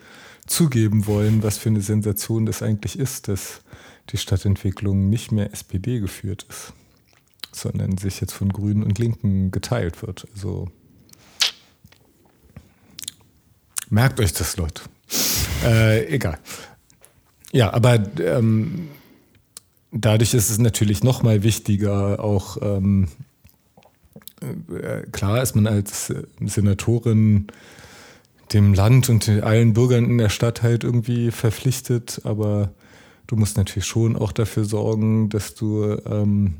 zugeben 0.46 1.06
wollen, 1.06 1.42
was 1.42 1.58
für 1.58 1.68
eine 1.68 1.82
Sensation 1.82 2.46
das 2.46 2.62
eigentlich 2.62 2.98
ist, 2.98 3.28
dass 3.28 3.60
die 4.08 4.16
Stadtentwicklung 4.16 5.10
nicht 5.10 5.30
mehr 5.30 5.52
SPD 5.52 6.00
geführt 6.00 6.46
ist, 6.48 6.72
sondern 7.52 7.98
sich 7.98 8.18
jetzt 8.22 8.32
von 8.32 8.48
Grünen 8.48 8.82
und 8.82 8.98
Linken 8.98 9.50
geteilt 9.50 10.00
wird. 10.00 10.26
Also 10.32 10.70
merkt 13.90 14.18
euch 14.18 14.32
das, 14.32 14.56
Leute. 14.56 14.84
Äh, 15.64 16.06
egal. 16.06 16.38
Ja, 17.52 17.74
aber 17.74 18.02
ähm, 18.20 18.88
dadurch 19.92 20.32
ist 20.32 20.48
es 20.48 20.58
natürlich 20.58 21.04
noch 21.04 21.22
mal 21.22 21.42
wichtiger, 21.42 22.24
auch 22.24 22.56
ähm, 22.62 23.04
äh, 23.04 23.25
klar 25.12 25.42
ist 25.42 25.54
man 25.54 25.66
als 25.66 26.12
Senatorin 26.40 27.46
dem 28.52 28.74
Land 28.74 29.08
und 29.08 29.28
allen 29.28 29.72
Bürgern 29.72 30.04
in 30.04 30.18
der 30.18 30.28
Stadt 30.28 30.62
halt 30.62 30.84
irgendwie 30.84 31.30
verpflichtet, 31.30 32.20
aber 32.24 32.72
du 33.26 33.36
musst 33.36 33.56
natürlich 33.56 33.86
schon 33.86 34.16
auch 34.16 34.32
dafür 34.32 34.64
sorgen, 34.64 35.28
dass 35.30 35.54
du 35.54 35.96
ähm, 36.06 36.56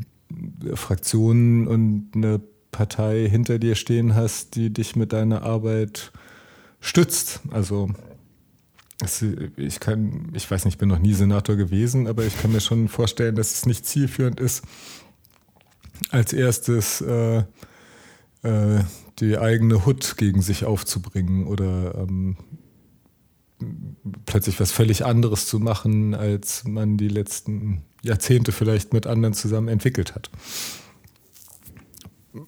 Fraktionen 0.75 1.69
und 1.69 2.11
eine 2.15 2.41
Partei 2.73 3.29
hinter 3.29 3.59
dir 3.59 3.75
stehen 3.75 4.15
hast, 4.15 4.57
die 4.57 4.73
dich 4.73 4.97
mit 4.97 5.13
deiner 5.13 5.43
Arbeit 5.43 6.13
stützt. 6.81 7.41
Also 7.51 7.91
ich 9.57 9.81
kann, 9.81 10.31
ich 10.33 10.51
weiß 10.51 10.65
nicht, 10.65 10.75
ich 10.75 10.79
bin 10.79 10.89
noch 10.89 10.99
nie 10.99 11.13
Senator 11.13 11.57
gewesen, 11.57 12.07
aber 12.07 12.25
ich 12.25 12.37
kann 12.41 12.53
mir 12.53 12.61
schon 12.61 12.89
vorstellen, 12.89 13.37
dass 13.37 13.53
es 13.53 13.67
nicht 13.67 13.87
zielführend 13.87 14.41
ist, 14.41 14.65
als 16.11 16.33
erstes 16.33 17.01
äh, 17.01 17.45
äh, 18.43 18.83
die 19.19 19.39
eigene 19.39 19.87
Hut 19.87 20.17
gegen 20.17 20.43
sich 20.43 20.65
aufzubringen 20.65 21.47
oder 21.47 21.95
ähm, 21.97 22.37
plötzlich 24.27 24.61
was 24.61 24.71
völlig 24.71 25.05
anderes 25.05 25.47
zu 25.47 25.59
machen, 25.59 26.15
als 26.15 26.65
man 26.65 26.97
die 26.97 27.09
letzten 27.09 27.83
Jahrzehnte 28.03 28.53
vielleicht 28.53 28.93
mit 28.93 29.07
anderen 29.07 29.35
zusammen 29.35 29.69
entwickelt 29.69 30.15
hat. 30.15 30.31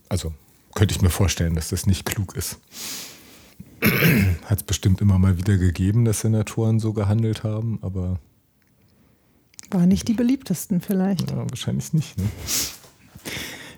Also 0.09 0.35
könnte 0.75 0.95
ich 0.95 1.03
mir 1.03 1.11
vorstellen, 1.11 1.55
dass 1.55 1.71
das 1.71 1.87
nicht 1.87 2.05
klug 2.05 2.37
ist. 2.37 2.59
Hat 4.45 4.59
es 4.59 4.63
bestimmt 4.63 5.01
immer 5.01 5.19
mal 5.19 5.39
wieder 5.39 5.57
gegeben, 5.57 6.05
dass 6.05 6.21
Senatoren 6.21 6.81
so 6.81 6.93
gehandelt 6.93 7.45
haben, 7.45 7.79
aber. 7.83 8.21
War 9.71 9.87
nicht 9.87 10.09
die 10.09 10.15
beliebtesten 10.15 10.81
vielleicht. 10.81 11.31
Ja, 11.31 11.49
wahrscheinlich 11.49 11.93
nicht. 11.93 12.19
Ne? 12.19 12.25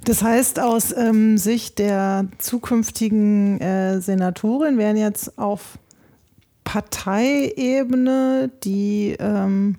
Das 0.04 0.22
heißt, 0.22 0.60
aus 0.60 0.94
ähm, 0.96 1.36
Sicht 1.36 1.78
der 1.78 2.26
zukünftigen 2.38 3.60
äh, 3.60 4.00
Senatorin 4.00 4.78
werden 4.78 4.96
jetzt 4.96 5.38
auf 5.38 5.78
Parteiebene 6.64 8.50
die, 8.64 9.16
ähm, 9.18 9.76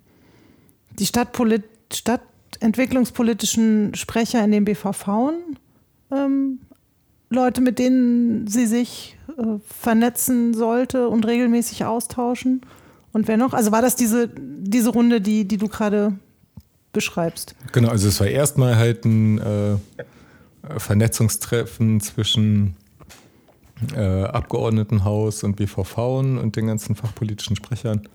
die 0.99 1.05
Stadtpolit 1.05 1.63
Stadtentwicklungspolitischen 1.91 3.95
Sprecher 3.95 4.43
in 4.43 4.51
den 4.51 4.65
BVV 4.65 5.33
ähm, 6.11 6.59
Leute, 7.29 7.61
mit 7.61 7.79
denen 7.79 8.47
sie 8.47 8.65
sich 8.65 9.17
äh, 9.37 9.59
vernetzen 9.65 10.53
sollte 10.53 11.09
und 11.09 11.25
regelmäßig 11.25 11.85
austauschen. 11.85 12.61
Und 13.13 13.27
wer 13.27 13.37
noch? 13.37 13.53
Also 13.53 13.71
war 13.71 13.81
das 13.81 13.95
diese, 13.95 14.29
diese 14.37 14.89
Runde, 14.89 15.21
die, 15.21 15.47
die 15.47 15.57
du 15.57 15.67
gerade 15.67 16.13
beschreibst? 16.91 17.55
Genau, 17.71 17.89
also 17.89 18.07
es 18.07 18.19
war 18.19 18.27
erstmal 18.27 18.75
halt 18.75 19.05
ein 19.05 19.39
äh, 19.39 19.77
Vernetzungstreffen 20.77 22.01
zwischen 22.01 22.75
äh, 23.95 24.23
Abgeordnetenhaus 24.23 25.43
und 25.43 25.55
BVV 25.55 25.97
und 26.19 26.55
den 26.55 26.67
ganzen 26.67 26.95
fachpolitischen 26.95 27.55
Sprechern. 27.55 28.07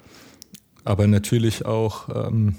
Aber 0.84 1.06
natürlich 1.06 1.66
auch 1.66 2.08
ähm, 2.28 2.56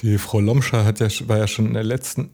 die 0.00 0.18
Frau 0.18 0.40
Lomscher 0.40 0.84
hat 0.84 0.98
ja, 0.98 1.08
war 1.28 1.38
ja 1.38 1.46
schon 1.46 1.66
in 1.66 1.74
der 1.74 1.84
letzten 1.84 2.30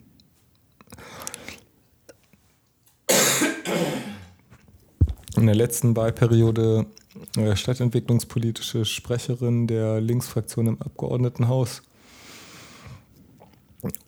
in 5.36 5.46
der 5.46 5.55
letzten 5.55 5.94
Wahlperiode 5.94 6.86
äh, 7.36 7.55
stadtentwicklungspolitische 7.55 8.84
Sprecherin 8.84 9.66
der 9.66 10.01
Linksfraktion 10.01 10.66
im 10.66 10.82
Abgeordnetenhaus 10.82 11.82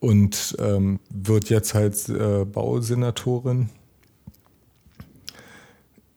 und 0.01 0.57
ähm, 0.59 1.01
wird 1.11 1.51
jetzt 1.51 1.75
halt 1.75 2.09
äh, 2.09 2.45
Bausenatorin. 2.45 3.71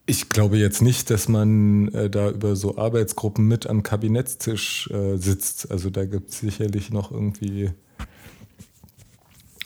Ich 0.05 0.29
glaube 0.29 0.57
jetzt 0.57 0.81
nicht, 0.81 1.09
dass 1.09 1.29
man 1.29 1.87
äh, 1.89 2.09
da 2.09 2.29
über 2.29 2.55
so 2.55 2.77
Arbeitsgruppen 2.77 3.47
mit 3.47 3.67
am 3.67 3.83
Kabinettstisch 3.83 4.89
äh, 4.91 5.17
sitzt. 5.17 5.71
Also 5.71 5.89
da 5.89 6.05
gibt 6.05 6.31
es 6.31 6.39
sicherlich 6.39 6.91
noch 6.91 7.11
irgendwie 7.11 7.71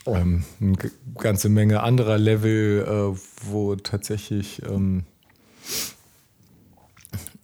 ähm, 0.06 0.44
eine 0.62 0.76
ganze 1.16 1.50
Menge 1.50 1.82
anderer 1.82 2.18
Level, 2.18 2.86
äh, 3.16 3.20
wo 3.50 3.76
tatsächlich 3.76 4.62
ähm, 4.70 5.06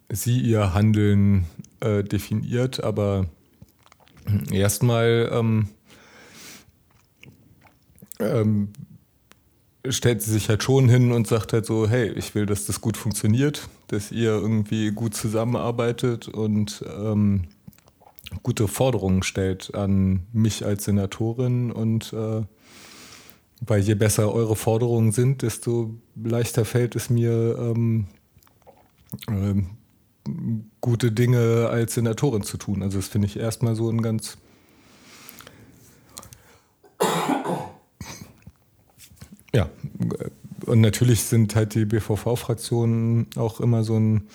sie 0.08 0.40
ihr 0.40 0.72
Handeln 0.74 1.46
äh, 1.80 2.04
definiert. 2.04 2.84
Aber 2.84 3.26
erstmal 4.50 5.30
ähm, 5.32 5.68
ähm, 8.20 8.68
stellt 9.88 10.22
sie 10.22 10.32
sich 10.32 10.48
halt 10.48 10.62
schon 10.62 10.88
hin 10.88 11.12
und 11.12 11.26
sagt 11.26 11.52
halt 11.52 11.66
so, 11.66 11.88
hey, 11.88 12.10
ich 12.10 12.34
will, 12.34 12.46
dass 12.46 12.66
das 12.66 12.80
gut 12.80 12.96
funktioniert, 12.96 13.68
dass 13.88 14.12
ihr 14.12 14.30
irgendwie 14.30 14.90
gut 14.92 15.14
zusammenarbeitet 15.14 16.28
und 16.28 16.82
ähm, 16.98 17.44
gute 18.42 18.68
Forderungen 18.68 19.22
stellt 19.22 19.74
an 19.74 20.26
mich 20.32 20.64
als 20.64 20.84
Senatorin 20.84 21.70
und 21.70 22.12
äh, 22.12 22.42
weil 23.60 23.80
je 23.80 23.94
besser 23.94 24.32
eure 24.32 24.56
Forderungen 24.56 25.12
sind, 25.12 25.42
desto 25.42 25.94
leichter 26.14 26.64
fällt 26.64 26.96
es 26.96 27.10
mir, 27.10 27.56
ähm, 27.58 28.06
äh, 29.28 29.62
gute 30.80 31.12
Dinge 31.12 31.68
als 31.68 31.94
Senatorin 31.94 32.42
zu 32.42 32.56
tun. 32.56 32.82
Also 32.82 32.98
das 32.98 33.08
finde 33.08 33.26
ich 33.26 33.38
erstmal 33.38 33.74
so 33.74 33.88
ein 33.90 34.02
ganz 34.02 34.38
Ja, 39.54 39.70
und 40.66 40.80
natürlich 40.80 41.22
sind 41.22 41.54
halt 41.54 41.76
die 41.76 41.84
BVV-Fraktionen 41.84 43.28
auch 43.36 43.60
immer 43.60 43.84
so 43.84 43.96
ein 43.96 44.26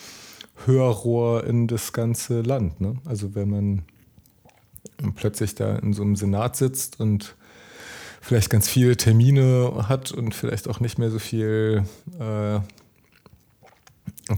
Hörrohr 0.65 1.43
in 1.43 1.67
das 1.67 1.91
ganze 1.91 2.41
Land. 2.41 2.79
Ne? 2.79 2.95
Also 3.03 3.35
wenn 3.35 3.49
man 3.49 3.81
plötzlich 5.15 5.55
da 5.55 5.75
in 5.75 5.91
so 5.91 6.03
einem 6.03 6.15
Senat 6.15 6.55
sitzt 6.55 7.01
und 7.01 7.35
vielleicht 8.21 8.49
ganz 8.49 8.69
viele 8.69 8.95
Termine 8.95 9.85
hat 9.89 10.11
und 10.11 10.33
vielleicht 10.33 10.69
auch 10.69 10.79
nicht 10.79 10.97
mehr 10.97 11.11
so 11.11 11.19
viel 11.19 11.83
äh, 12.17 12.59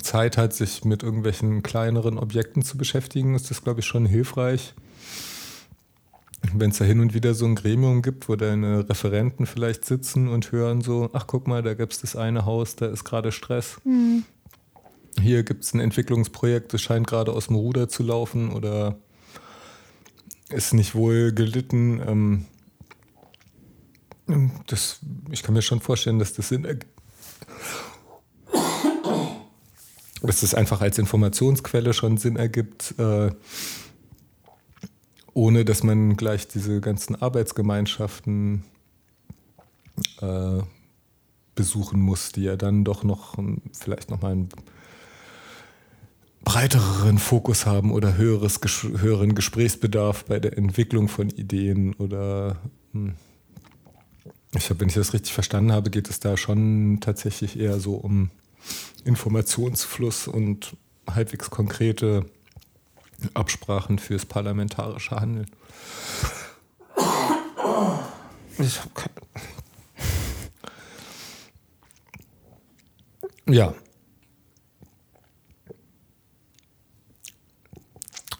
Zeit 0.01 0.37
hat, 0.37 0.53
sich 0.53 0.83
mit 0.83 1.03
irgendwelchen 1.03 1.61
kleineren 1.61 2.17
Objekten 2.17 2.63
zu 2.63 2.75
beschäftigen, 2.77 3.35
ist 3.35 3.51
das, 3.51 3.63
glaube 3.63 3.81
ich, 3.81 3.85
schon 3.85 4.07
hilfreich 4.07 4.73
wenn 6.53 6.71
es 6.71 6.77
da 6.77 6.85
hin 6.85 6.99
und 6.99 7.13
wieder 7.13 7.33
so 7.33 7.45
ein 7.45 7.55
Gremium 7.55 8.01
gibt, 8.01 8.27
wo 8.27 8.35
deine 8.35 8.87
Referenten 8.89 9.45
vielleicht 9.45 9.85
sitzen 9.85 10.27
und 10.27 10.51
hören 10.51 10.81
so, 10.81 11.09
ach 11.13 11.27
guck 11.27 11.47
mal, 11.47 11.61
da 11.61 11.73
gibt 11.73 11.93
es 11.93 12.01
das 12.01 12.15
eine 12.15 12.45
Haus, 12.45 12.75
da 12.75 12.87
ist 12.87 13.03
gerade 13.03 13.31
Stress. 13.31 13.77
Mhm. 13.83 14.23
hier 15.19 15.43
gibt 15.43 15.63
es 15.63 15.73
ein 15.73 15.79
Entwicklungsprojekt, 15.79 16.73
das 16.73 16.81
scheint 16.81 17.07
gerade 17.07 17.31
aus 17.31 17.47
dem 17.47 17.55
Ruder 17.55 17.89
zu 17.89 18.03
laufen 18.03 18.51
oder 18.51 18.97
ist 20.49 20.73
nicht 20.73 20.95
wohl 20.95 21.31
gelitten. 21.31 22.01
Ähm, 22.05 22.45
das, 24.67 24.99
ich 25.29 25.43
kann 25.43 25.53
mir 25.53 25.61
schon 25.61 25.79
vorstellen, 25.79 26.19
dass 26.19 26.33
das 26.33 26.49
Sinn 26.49 26.65
ergibt. 26.65 26.91
Dass 30.21 30.41
das 30.41 30.53
einfach 30.53 30.81
als 30.81 30.97
Informationsquelle 30.99 31.93
schon 31.93 32.17
Sinn 32.17 32.35
ergibt, 32.35 32.93
äh, 32.99 33.31
ohne 35.33 35.65
dass 35.65 35.83
man 35.83 36.17
gleich 36.17 36.47
diese 36.47 36.81
ganzen 36.81 37.21
Arbeitsgemeinschaften 37.21 38.63
äh, 40.21 40.59
besuchen 41.55 41.99
muss, 41.99 42.31
die 42.31 42.43
ja 42.43 42.55
dann 42.55 42.83
doch 42.83 43.03
noch 43.03 43.37
vielleicht 43.73 44.09
noch 44.09 44.21
mal 44.21 44.31
einen 44.31 44.49
breiteren 46.43 47.17
Fokus 47.17 47.65
haben 47.65 47.91
oder 47.91 48.17
höheres, 48.17 48.59
höheren 48.83 49.35
Gesprächsbedarf 49.35 50.25
bei 50.25 50.39
der 50.39 50.57
Entwicklung 50.57 51.07
von 51.07 51.29
Ideen 51.29 51.93
oder 51.95 52.57
hm. 52.93 53.13
ich 54.55 54.65
glaube, 54.65 54.81
wenn 54.81 54.89
ich 54.89 54.95
das 54.95 55.13
richtig 55.13 55.33
verstanden 55.33 55.71
habe, 55.71 55.89
geht 55.89 56.09
es 56.09 56.19
da 56.19 56.37
schon 56.37 56.99
tatsächlich 56.99 57.59
eher 57.59 57.79
so 57.79 57.95
um 57.95 58.31
Informationsfluss 59.03 60.27
und 60.27 60.75
halbwegs 61.09 61.49
konkrete 61.49 62.25
Absprachen 63.33 63.99
fürs 63.99 64.25
parlamentarische 64.25 65.15
Handeln. 65.15 65.49
Ich 68.57 68.79
habe 68.79 68.91
keine. 68.93 69.11
Ja. 73.47 73.73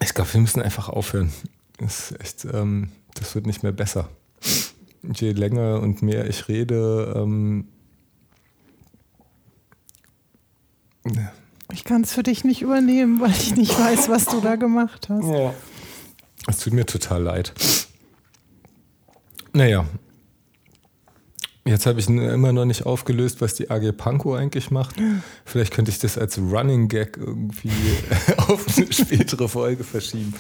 Ich 0.01 0.13
glaube, 0.13 0.33
wir 0.33 0.41
müssen 0.41 0.61
einfach 0.61 0.89
aufhören. 0.89 1.31
Das, 1.77 2.13
echt, 2.19 2.45
ähm, 2.45 2.91
das 3.15 3.35
wird 3.35 3.45
nicht 3.45 3.63
mehr 3.63 3.71
besser. 3.71 4.09
Je 5.03 5.31
länger 5.31 5.79
und 5.79 6.01
mehr 6.01 6.27
ich 6.29 6.47
rede, 6.47 7.13
ähm, 7.15 7.67
ich 11.73 11.83
kann 11.83 12.01
es 12.01 12.13
für 12.13 12.23
dich 12.23 12.43
nicht 12.43 12.61
übernehmen, 12.61 13.19
weil 13.19 13.31
ich 13.31 13.55
nicht 13.55 13.77
weiß, 13.79 14.09
was 14.09 14.25
du 14.25 14.41
da 14.41 14.55
gemacht 14.55 15.09
hast. 15.09 15.27
Ja. 15.27 15.53
Es 16.47 16.57
tut 16.59 16.73
mir 16.73 16.85
total 16.85 17.23
leid. 17.23 17.53
Naja, 19.53 19.85
Jetzt 21.63 21.85
habe 21.85 21.99
ich 21.99 22.07
immer 22.07 22.53
noch 22.53 22.65
nicht 22.65 22.87
aufgelöst, 22.87 23.39
was 23.39 23.53
die 23.53 23.69
AG 23.69 23.91
Panko 23.91 24.33
eigentlich 24.33 24.71
macht. 24.71 24.95
Vielleicht 25.45 25.71
könnte 25.71 25.91
ich 25.91 25.99
das 25.99 26.17
als 26.17 26.39
Running 26.39 26.87
Gag 26.87 27.17
irgendwie 27.17 27.69
auf 28.37 28.65
eine 28.75 28.91
spätere 28.91 29.47
Folge 29.47 29.83
verschieben. 29.83 30.33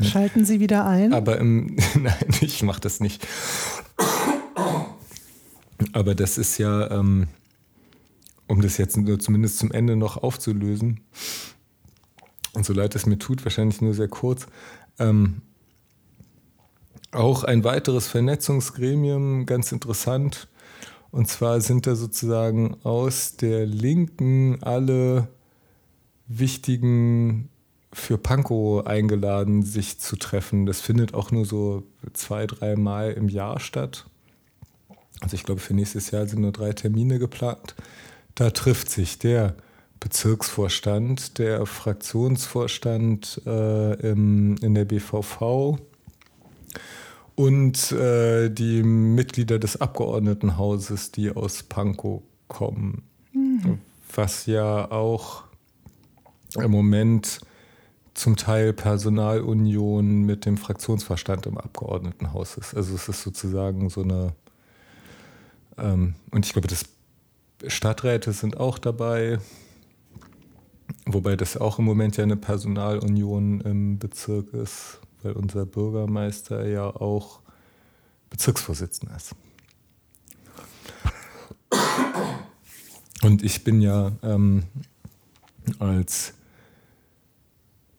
Schalten 0.00 0.44
Sie 0.44 0.60
wieder 0.60 0.86
ein. 0.86 1.12
Aber 1.12 1.38
im, 1.38 1.76
nein, 1.94 2.14
ich 2.40 2.62
mache 2.62 2.80
das 2.80 3.00
nicht. 3.00 3.26
Aber 5.92 6.14
das 6.14 6.38
ist 6.38 6.58
ja, 6.58 6.90
ähm, 6.92 7.26
um 8.48 8.62
das 8.62 8.78
jetzt 8.78 8.96
nur 8.96 9.18
zumindest 9.18 9.58
zum 9.58 9.72
Ende 9.72 9.96
noch 9.96 10.16
aufzulösen, 10.16 11.00
und 12.52 12.64
so 12.64 12.72
leid 12.72 12.94
es 12.94 13.04
mir 13.04 13.18
tut, 13.18 13.44
wahrscheinlich 13.44 13.82
nur 13.82 13.92
sehr 13.92 14.08
kurz, 14.08 14.46
ähm, 14.98 15.42
auch 17.12 17.44
ein 17.44 17.64
weiteres 17.64 18.08
Vernetzungsgremium, 18.08 19.46
ganz 19.46 19.72
interessant. 19.72 20.48
Und 21.10 21.28
zwar 21.28 21.60
sind 21.60 21.86
da 21.86 21.94
sozusagen 21.94 22.76
aus 22.82 23.36
der 23.36 23.66
Linken 23.66 24.62
alle 24.62 25.28
wichtigen 26.26 27.48
für 27.92 28.18
Pankow 28.18 28.86
eingeladen, 28.86 29.62
sich 29.62 29.98
zu 29.98 30.16
treffen. 30.16 30.66
Das 30.66 30.80
findet 30.80 31.14
auch 31.14 31.30
nur 31.30 31.46
so 31.46 31.84
zwei, 32.12 32.46
drei 32.46 32.76
Mal 32.76 33.12
im 33.12 33.28
Jahr 33.28 33.60
statt. 33.60 34.06
Also 35.20 35.34
ich 35.34 35.44
glaube, 35.44 35.60
für 35.60 35.72
nächstes 35.72 36.10
Jahr 36.10 36.26
sind 36.26 36.42
nur 36.42 36.52
drei 36.52 36.72
Termine 36.72 37.18
geplant. 37.18 37.74
Da 38.36 38.50
trifft 38.50 38.90
sich 38.90 39.18
der 39.18 39.56
Bezirksvorstand, 39.98 41.38
der 41.38 41.66
Fraktionsvorstand 41.66 43.42
äh, 43.46 44.10
im, 44.10 44.56
in 44.58 44.74
der 44.74 44.84
BVV, 44.84 45.78
und 47.34 47.92
äh, 47.92 48.50
die 48.50 48.82
Mitglieder 48.82 49.58
des 49.58 49.80
Abgeordnetenhauses, 49.80 51.12
die 51.12 51.30
aus 51.30 51.62
Pankow 51.62 52.22
kommen. 52.48 53.02
Mhm. 53.32 53.78
Was 54.14 54.46
ja 54.46 54.90
auch 54.90 55.44
im 56.56 56.70
Moment 56.70 57.40
zum 58.14 58.36
Teil 58.36 58.72
Personalunion 58.72 60.22
mit 60.22 60.46
dem 60.46 60.56
Fraktionsverstand 60.56 61.46
im 61.46 61.58
Abgeordnetenhaus 61.58 62.56
ist. 62.56 62.74
Also 62.74 62.94
es 62.94 63.08
ist 63.08 63.22
sozusagen 63.22 63.90
so 63.90 64.02
eine, 64.02 64.32
ähm, 65.76 66.14
und 66.30 66.46
ich 66.46 66.52
glaube, 66.52 66.68
das 66.68 66.84
Stadträte 67.66 68.32
sind 68.32 68.56
auch 68.58 68.78
dabei, 68.78 69.38
wobei 71.06 71.36
das 71.36 71.56
auch 71.56 71.78
im 71.78 71.84
Moment 71.84 72.16
ja 72.16 72.24
eine 72.24 72.36
Personalunion 72.36 73.60
im 73.60 73.98
Bezirk 73.98 74.52
ist 74.52 75.00
weil 75.26 75.32
unser 75.32 75.66
Bürgermeister 75.66 76.66
ja 76.66 76.84
auch 76.84 77.40
Bezirksvorsitzender 78.30 79.16
ist. 79.16 79.34
Und 83.22 83.42
ich 83.42 83.64
bin 83.64 83.80
ja 83.80 84.12
ähm, 84.22 84.64
als 85.80 86.34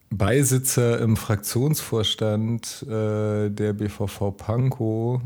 Beisitzer 0.10 1.02
im 1.02 1.18
Fraktionsvorstand 1.18 2.84
äh, 2.84 3.50
der 3.50 3.74
BVV 3.74 4.32
Pankow 4.38 5.22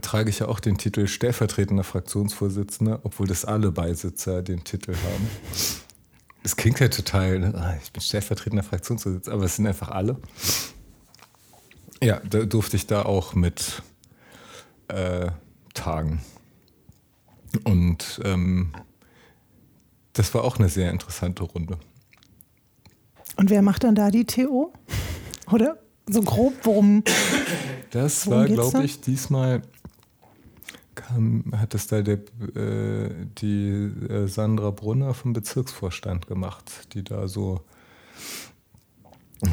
trage 0.00 0.30
ich 0.30 0.38
ja 0.38 0.48
auch 0.48 0.60
den 0.60 0.78
Titel 0.78 1.06
stellvertretender 1.06 1.84
Fraktionsvorsitzender, 1.84 3.00
obwohl 3.02 3.26
das 3.26 3.44
alle 3.44 3.70
Beisitzer 3.70 4.42
den 4.42 4.64
Titel 4.64 4.94
haben. 4.94 5.28
Es 6.42 6.56
klingt 6.56 6.80
ja 6.80 6.88
total, 6.88 7.38
ne? 7.38 7.54
Ah, 7.54 7.74
ich 7.82 7.92
bin 7.92 8.00
stellvertretender 8.00 8.62
Fraktionsvorsitzender, 8.62 9.34
aber 9.34 9.44
es 9.44 9.56
sind 9.56 9.66
einfach 9.66 9.88
alle. 9.88 10.16
Ja, 12.02 12.20
da 12.20 12.44
durfte 12.44 12.76
ich 12.76 12.86
da 12.86 13.02
auch 13.02 13.34
mit 13.34 13.82
äh, 14.88 15.30
tagen. 15.72 16.20
Und 17.64 18.20
ähm, 18.24 18.72
das 20.12 20.34
war 20.34 20.44
auch 20.44 20.58
eine 20.58 20.68
sehr 20.68 20.90
interessante 20.90 21.44
Runde. 21.44 21.78
Und 23.36 23.50
wer 23.50 23.62
macht 23.62 23.84
dann 23.84 23.94
da 23.94 24.10
die 24.10 24.24
TO? 24.24 24.72
Oder 25.50 25.78
so 26.06 26.20
grob, 26.22 26.54
worum? 26.62 27.02
Das 27.90 28.26
worum 28.26 28.40
war, 28.40 28.48
glaube 28.48 28.84
ich, 28.84 29.00
diesmal 29.00 29.62
kam, 30.94 31.44
hat 31.56 31.74
es 31.74 31.86
da 31.86 32.02
der, 32.02 32.18
äh, 32.54 33.10
die 33.38 33.90
äh, 34.08 34.26
Sandra 34.26 34.70
Brunner 34.70 35.14
vom 35.14 35.32
Bezirksvorstand 35.32 36.26
gemacht, 36.26 36.88
die 36.92 37.04
da 37.04 37.28
so, 37.28 37.62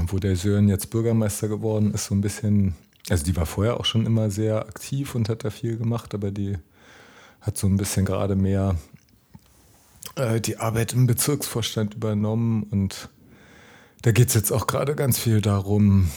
wo 0.08 0.20
der 0.20 0.36
Sören 0.36 0.70
jetzt 0.70 0.90
Bürgermeister 0.90 1.48
geworden 1.48 1.94
ist, 1.94 2.06
so 2.06 2.16
ein 2.16 2.22
bisschen, 2.22 2.76
also 3.10 3.26
die 3.26 3.36
war 3.36 3.46
vorher 3.46 3.80
auch 3.80 3.86
schon 3.86 4.06
immer 4.06 4.30
sehr 4.30 4.68
aktiv 4.68 5.16
und 5.16 5.30
hat 5.30 5.44
da 5.44 5.50
viel 5.50 5.78
gemacht, 5.78 6.14
aber 6.14 6.32
die 6.32 6.58
hat 7.42 7.58
so 7.58 7.68
ein 7.68 7.78
bisschen 7.78 8.06
gerade 8.06 8.36
mehr 8.36 8.76
äh, 10.16 10.40
die 10.40 10.58
Arbeit 10.58 10.94
im 10.94 11.08
Bezirksvorstand 11.08 11.96
übernommen 11.96 12.64
und 12.64 13.10
da 14.04 14.12
geht 14.12 14.30
es 14.30 14.34
jetzt 14.34 14.52
auch 14.52 14.68
gerade 14.68 14.96
ganz 14.96 15.20
viel 15.20 15.42
darum, 15.42 16.10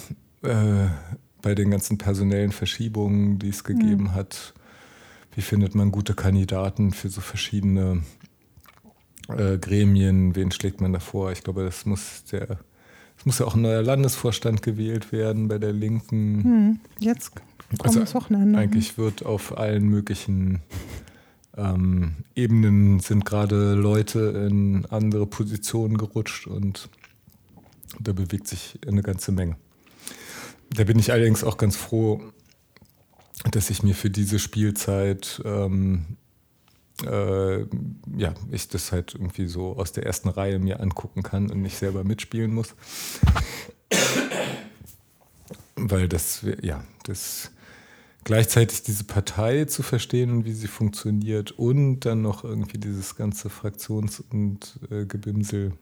äh, 0.43 0.87
bei 1.45 1.55
den 1.55 1.70
ganzen 1.70 1.99
personellen 1.99 2.53
Verschiebungen, 2.53 3.39
die 3.39 3.51
es 3.51 3.64
gegeben 3.64 4.05
mhm. 4.05 4.14
hat, 4.14 4.55
wie 5.35 5.43
findet 5.43 5.74
man 5.74 5.91
gute 5.91 6.14
Kandidaten 6.14 6.93
für 6.93 7.09
so 7.09 7.20
verschiedene 7.20 8.03
äh, 9.28 9.59
Gremien, 9.59 10.37
wen 10.37 10.51
schlägt 10.51 10.80
man 10.80 10.93
davor? 10.93 11.32
Ich 11.32 11.43
glaube, 11.43 11.64
das 11.64 11.87
muss 11.87 12.24
der, 12.30 12.59
es 13.18 13.26
muss 13.26 13.39
ja 13.39 13.47
auch 13.47 13.55
ein 13.55 13.62
neuer 13.62 13.82
Landesvorstand 13.82 14.62
gewählt 14.62 15.12
werden 15.12 15.49
bei 15.49 15.59
der 15.59 15.72
Linken. 15.72 16.45
Hm, 16.45 16.80
jetzt 17.01 17.35
kommt 17.35 17.97
also 17.97 18.14
Wochenende. 18.14 18.59
Eigentlich 18.59 18.99
wird 18.99 19.24
auf 19.24 19.57
allen 19.57 19.89
möglichen 19.89 20.61
ähm, 21.57 22.16
Ebenen 22.35 23.01
sind 23.01 23.24
gerade 23.24 23.74
Leute 23.74 24.49
in 24.51 24.87
andere 24.87 25.26
Positionen 25.26 25.97
gerutscht 25.97 26.47
und 26.47 26.89
da 28.01 28.12
bewegt 28.12 28.49
sich 28.49 28.78
eine 28.87 29.03
ganze 29.03 29.32
Menge. 29.32 29.57
Da 30.70 30.85
bin 30.85 30.99
ich 30.99 31.12
allerdings 31.12 31.45
auch 31.45 31.57
ganz 31.57 31.76
froh, 31.76 32.20
dass 33.51 33.71
ich 33.71 33.83
mir 33.83 33.95
für 33.95 34.11
diese 34.11 34.39
Spielzeit 34.39 35.43
ähm, 35.45 36.17
äh, 37.03 37.61
ja, 38.17 38.35
ich 38.51 38.69
das 38.69 38.93
halt 38.93 39.15
irgendwie 39.15 39.47
so 39.47 39.77
aus 39.77 39.93
der 39.93 40.07
ersten 40.07 40.29
Reihe 40.29 40.59
mir 40.59 40.81
angucken 40.81 41.23
kann 41.23 41.51
und 41.51 41.61
nicht 41.63 41.77
selber 41.77 42.05
mitspielen 42.05 42.55
muss. 42.55 42.75
Weil 45.77 46.09
das, 46.09 46.45
ja, 46.63 46.85
das 47.05 47.51
gleichzeitig 48.23 48.83
diese 48.83 49.05
Partei 49.05 49.65
zu 49.67 49.83
verstehen 49.83 50.31
und 50.31 50.45
wie 50.45 50.53
sie 50.53 50.69
funktioniert 50.69 51.53
und 51.53 52.01
dann 52.01 52.23
noch 52.23 52.45
irgendwie 52.45 52.79
dieses 52.79 53.17
ganze 53.17 53.49
Fraktions- 53.49 54.23
und 54.31 54.79
äh, 54.91 55.05
Gebimsel. 55.05 55.73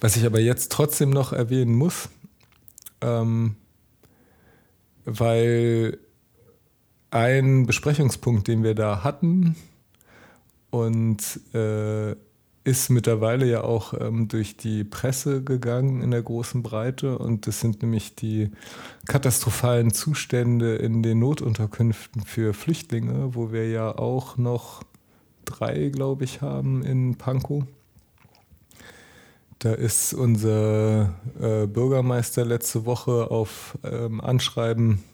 Was 0.00 0.16
ich 0.16 0.24
aber 0.24 0.40
jetzt 0.40 0.72
trotzdem 0.72 1.10
noch 1.10 1.32
erwähnen 1.32 1.74
muss, 1.74 2.08
ähm, 3.02 3.56
weil 5.04 5.98
ein 7.10 7.66
Besprechungspunkt, 7.66 8.48
den 8.48 8.62
wir 8.62 8.74
da 8.74 9.02
hatten 9.02 9.56
und 10.70 11.40
äh, 11.54 12.14
ist 12.62 12.90
mittlerweile 12.90 13.46
ja 13.46 13.62
auch 13.62 13.94
ähm, 13.98 14.28
durch 14.28 14.56
die 14.56 14.84
Presse 14.84 15.42
gegangen 15.42 16.02
in 16.02 16.10
der 16.10 16.22
großen 16.22 16.62
Breite 16.62 17.18
und 17.18 17.46
das 17.46 17.60
sind 17.60 17.82
nämlich 17.82 18.14
die 18.14 18.50
katastrophalen 19.06 19.92
Zustände 19.92 20.76
in 20.76 21.02
den 21.02 21.18
Notunterkünften 21.18 22.22
für 22.22 22.52
Flüchtlinge, 22.52 23.34
wo 23.34 23.50
wir 23.50 23.68
ja 23.68 23.96
auch 23.96 24.36
noch 24.36 24.82
drei, 25.46 25.88
glaube 25.88 26.24
ich, 26.24 26.42
haben 26.42 26.82
in 26.82 27.16
Pankow. 27.16 27.64
Da 29.60 29.74
ist 29.74 30.14
unser 30.14 31.14
äh, 31.38 31.66
Bürgermeister 31.66 32.46
letzte 32.46 32.86
Woche 32.86 33.30
auf 33.30 33.76
ähm, 33.84 34.22
Anschreiben 34.22 35.04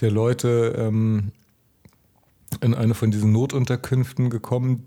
der 0.00 0.12
Leute 0.12 0.76
ähm, 0.78 1.32
in 2.60 2.74
eine 2.74 2.94
von 2.94 3.10
diesen 3.10 3.32
Notunterkünften 3.32 4.30
gekommen, 4.30 4.86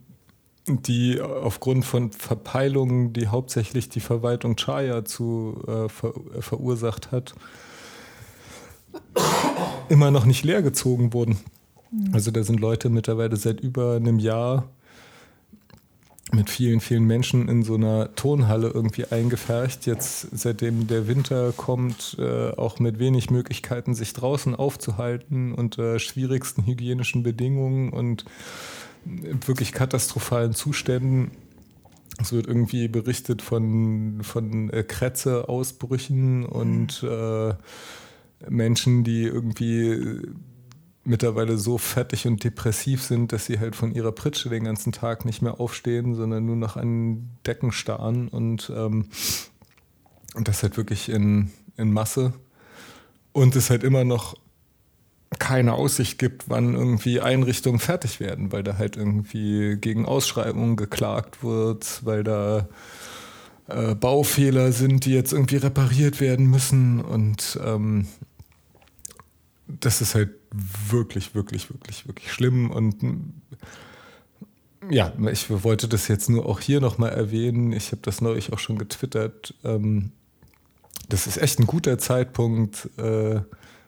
die 0.70 1.20
aufgrund 1.20 1.84
von 1.84 2.14
Verpeilungen, 2.14 3.12
die 3.12 3.28
hauptsächlich 3.28 3.90
die 3.90 4.00
Verwaltung 4.00 4.56
Chaya 4.56 5.04
zu 5.04 5.62
äh, 5.68 5.90
ver 5.90 6.14
äh, 6.34 6.42
verursacht 6.42 7.12
hat, 7.12 7.36
immer 9.90 10.12
noch 10.12 10.24
nicht 10.24 10.46
leergezogen 10.46 11.12
wurden. 11.12 11.40
Mhm. 11.92 12.14
Also 12.14 12.32
da 12.32 12.42
sind 12.42 12.62
Leute 12.62 12.90
mittlerweile 12.90 13.36
seit 13.36 13.60
über 13.60 13.98
einem 13.98 14.20
Jahr 14.20 14.70
mit 16.32 16.50
vielen, 16.50 16.80
vielen 16.80 17.06
Menschen 17.06 17.48
in 17.48 17.64
so 17.64 17.76
einer 17.76 18.16
Tonhalle 18.16 18.70
irgendwie 18.70 19.06
eingefärcht. 19.06 19.86
Jetzt, 19.86 20.28
seitdem 20.32 20.88
der 20.88 21.08
Winter 21.08 21.54
kommt, 21.56 22.18
äh, 22.20 22.50
auch 22.52 22.80
mit 22.80 23.00
wenig 23.00 23.30
Möglichkeiten, 23.30 23.94
sich 23.94 24.14
draußen 24.14 24.56
aufzuhalten 24.56 25.54
unter 25.54 26.00
schwierigsten 26.00 26.66
hygienischen 26.66 27.24
Bedingungen 27.24 27.90
und 27.92 28.26
wirklich 29.06 29.72
katastrophalen 29.72 30.54
Zuständen. 30.54 31.32
Es 32.20 32.32
wird 32.32 32.48
irgendwie 32.48 32.88
berichtet 32.88 33.42
von, 33.42 34.20
von 34.24 34.70
äh, 34.72 34.84
Krätze-Ausbrüchen 34.84 36.46
und 36.46 37.04
äh, 37.04 37.54
Menschen, 38.50 39.04
die 39.04 39.24
irgendwie 39.24 40.22
mittlerweile 41.06 41.58
so 41.58 41.78
fertig 41.78 42.28
und 42.28 42.44
depressiv 42.44 43.04
sind, 43.04 43.32
dass 43.32 43.46
sie 43.46 43.60
halt 43.60 43.76
von 43.76 43.94
ihrer 43.94 44.12
Pritsche 44.12 44.50
den 44.50 44.66
ganzen 44.66 44.92
Tag 44.92 45.24
nicht 45.24 45.42
mehr 45.42 45.60
aufstehen, 45.60 46.16
sondern 46.16 46.46
nur 46.46 46.56
noch 46.56 46.76
an 46.76 47.30
Decken 47.46 47.72
starren 47.72 48.28
und, 48.28 48.72
ähm, 48.76 49.08
und 50.34 50.48
das 50.48 50.64
halt 50.64 50.78
wirklich 50.78 51.10
in, 51.10 51.52
in 51.78 51.94
Masse. 51.94 52.34
Und 53.32 53.56
es 53.56 53.70
halt 53.70 53.84
immer 53.84 54.04
noch 54.04 54.36
keine 55.40 55.74
Aussicht 55.74 56.18
gibt, 56.18 56.50
wann 56.50 56.74
irgendwie 56.74 57.22
Einrichtungen 57.22 57.80
fertig 57.80 58.20
werden, 58.20 58.52
weil 58.52 58.64
da 58.64 58.78
halt 58.78 58.96
irgendwie 58.96 59.78
gegen 59.78 60.06
Ausschreibungen 60.06 60.76
geklagt 60.76 61.44
wird, 61.44 62.06
weil 62.06 62.24
da 62.24 62.68
äh, 63.68 63.96
Baufehler 63.96 64.72
sind, 64.72 65.06
die 65.06 65.14
jetzt 65.14 65.34
irgendwie 65.34 65.58
repariert 65.58 66.22
werden 66.22 66.50
müssen 66.50 67.02
und 67.02 67.60
ähm, 67.64 68.08
das 69.68 70.02
ist 70.02 70.16
halt 70.16 70.32
wirklich, 70.90 71.36
wirklich, 71.36 71.72
wirklich, 71.72 72.08
wirklich 72.08 72.32
schlimm. 72.32 72.72
Und 72.72 72.96
ja, 74.90 75.14
ich 75.32 75.50
wollte 75.50 75.88
das 75.88 76.08
jetzt 76.08 76.30
nur 76.30 76.46
auch 76.46 76.60
hier 76.60 76.82
nochmal 76.82 77.12
erwähnen. 77.12 77.72
Ich 77.74 77.92
habe 77.92 78.02
das 78.04 78.22
neulich 78.22 78.54
auch 78.54 78.60
schon 78.60 78.78
getwittert. 78.78 79.56
Ähm, 79.64 80.12
das 81.10 81.28
ist 81.28 81.38
echt 81.38 81.60
ein 81.60 81.68
guter 81.68 81.98
Zeitpunkt, 81.98 82.90
äh, 82.98 83.42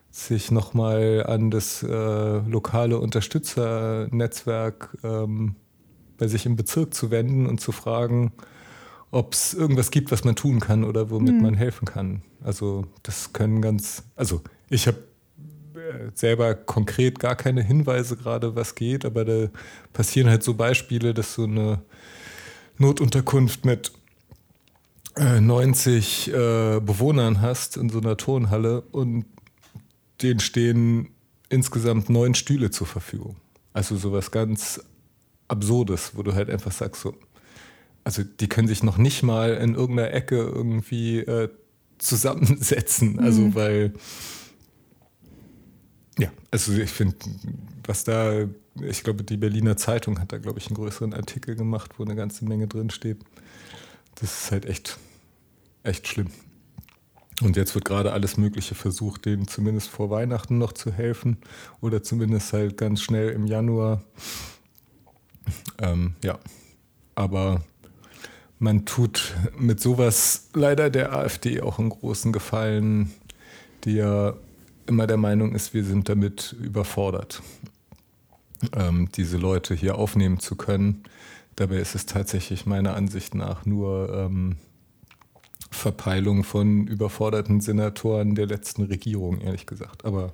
sich 0.09 0.51
nochmal 0.51 1.25
an 1.27 1.51
das 1.51 1.83
äh, 1.83 2.37
lokale 2.39 2.99
Unterstützernetzwerk 2.99 4.97
ähm, 5.03 5.55
bei 6.17 6.27
sich 6.27 6.45
im 6.45 6.55
Bezirk 6.55 6.93
zu 6.93 7.11
wenden 7.11 7.45
und 7.45 7.61
zu 7.61 7.71
fragen, 7.71 8.31
ob 9.11 9.33
es 9.33 9.53
irgendwas 9.53 9.91
gibt, 9.91 10.11
was 10.11 10.23
man 10.23 10.35
tun 10.35 10.59
kann 10.59 10.83
oder 10.83 11.11
womit 11.11 11.35
mhm. 11.35 11.41
man 11.41 11.53
helfen 11.53 11.85
kann. 11.85 12.23
Also 12.43 12.85
das 13.03 13.33
können 13.33 13.61
ganz, 13.61 14.03
also 14.15 14.41
ich 14.69 14.87
habe 14.87 14.97
selber 16.13 16.55
konkret 16.55 17.19
gar 17.19 17.35
keine 17.35 17.61
Hinweise 17.61 18.17
gerade, 18.17 18.55
was 18.55 18.75
geht, 18.75 19.05
aber 19.05 19.25
da 19.25 19.49
passieren 19.93 20.29
halt 20.29 20.43
so 20.43 20.53
Beispiele, 20.53 21.13
dass 21.13 21.35
du 21.35 21.43
eine 21.43 21.81
Notunterkunft 22.77 23.65
mit 23.65 23.91
90 25.17 26.27
äh, 26.27 26.31
äh, 26.77 26.79
Bewohnern 26.79 27.41
hast 27.41 27.77
in 27.77 27.89
so 27.89 27.99
einer 27.99 28.17
Turnhalle 28.17 28.81
und 28.81 29.25
denen 30.21 30.39
stehen 30.39 31.09
insgesamt 31.49 32.09
neun 32.09 32.35
Stühle 32.35 32.71
zur 32.71 32.87
Verfügung. 32.87 33.37
Also 33.73 33.95
sowas 33.95 34.31
ganz 34.31 34.81
Absurdes, 35.47 36.11
wo 36.15 36.23
du 36.23 36.33
halt 36.33 36.49
einfach 36.49 36.71
sagst, 36.71 37.01
so, 37.01 37.15
also 38.03 38.23
die 38.23 38.47
können 38.47 38.67
sich 38.67 38.83
noch 38.83 38.97
nicht 38.97 39.23
mal 39.23 39.53
in 39.55 39.75
irgendeiner 39.75 40.13
Ecke 40.13 40.37
irgendwie 40.37 41.19
äh, 41.19 41.49
zusammensetzen. 41.97 43.19
Also 43.19 43.41
mhm. 43.41 43.55
weil 43.55 43.93
ja, 46.17 46.31
also 46.51 46.73
ich 46.73 46.89
finde, 46.89 47.15
was 47.85 48.03
da, 48.03 48.47
ich 48.81 49.03
glaube, 49.03 49.23
die 49.23 49.37
Berliner 49.37 49.77
Zeitung 49.77 50.19
hat 50.19 50.31
da, 50.31 50.37
glaube 50.37 50.59
ich, 50.59 50.67
einen 50.67 50.75
größeren 50.75 51.13
Artikel 51.13 51.55
gemacht, 51.55 51.91
wo 51.97 52.03
eine 52.03 52.15
ganze 52.15 52.45
Menge 52.45 52.67
drin 52.67 52.89
steht. 52.89 53.19
Das 54.15 54.43
ist 54.43 54.51
halt 54.51 54.65
echt, 54.65 54.97
echt 55.83 56.07
schlimm. 56.07 56.29
Und 57.43 57.55
jetzt 57.55 57.75
wird 57.75 57.85
gerade 57.85 58.13
alles 58.13 58.37
Mögliche 58.37 58.73
versucht, 58.73 59.25
denen 59.25 59.47
zumindest 59.47 59.89
vor 59.89 60.09
Weihnachten 60.09 60.57
noch 60.57 60.73
zu 60.73 60.91
helfen 60.91 61.37
oder 61.81 62.01
zumindest 62.01 62.51
halt 62.51 62.77
ganz 62.77 63.01
schnell 63.01 63.29
im 63.29 63.45
Januar. 63.45 64.01
Ähm, 65.79 66.15
ja, 66.23 66.39
aber 67.13 67.63
man 68.57 68.85
tut 68.85 69.35
mit 69.57 69.79
sowas 69.79 70.49
leider 70.53 70.89
der 70.89 71.13
AfD 71.13 71.61
auch 71.61 71.77
einen 71.77 71.89
großen 71.89 72.33
Gefallen, 72.33 73.13
die 73.83 73.93
ja 73.93 74.33
immer 74.87 75.07
der 75.07 75.17
Meinung 75.17 75.53
ist, 75.53 75.73
wir 75.73 75.83
sind 75.83 76.09
damit 76.09 76.55
überfordert, 76.61 77.41
ähm, 78.75 79.09
diese 79.15 79.37
Leute 79.37 79.75
hier 79.75 79.97
aufnehmen 79.97 80.39
zu 80.39 80.55
können. 80.55 81.03
Dabei 81.55 81.77
ist 81.77 81.95
es 81.95 82.05
tatsächlich 82.05 82.65
meiner 82.65 82.95
Ansicht 82.95 83.35
nach 83.35 83.65
nur 83.65 84.13
ähm, 84.13 84.57
Verpeilung 85.71 86.43
von 86.43 86.87
überforderten 86.87 87.61
Senatoren 87.61 88.35
der 88.35 88.47
letzten 88.47 88.83
Regierung, 88.83 89.41
ehrlich 89.41 89.65
gesagt. 89.65 90.05
Aber 90.05 90.33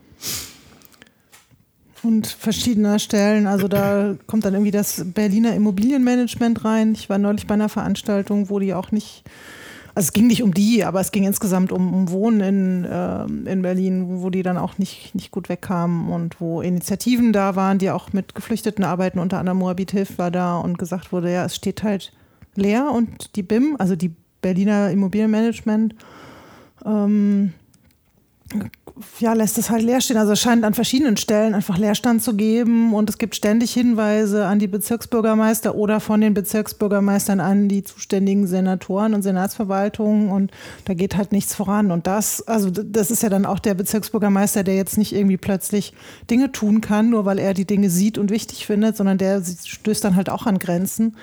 und 2.04 2.28
verschiedener 2.28 3.00
Stellen. 3.00 3.48
Also 3.48 3.68
da 3.68 4.16
kommt 4.28 4.46
dann 4.46 4.54
irgendwie 4.54 4.72
das 4.72 5.04
Berliner 5.06 5.56
Immobilienmanagement 5.56 6.66
rein. 6.66 6.94
Ich 6.94 7.10
war 7.10 7.18
neulich 7.18 7.48
bei 7.48 7.54
einer 7.54 7.70
Veranstaltung, 7.70 8.50
wo 8.50 8.60
die 8.60 8.74
auch 8.74 8.92
nicht 8.92 9.24
also 9.96 10.08
es 10.08 10.14
ging 10.14 10.28
nicht 10.28 10.42
um 10.42 10.54
die, 10.54 10.84
aber 10.84 11.00
es 11.00 11.12
ging 11.12 11.24
insgesamt 11.24 11.72
um, 11.72 11.94
um 11.94 12.10
Wohnen 12.10 12.42
in, 12.42 12.86
äh, 12.86 13.52
in 13.52 13.62
Berlin, 13.62 14.22
wo 14.22 14.30
die 14.32 14.42
dann 14.42 14.58
auch 14.58 14.78
nicht, 14.80 15.14
nicht 15.14 15.30
gut 15.30 15.50
wegkamen 15.50 16.10
und 16.10 16.42
wo 16.42 16.62
Initiativen 16.62 17.32
da 17.32 17.56
waren, 17.56 17.78
die 17.78 17.92
auch 17.92 18.12
mit 18.12 18.34
Geflüchteten 18.34 18.84
arbeiten, 18.84 19.20
unter 19.20 19.38
anderem 19.38 19.60
Moabit 19.60 19.92
Hilf 19.92 20.18
war 20.18 20.32
da 20.32 20.58
und 20.58 20.80
gesagt 20.80 21.12
wurde, 21.12 21.32
ja, 21.32 21.46
es 21.46 21.56
steht 21.56 21.84
halt 21.84 22.12
leer 22.56 22.92
und 22.92 23.36
die 23.36 23.44
BIM, 23.44 23.76
also 23.78 23.96
die 23.96 24.16
Berliner 24.42 24.90
Immobilienmanagement, 24.90 25.96
ähm, 26.86 27.54
ja, 29.20 29.34
lässt 29.34 29.58
es 29.58 29.70
halt 29.70 29.84
leer 29.84 30.02
stehen. 30.02 30.18
Also 30.18 30.34
es 30.34 30.42
scheint 30.42 30.64
an 30.64 30.74
verschiedenen 30.74 31.18
Stellen 31.18 31.56
einfach 31.56 31.78
Leerstand 31.78 32.22
zu 32.22 32.36
geben 32.36 32.94
und 32.94 33.10
es 33.10 33.18
gibt 33.18 33.36
ständig 33.36 33.74
Hinweise 33.74 34.46
an 34.46 34.60
die 34.60 34.68
Bezirksbürgermeister 34.68 35.76
oder 35.76 36.00
von 36.00 36.22
den 36.22 36.34
Bezirksbürgermeistern 36.34 37.40
an 37.40 37.68
die 37.68 37.84
zuständigen 37.84 38.46
Senatoren 38.46 39.14
und 39.14 39.24
Senatsverwaltungen 39.24 40.30
und 40.30 40.52
da 40.86 40.94
geht 40.94 41.18
halt 41.18 41.32
nichts 41.32 41.56
voran. 41.56 41.92
Und 41.92 42.06
das, 42.06 42.48
also 42.48 42.70
das 42.70 43.10
ist 43.10 43.24
ja 43.24 43.30
dann 43.30 43.46
auch 43.46 43.60
der 43.60 43.74
Bezirksbürgermeister, 43.74 44.64
der 44.64 44.76
jetzt 44.76 44.98
nicht 44.98 45.14
irgendwie 45.14 45.38
plötzlich 45.38 45.94
Dinge 46.30 46.52
tun 46.52 46.82
kann, 46.82 47.10
nur 47.10 47.26
weil 47.26 47.40
er 47.40 47.54
die 47.54 47.66
Dinge 47.66 47.90
sieht 47.90 48.18
und 48.18 48.30
wichtig 48.30 48.66
findet, 48.66 48.96
sondern 48.96 49.18
der 49.18 49.42
stößt 49.44 50.04
dann 50.04 50.16
halt 50.16 50.30
auch 50.30 50.46
an 50.46 50.60
Grenzen 50.60 51.16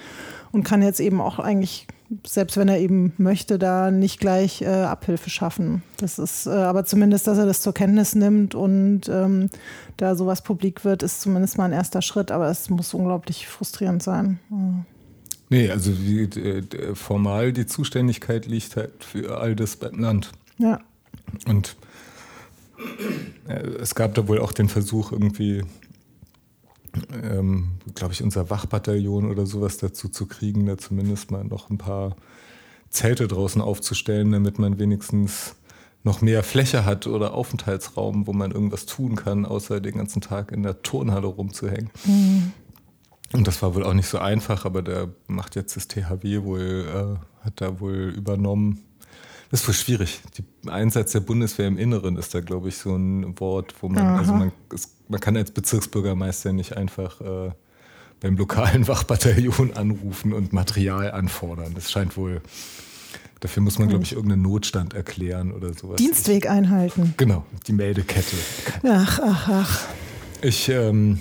und 0.51 0.64
kann 0.64 0.83
jetzt 0.83 1.01
eben 1.01 1.20
auch 1.20 1.39
eigentlich 1.39 1.87
selbst 2.26 2.56
wenn 2.56 2.68
er 2.68 2.78
eben 2.78 3.12
möchte, 3.18 3.58
da 3.58 3.90
nicht 3.90 4.18
gleich 4.18 4.62
äh, 4.62 4.66
Abhilfe 4.66 5.30
schaffen. 5.30 5.82
Das 5.98 6.18
ist 6.18 6.46
äh, 6.46 6.50
aber 6.50 6.84
zumindest, 6.84 7.26
dass 7.26 7.38
er 7.38 7.46
das 7.46 7.62
zur 7.62 7.72
Kenntnis 7.72 8.14
nimmt 8.14 8.54
und 8.54 9.08
ähm, 9.08 9.48
da 9.96 10.16
sowas 10.16 10.42
publik 10.42 10.84
wird, 10.84 11.02
ist 11.02 11.20
zumindest 11.20 11.56
mal 11.56 11.66
ein 11.66 11.72
erster 11.72 12.02
Schritt, 12.02 12.32
aber 12.32 12.50
es 12.50 12.68
muss 12.68 12.94
unglaublich 12.94 13.46
frustrierend 13.46 14.02
sein. 14.02 14.40
Ja. 14.50 14.84
Nee, 15.52 15.70
also 15.70 15.90
die, 15.90 16.30
die, 16.30 16.62
formal 16.94 17.52
die 17.52 17.66
Zuständigkeit 17.66 18.46
liegt 18.46 18.76
halt 18.76 19.02
für 19.02 19.38
all 19.38 19.56
das 19.56 19.76
beim 19.76 19.98
Land. 19.98 20.30
Ja. 20.58 20.80
Und 21.46 21.76
äh, 23.48 23.66
es 23.80 23.94
gab 23.96 24.14
da 24.14 24.28
wohl 24.28 24.38
auch 24.38 24.52
den 24.52 24.68
Versuch, 24.68 25.11
irgendwie, 25.11 25.64
ähm, 27.22 27.72
glaube 27.95 28.12
ich, 28.12 28.22
unser 28.22 28.51
Wachbataillon 28.51 29.30
oder 29.30 29.47
sowas 29.47 29.78
dazu 29.78 30.09
zu 30.09 30.26
kriegen, 30.26 30.66
da 30.66 30.78
zumindest 30.78 31.30
mal 31.30 31.45
noch 31.45 31.70
ein 31.70 31.78
paar 31.78 32.16
Zelte 32.88 33.28
draußen 33.28 33.62
aufzustellen, 33.62 34.32
damit 34.32 34.59
man 34.59 34.78
wenigstens 34.78 35.55
noch 36.03 36.22
mehr 36.22 36.43
Fläche 36.43 36.84
hat 36.84 37.07
oder 37.07 37.34
Aufenthaltsraum, 37.34 38.26
wo 38.26 38.32
man 38.32 38.53
irgendwas 38.53 38.86
tun 38.86 39.16
kann, 39.16 39.45
außer 39.45 39.80
den 39.80 39.99
ganzen 39.99 40.20
Tag 40.20 40.51
in 40.51 40.62
der 40.62 40.82
Turnhalle 40.82 41.26
rumzuhängen. 41.26 41.91
Mhm. 42.05 42.53
Und 43.32 43.47
das 43.47 43.62
war 43.62 43.74
wohl 43.74 43.84
auch 43.84 43.95
nicht 43.95 44.09
so 44.09 44.18
einfach, 44.18 44.64
aber 44.64 44.82
da 44.82 45.09
macht 45.28 45.55
jetzt 45.57 45.76
das 45.76 45.86
THW 45.86 46.43
wohl, 46.43 47.18
äh, 47.41 47.45
hat 47.45 47.61
da 47.61 47.80
wohl 47.80 48.12
übernommen. 48.16 48.82
Das 49.51 49.62
ist 49.62 49.68
wohl 49.68 49.74
schwierig. 49.74 50.20
Der 50.64 50.72
Einsatz 50.72 51.12
der 51.12 51.20
Bundeswehr 51.20 51.66
im 51.66 51.76
Inneren 51.76 52.16
ist 52.16 52.34
da, 52.34 52.40
glaube 52.40 52.68
ich, 52.68 52.76
so 52.76 52.94
ein 52.94 53.38
Wort, 53.40 53.74
wo 53.80 53.88
man, 53.88 54.05
Aha. 54.05 54.18
also 54.18 54.32
man, 54.32 54.53
es, 54.72 54.90
man 55.09 55.20
kann 55.20 55.36
als 55.36 55.51
Bezirksbürgermeister 55.51 56.53
nicht 56.53 56.76
einfach 56.76 57.20
äh, 57.20 57.51
beim 58.20 58.36
lokalen 58.36 58.86
Wachbataillon 58.88 59.72
anrufen 59.74 60.32
und 60.32 60.53
Material 60.53 61.11
anfordern. 61.11 61.74
Das 61.74 61.90
scheint 61.90 62.16
wohl 62.16 62.42
Dafür 63.40 63.62
muss 63.62 63.78
man, 63.78 63.88
glaube 63.88 64.05
ich, 64.05 64.12
irgendeinen 64.12 64.42
Notstand 64.42 64.92
erklären 64.92 65.51
oder 65.53 65.72
sowas. 65.72 65.96
Dienstweg 65.96 66.48
einhalten. 66.48 67.14
Genau, 67.16 67.46
die 67.66 67.72
Meldekette. 67.72 68.36
Ach, 68.84 69.18
ach, 69.22 69.48
ach. 69.48 69.86
Ich 70.42 70.68
ähm, 70.68 71.20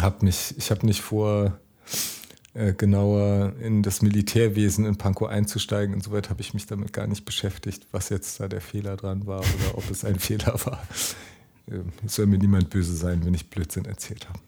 habe 0.00 0.24
mich, 0.24 0.54
ich 0.56 0.70
habe 0.70 0.86
nicht 0.86 1.00
vor, 1.00 1.58
äh, 2.54 2.72
genauer 2.72 3.52
in 3.60 3.82
das 3.82 4.00
Militärwesen 4.00 4.84
in 4.84 4.96
Pankow 4.96 5.28
einzusteigen. 5.28 5.94
Insoweit 5.94 6.30
habe 6.30 6.40
ich 6.40 6.54
mich 6.54 6.66
damit 6.66 6.92
gar 6.92 7.08
nicht 7.08 7.24
beschäftigt, 7.24 7.86
was 7.90 8.10
jetzt 8.10 8.38
da 8.38 8.46
der 8.46 8.60
Fehler 8.60 8.96
dran 8.96 9.26
war 9.26 9.40
oder 9.40 9.76
ob 9.76 9.90
es 9.90 10.04
ein 10.04 10.18
Fehler 10.20 10.54
war. 10.64 10.80
Äh, 11.68 11.80
es 12.06 12.14
soll 12.14 12.26
mir 12.26 12.38
niemand 12.38 12.70
böse 12.70 12.94
sein, 12.94 13.24
wenn 13.24 13.34
ich 13.34 13.50
Blödsinn 13.50 13.86
erzählt 13.86 14.28
habe. 14.28 14.38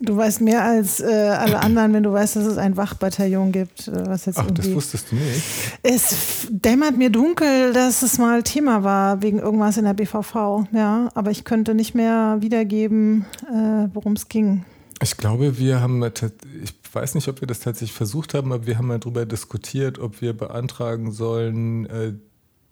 Du 0.00 0.16
weißt 0.16 0.40
mehr 0.40 0.64
als 0.64 0.98
äh, 0.98 1.04
alle 1.04 1.60
anderen, 1.62 1.92
wenn 1.92 2.02
du 2.02 2.12
weißt, 2.12 2.34
dass 2.34 2.46
es 2.46 2.58
ein 2.58 2.76
Wachbataillon 2.76 3.52
gibt. 3.52 3.86
Äh, 3.86 4.08
was 4.08 4.26
jetzt 4.26 4.38
Ach, 4.38 4.50
das 4.50 4.72
wusstest 4.72 5.12
du 5.12 5.14
nicht. 5.14 5.42
Es 5.84 6.48
dämmert 6.50 6.98
mir 6.98 7.10
dunkel, 7.10 7.72
dass 7.72 8.02
es 8.02 8.18
mal 8.18 8.42
Thema 8.42 8.82
war 8.82 9.22
wegen 9.22 9.38
irgendwas 9.38 9.76
in 9.76 9.84
der 9.84 9.94
BVV. 9.94 10.66
Ja, 10.72 11.10
aber 11.14 11.30
ich 11.30 11.44
könnte 11.44 11.74
nicht 11.74 11.94
mehr 11.94 12.38
wiedergeben, 12.40 13.24
äh, 13.48 13.88
worum 13.94 14.14
es 14.14 14.28
ging. 14.28 14.64
Ich 15.02 15.16
glaube, 15.16 15.58
wir 15.58 15.80
haben, 15.80 16.02
ich 16.04 16.74
weiß 16.92 17.16
nicht, 17.16 17.26
ob 17.28 17.40
wir 17.40 17.48
das 17.48 17.60
tatsächlich 17.60 17.92
versucht 17.92 18.34
haben, 18.34 18.52
aber 18.52 18.66
wir 18.66 18.78
haben 18.78 18.86
mal 18.86 19.00
darüber 19.00 19.26
diskutiert, 19.26 19.98
ob 19.98 20.20
wir 20.20 20.32
beantragen 20.32 21.10
sollen, 21.10 21.86
äh, 21.86 22.14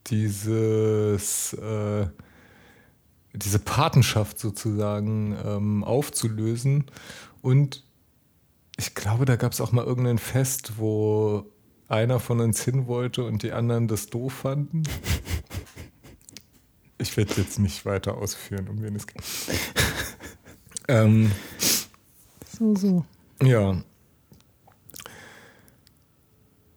dieses 0.06 1.52
äh, 1.54 2.06
diese 3.32 3.58
Patenschaft 3.58 4.38
sozusagen 4.38 5.36
ähm, 5.44 5.84
aufzulösen. 5.84 6.86
Und 7.42 7.84
ich 8.76 8.94
glaube, 8.94 9.24
da 9.24 9.36
gab 9.36 9.52
es 9.52 9.60
auch 9.60 9.72
mal 9.72 9.84
irgendein 9.84 10.18
Fest, 10.18 10.74
wo 10.76 11.46
einer 11.88 12.20
von 12.20 12.40
uns 12.40 12.62
hin 12.62 12.86
wollte 12.86 13.24
und 13.24 13.42
die 13.42 13.52
anderen 13.52 13.88
das 13.88 14.06
doof 14.06 14.32
fanden. 14.32 14.82
Ich 16.98 17.16
werde 17.16 17.34
jetzt 17.36 17.58
nicht 17.58 17.84
weiter 17.86 18.18
ausführen, 18.18 18.68
um 18.68 18.82
wen 18.82 18.94
es 18.94 19.06
geht. 19.06 19.22
ähm, 20.88 21.32
so, 22.60 22.76
so. 22.76 23.04
Ja. 23.42 23.82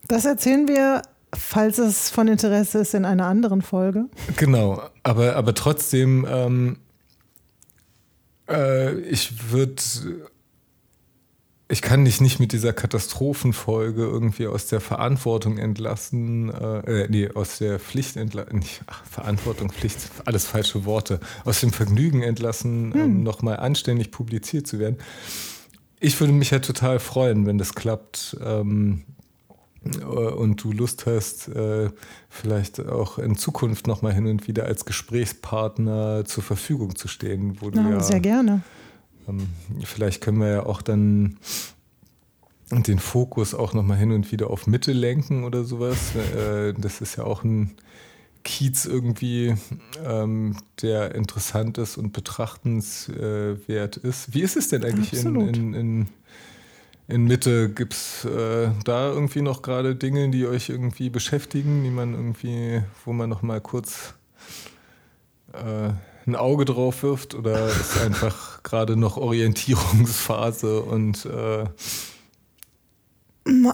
Das 0.08 0.26
erzählen 0.26 0.68
wir 0.68 1.04
falls 1.36 1.78
es 1.78 2.10
von 2.10 2.28
Interesse 2.28 2.80
ist, 2.80 2.94
in 2.94 3.06
einer 3.06 3.26
anderen 3.26 3.62
Folge. 3.62 4.06
Genau, 4.38 4.82
aber, 5.04 5.36
aber 5.36 5.54
trotzdem, 5.54 6.26
ähm, 6.30 6.78
äh, 8.50 9.00
ich 9.02 9.52
würde, 9.52 9.82
ich 11.70 11.82
kann 11.82 12.06
dich 12.06 12.22
nicht 12.22 12.40
mit 12.40 12.52
dieser 12.52 12.74
Katastrophenfolge 12.74 14.04
irgendwie 14.04 14.48
aus 14.48 14.68
der 14.68 14.80
Verantwortung 14.80 15.58
entlassen, 15.58 16.50
äh, 16.54 17.04
äh 17.04 17.08
nee, 17.10 17.30
aus 17.34 17.58
der 17.58 17.80
Pflicht 17.80 18.16
entlassen, 18.16 18.60
nicht, 18.60 18.82
ach, 18.88 19.04
Verantwortung, 19.06 19.72
Pflicht, 19.72 19.98
alles 20.26 20.46
falsche 20.46 20.86
Worte, 20.86 21.20
aus 21.46 21.62
dem 21.62 21.72
Vergnügen 21.72 22.22
entlassen, 22.22 22.94
hm. 22.94 23.02
ähm, 23.02 23.24
nochmal 23.24 23.58
anständig 23.58 24.12
publiziert 24.12 24.68
zu 24.68 24.80
werden. 24.80 24.98
Ich 26.04 26.20
würde 26.20 26.34
mich 26.34 26.52
ja 26.52 26.60
total 26.60 27.00
freuen, 27.00 27.46
wenn 27.46 27.58
das 27.58 27.76
klappt. 27.76 28.36
Ähm, 28.44 29.04
äh, 29.86 30.04
und 30.04 30.62
du 30.62 30.74
Lust 30.74 31.06
hast, 31.06 31.48
äh, 31.48 31.92
vielleicht 32.30 32.86
auch 32.86 33.20
in 33.20 33.38
Zukunft 33.38 33.88
nochmal 33.88 34.12
hin 34.12 34.28
und 34.28 34.46
wieder 34.50 34.66
als 34.66 34.84
Gesprächspartner 34.84 36.26
zur 36.26 36.44
Verfügung 36.44 36.98
zu 36.98 37.08
stehen. 37.08 37.62
Wo 37.62 37.70
ja, 37.70 37.90
ja, 37.90 38.00
sehr 38.02 38.20
gerne. 38.20 38.64
Ähm, 39.30 39.48
vielleicht 39.86 40.20
können 40.20 40.42
wir 40.42 40.50
ja 40.50 40.66
auch 40.66 40.82
dann 40.82 41.38
den 42.70 43.00
Fokus 43.00 43.54
auch 43.54 43.74
nochmal 43.74 43.98
hin 43.98 44.12
und 44.12 44.30
wieder 44.30 44.50
auf 44.50 44.68
Mitte 44.68 44.92
lenken 44.92 45.46
oder 45.46 45.64
sowas. 45.64 46.14
Äh, 46.16 46.74
das 46.78 47.00
ist 47.00 47.16
ja 47.16 47.24
auch 47.24 47.46
ein 47.46 47.78
Kiez 48.44 48.86
irgendwie, 48.86 49.56
ähm, 50.06 50.58
der 50.82 51.16
interessant 51.16 51.78
ist 51.78 51.98
und 51.98 52.14
betrachtenswert 52.14 53.98
ist. 53.98 54.34
Wie 54.34 54.42
ist 54.42 54.58
es 54.58 54.70
denn 54.70 54.84
eigentlich 54.84 55.14
in, 55.14 55.36
in, 55.36 55.74
in 55.74 56.08
in 57.08 57.26
Mitte? 57.26 57.70
Gibt 57.70 57.94
es 57.94 58.26
äh, 58.26 58.70
da 58.86 59.10
irgendwie 59.12 59.42
noch 59.42 59.62
gerade 59.62 59.96
Dinge, 59.96 60.30
die 60.30 60.48
euch 60.48 60.70
irgendwie 60.70 61.10
beschäftigen, 61.10 61.84
die 61.84 61.90
man 61.90 62.14
irgendwie, 62.14 62.82
wo 63.06 63.14
man 63.14 63.30
noch 63.30 63.42
mal 63.42 63.62
kurz 63.62 64.14
äh, 65.54 65.92
ein 66.26 66.36
Auge 66.36 66.66
drauf 66.66 67.04
wirft? 67.04 67.36
Oder 67.36 67.68
ist 67.68 68.00
einfach 68.02 68.64
gerade 68.64 68.96
noch 68.96 69.18
Orientierungsphase 69.18 70.82
und 70.82 71.26
äh 71.26 71.66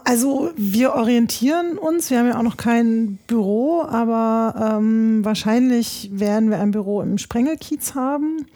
also 0.04 0.52
wir 0.56 0.94
orientieren 0.94 1.78
uns, 1.78 2.10
wir 2.10 2.20
haben 2.20 2.28
ja 2.28 2.38
auch 2.38 2.44
noch 2.44 2.58
kein 2.58 3.20
Büro, 3.28 3.84
aber 3.84 4.78
ähm, 4.78 5.24
wahrscheinlich 5.24 6.10
werden 6.12 6.50
wir 6.50 6.60
ein 6.60 6.72
Büro 6.72 7.02
im 7.02 7.18
Sprengelkiez 7.18 7.94
haben. 7.94 8.48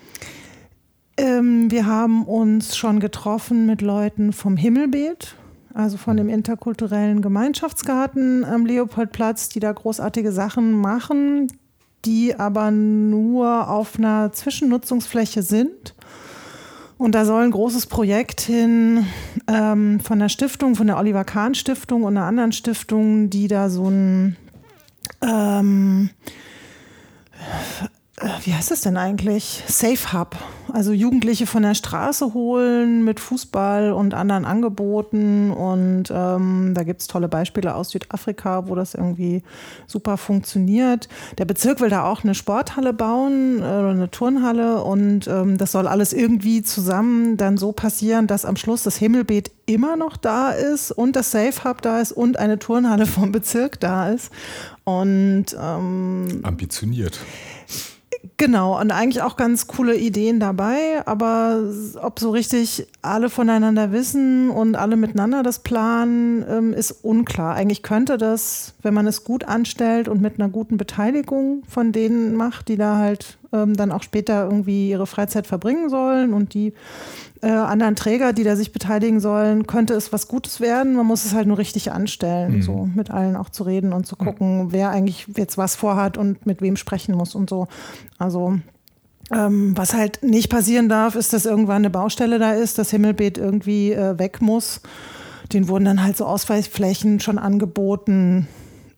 Ähm, 1.16 1.70
wir 1.70 1.86
haben 1.86 2.24
uns 2.26 2.76
schon 2.76 3.00
getroffen 3.00 3.68
mit 3.68 3.82
Leuten 3.82 4.34
vom 4.34 4.58
Himmelbeet, 4.58 5.36
also 5.74 5.98
von 5.98 6.18
dem 6.18 6.30
interkulturellen 6.30 7.22
Gemeinschaftsgarten 7.22 8.44
am 8.44 8.66
Leopoldplatz, 8.66 9.50
die 9.50 9.60
da 9.60 9.72
großartige 9.72 10.32
Sachen 10.32 10.72
machen, 10.74 11.48
die 12.06 12.36
aber 12.36 12.72
nur 12.72 13.70
auf 13.70 14.00
einer 14.00 14.32
Zwischennutzungsfläche 14.32 15.44
sind. 15.44 15.94
Und 17.04 17.16
da 17.16 17.26
soll 17.26 17.44
ein 17.44 17.52
großes 17.52 17.88
Projekt 17.88 18.40
hin 18.40 19.06
ähm, 19.50 20.00
von 20.00 20.20
der 20.20 20.30
Stiftung, 20.30 20.76
von 20.76 20.88
der 20.88 20.98
Oliver 20.98 21.26
Kahn 21.26 21.54
Stiftung 21.54 22.04
und 22.04 22.16
einer 22.16 22.26
anderen 22.26 22.54
Stiftung, 22.54 23.30
die 23.30 23.50
da 23.50 23.70
so 23.70 23.90
ein 23.90 24.38
ähm, 25.22 26.12
äh, 27.34 27.88
wie 28.44 28.54
heißt 28.54 28.72
das 28.72 28.82
denn 28.82 28.98
eigentlich? 28.98 29.64
Safe 29.68 30.14
Hub. 30.14 30.36
Also 30.72 30.92
Jugendliche 30.92 31.46
von 31.46 31.62
der 31.62 31.76
Straße 31.76 32.34
holen 32.34 33.04
mit 33.04 33.20
Fußball 33.20 33.92
und 33.92 34.14
anderen 34.14 34.46
Angeboten. 34.46 35.52
Und 35.52 36.06
ähm, 36.10 36.72
da 36.74 36.84
gibt 36.84 37.02
es 37.02 37.08
tolle 37.08 37.28
Beispiele 37.28 37.76
aus 37.76 37.90
Südafrika, 37.90 38.68
wo 38.68 38.76
das 38.76 38.96
irgendwie 38.96 39.44
super 39.88 40.18
funktioniert. 40.18 41.10
Der 41.38 41.46
Bezirk 41.46 41.82
will 41.82 41.90
da 41.90 42.06
auch 42.06 42.24
eine 42.24 42.34
Sporthalle 42.34 42.94
bauen 42.94 43.60
äh, 43.60 43.62
oder 43.62 43.90
eine 43.90 44.10
Turnhalle. 44.10 44.82
Und 44.84 45.28
ähm, 45.28 45.58
das 45.58 45.72
soll 45.74 45.88
alles 45.88 46.14
irgendwie 46.14 46.64
zusammen 46.64 47.38
dann 47.38 47.58
so 47.58 47.72
passieren, 47.72 48.28
dass 48.28 48.46
am 48.46 48.56
Schluss 48.56 48.84
das 48.84 48.96
Himmelbeet 48.96 49.52
immer 49.66 49.96
noch 49.96 50.18
da 50.18 50.52
ist 50.52 50.92
und 50.92 51.16
das 51.16 51.32
Safe 51.32 51.64
Hub 51.64 51.82
da 51.82 52.00
ist 52.00 52.12
und 52.12 52.40
eine 52.40 52.58
Turnhalle 52.58 53.06
vom 53.06 53.32
Bezirk 53.32 53.80
da 53.80 54.10
ist. 54.10 54.32
Und 54.86 55.46
ähm, 55.60 56.42
ambitioniert. 56.44 57.20
Genau, 58.38 58.80
und 58.80 58.92
eigentlich 58.92 59.22
auch 59.22 59.36
ganz 59.36 59.68
coole 59.68 59.98
Ideen 59.98 60.40
dabei, 60.40 61.06
aber 61.06 61.62
ob 62.02 62.20
so 62.20 62.32
richtig 62.32 62.88
alle 63.02 63.30
voneinander 63.30 63.92
wissen 63.92 64.50
und 64.50 64.76
alle 64.78 64.96
miteinander 64.96 65.44
das 65.44 65.60
planen, 65.60 66.46
ähm, 66.50 66.74
ist 66.74 67.04
unklar. 67.04 67.56
Eigentlich 67.56 67.84
könnte 67.84 68.18
das, 68.18 68.76
wenn 68.82 68.94
man 68.94 69.08
es 69.08 69.26
gut 69.26 69.44
anstellt 69.44 70.08
und 70.08 70.22
mit 70.22 70.40
einer 70.40 70.48
guten 70.48 70.78
Beteiligung 70.78 71.64
von 71.68 71.92
denen 71.92 72.36
macht, 72.36 72.70
die 72.70 72.78
da 72.78 72.98
halt 72.98 73.38
ähm, 73.52 73.76
dann 73.76 73.92
auch 73.92 74.04
später 74.04 74.46
irgendwie 74.46 74.90
ihre 74.90 75.06
Freizeit 75.06 75.46
verbringen 75.46 75.90
sollen 75.90 76.34
und 76.34 76.54
die 76.54 76.74
äh, 77.44 77.50
anderen 77.50 77.96
Träger, 77.96 78.32
die 78.32 78.44
da 78.44 78.56
sich 78.56 78.72
beteiligen 78.72 79.20
sollen, 79.20 79.68
könnte 79.68 79.94
es 79.94 80.14
was 80.14 80.30
Gutes 80.30 80.62
werden. 80.62 80.96
Man 80.96 81.06
muss 81.06 81.26
es 81.26 81.34
halt 81.34 81.46
nur 81.46 81.58
richtig 81.58 81.92
anstellen, 81.92 82.58
mhm. 82.58 82.62
so 82.62 82.90
mit 82.96 83.12
allen 83.12 83.36
auch 83.36 83.50
zu 83.50 83.64
reden 83.64 83.92
und 83.92 84.08
zu 84.08 84.16
gucken, 84.16 84.66
mhm. 84.66 84.72
wer 84.72 84.90
eigentlich 84.90 85.28
jetzt 85.36 85.58
was 85.58 85.76
vorhat 85.76 86.18
und 86.18 86.46
mit 86.46 86.62
wem 86.62 86.78
sprechen 86.78 87.16
muss 87.16 87.36
und 87.36 87.50
so. 87.50 87.68
Also 88.18 88.56
ähm, 89.32 89.78
was 89.78 89.94
halt 89.94 90.24
nicht 90.24 90.50
passieren 90.50 90.88
darf, 90.88 91.16
ist, 91.16 91.34
dass 91.34 91.46
irgendwann 91.46 91.78
eine 91.78 91.90
Baustelle 91.90 92.40
da 92.40 92.54
ist, 92.54 92.78
das 92.78 92.92
Himmelbeet 92.92 93.38
irgendwie 93.38 93.92
äh, 93.92 94.18
weg 94.18 94.42
muss. 94.42 94.82
Den 95.52 95.68
wurden 95.68 95.86
dann 95.86 96.02
halt 96.02 96.16
so 96.16 96.26
Ausweichflächen 96.26 97.20
schon 97.20 97.38
angeboten 97.38 98.48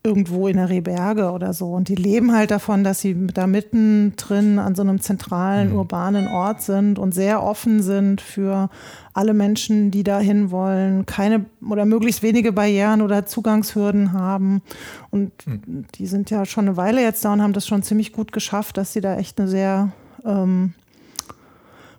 irgendwo 0.05 0.47
in 0.47 0.57
der 0.57 0.69
Rehberge 0.69 1.31
oder 1.31 1.53
so. 1.53 1.73
Und 1.73 1.89
die 1.89 1.95
leben 1.95 2.31
halt 2.31 2.51
davon, 2.51 2.83
dass 2.83 3.01
sie 3.01 3.27
da 3.27 3.47
mittendrin 3.47 4.59
an 4.59 4.75
so 4.75 4.83
einem 4.83 5.01
zentralen 5.01 5.71
mhm. 5.71 5.77
urbanen 5.77 6.27
Ort 6.27 6.61
sind 6.61 6.99
und 6.99 7.13
sehr 7.13 7.43
offen 7.43 7.81
sind 7.81 8.21
für 8.21 8.69
alle 9.13 9.33
Menschen, 9.33 9.91
die 9.91 10.03
da 10.03 10.19
hin 10.19 10.51
wollen, 10.51 11.05
keine 11.05 11.45
oder 11.67 11.85
möglichst 11.85 12.21
wenige 12.21 12.51
Barrieren 12.51 13.01
oder 13.01 13.25
Zugangshürden 13.25 14.13
haben. 14.13 14.61
Und 15.09 15.31
mhm. 15.47 15.85
die 15.95 16.05
sind 16.05 16.29
ja 16.29 16.45
schon 16.45 16.67
eine 16.67 16.77
Weile 16.77 17.01
jetzt 17.01 17.25
da 17.25 17.33
und 17.33 17.41
haben 17.41 17.53
das 17.53 17.67
schon 17.67 17.83
ziemlich 17.83 18.13
gut 18.13 18.31
geschafft, 18.31 18.77
dass 18.77 18.93
sie 18.93 19.01
da 19.01 19.17
echt 19.17 19.39
eine 19.39 19.49
sehr 19.49 19.91
ähm, 20.23 20.73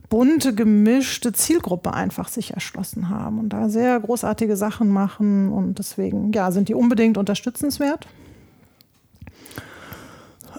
bunte, 0.09 0.55
gemischte 0.55 1.33
Zielgruppe 1.33 1.95
einfach 1.95 2.29
sich 2.29 2.55
erschlossen 2.55 3.09
haben 3.09 3.39
und 3.39 3.51
da 3.51 3.69
sehr 3.69 3.99
großartige 4.01 4.57
Sachen 4.57 4.89
machen. 4.89 5.51
Und 5.51 5.79
deswegen, 5.79 6.33
ja, 6.33 6.51
sind 6.51 6.69
die 6.69 6.75
unbedingt 6.75 7.19
unterstützenswert. 7.19 8.07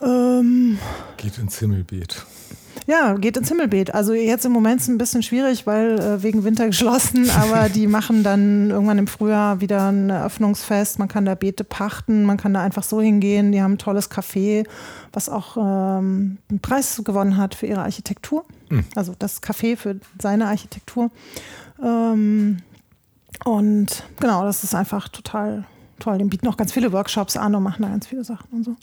Ähm, 0.01 0.77
Geht 1.17 1.37
ins 1.37 1.59
Himmelbeet. 1.59 2.25
Ja, 2.87 3.15
geht 3.15 3.35
ins 3.35 3.49
Himmelbeet. 3.49 3.93
Also 3.93 4.13
jetzt 4.13 4.45
im 4.45 4.53
Moment 4.53 4.77
ist 4.77 4.87
es 4.87 4.93
ein 4.93 4.97
bisschen 4.97 5.21
schwierig, 5.21 5.67
weil 5.67 5.99
äh, 5.99 6.23
wegen 6.23 6.45
Winter 6.45 6.65
geschlossen, 6.67 7.29
aber 7.29 7.67
die 7.67 7.85
machen 7.87 8.23
dann 8.23 8.69
irgendwann 8.71 8.97
im 8.97 9.07
Frühjahr 9.07 9.59
wieder 9.59 9.89
ein 9.91 10.09
Eröffnungsfest. 10.09 10.97
Man 10.97 11.09
kann 11.09 11.25
da 11.25 11.35
Beete 11.35 11.65
pachten, 11.65 12.23
man 12.23 12.37
kann 12.37 12.53
da 12.53 12.61
einfach 12.61 12.83
so 12.83 13.01
hingehen. 13.01 13.51
Die 13.51 13.61
haben 13.61 13.73
ein 13.73 13.77
tolles 13.77 14.09
Café, 14.09 14.65
was 15.11 15.27
auch 15.27 15.57
ähm, 15.57 16.37
einen 16.49 16.59
Preis 16.61 17.01
gewonnen 17.03 17.35
hat 17.35 17.55
für 17.55 17.67
ihre 17.67 17.81
Architektur. 17.81 18.45
Mhm. 18.69 18.85
Also 18.95 19.13
das 19.19 19.43
Café 19.43 19.75
für 19.75 19.99
seine 20.21 20.47
Architektur. 20.47 21.11
Ähm, 21.83 22.59
und 23.43 24.03
genau, 24.19 24.45
das 24.45 24.63
ist 24.63 24.73
einfach 24.73 25.09
total 25.09 25.65
toll. 25.99 26.19
Die 26.19 26.23
bieten 26.23 26.47
auch 26.47 26.57
ganz 26.57 26.71
viele 26.71 26.93
Workshops 26.93 27.35
an 27.35 27.53
und 27.53 27.63
machen 27.63 27.81
da 27.81 27.89
ganz 27.89 28.07
viele 28.07 28.23
Sachen 28.23 28.47
und 28.51 28.63
so. 28.63 28.75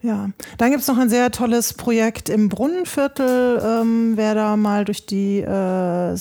Ja, 0.00 0.30
dann 0.58 0.70
gibt 0.70 0.82
es 0.82 0.88
noch 0.88 0.98
ein 0.98 1.08
sehr 1.08 1.32
tolles 1.32 1.74
Projekt 1.74 2.28
im 2.28 2.48
Brunnenviertel. 2.48 3.60
Ähm, 3.64 4.12
wer 4.14 4.34
da 4.36 4.56
mal 4.56 4.84
durch 4.84 5.06
die 5.06 5.40
äh, 5.40 6.16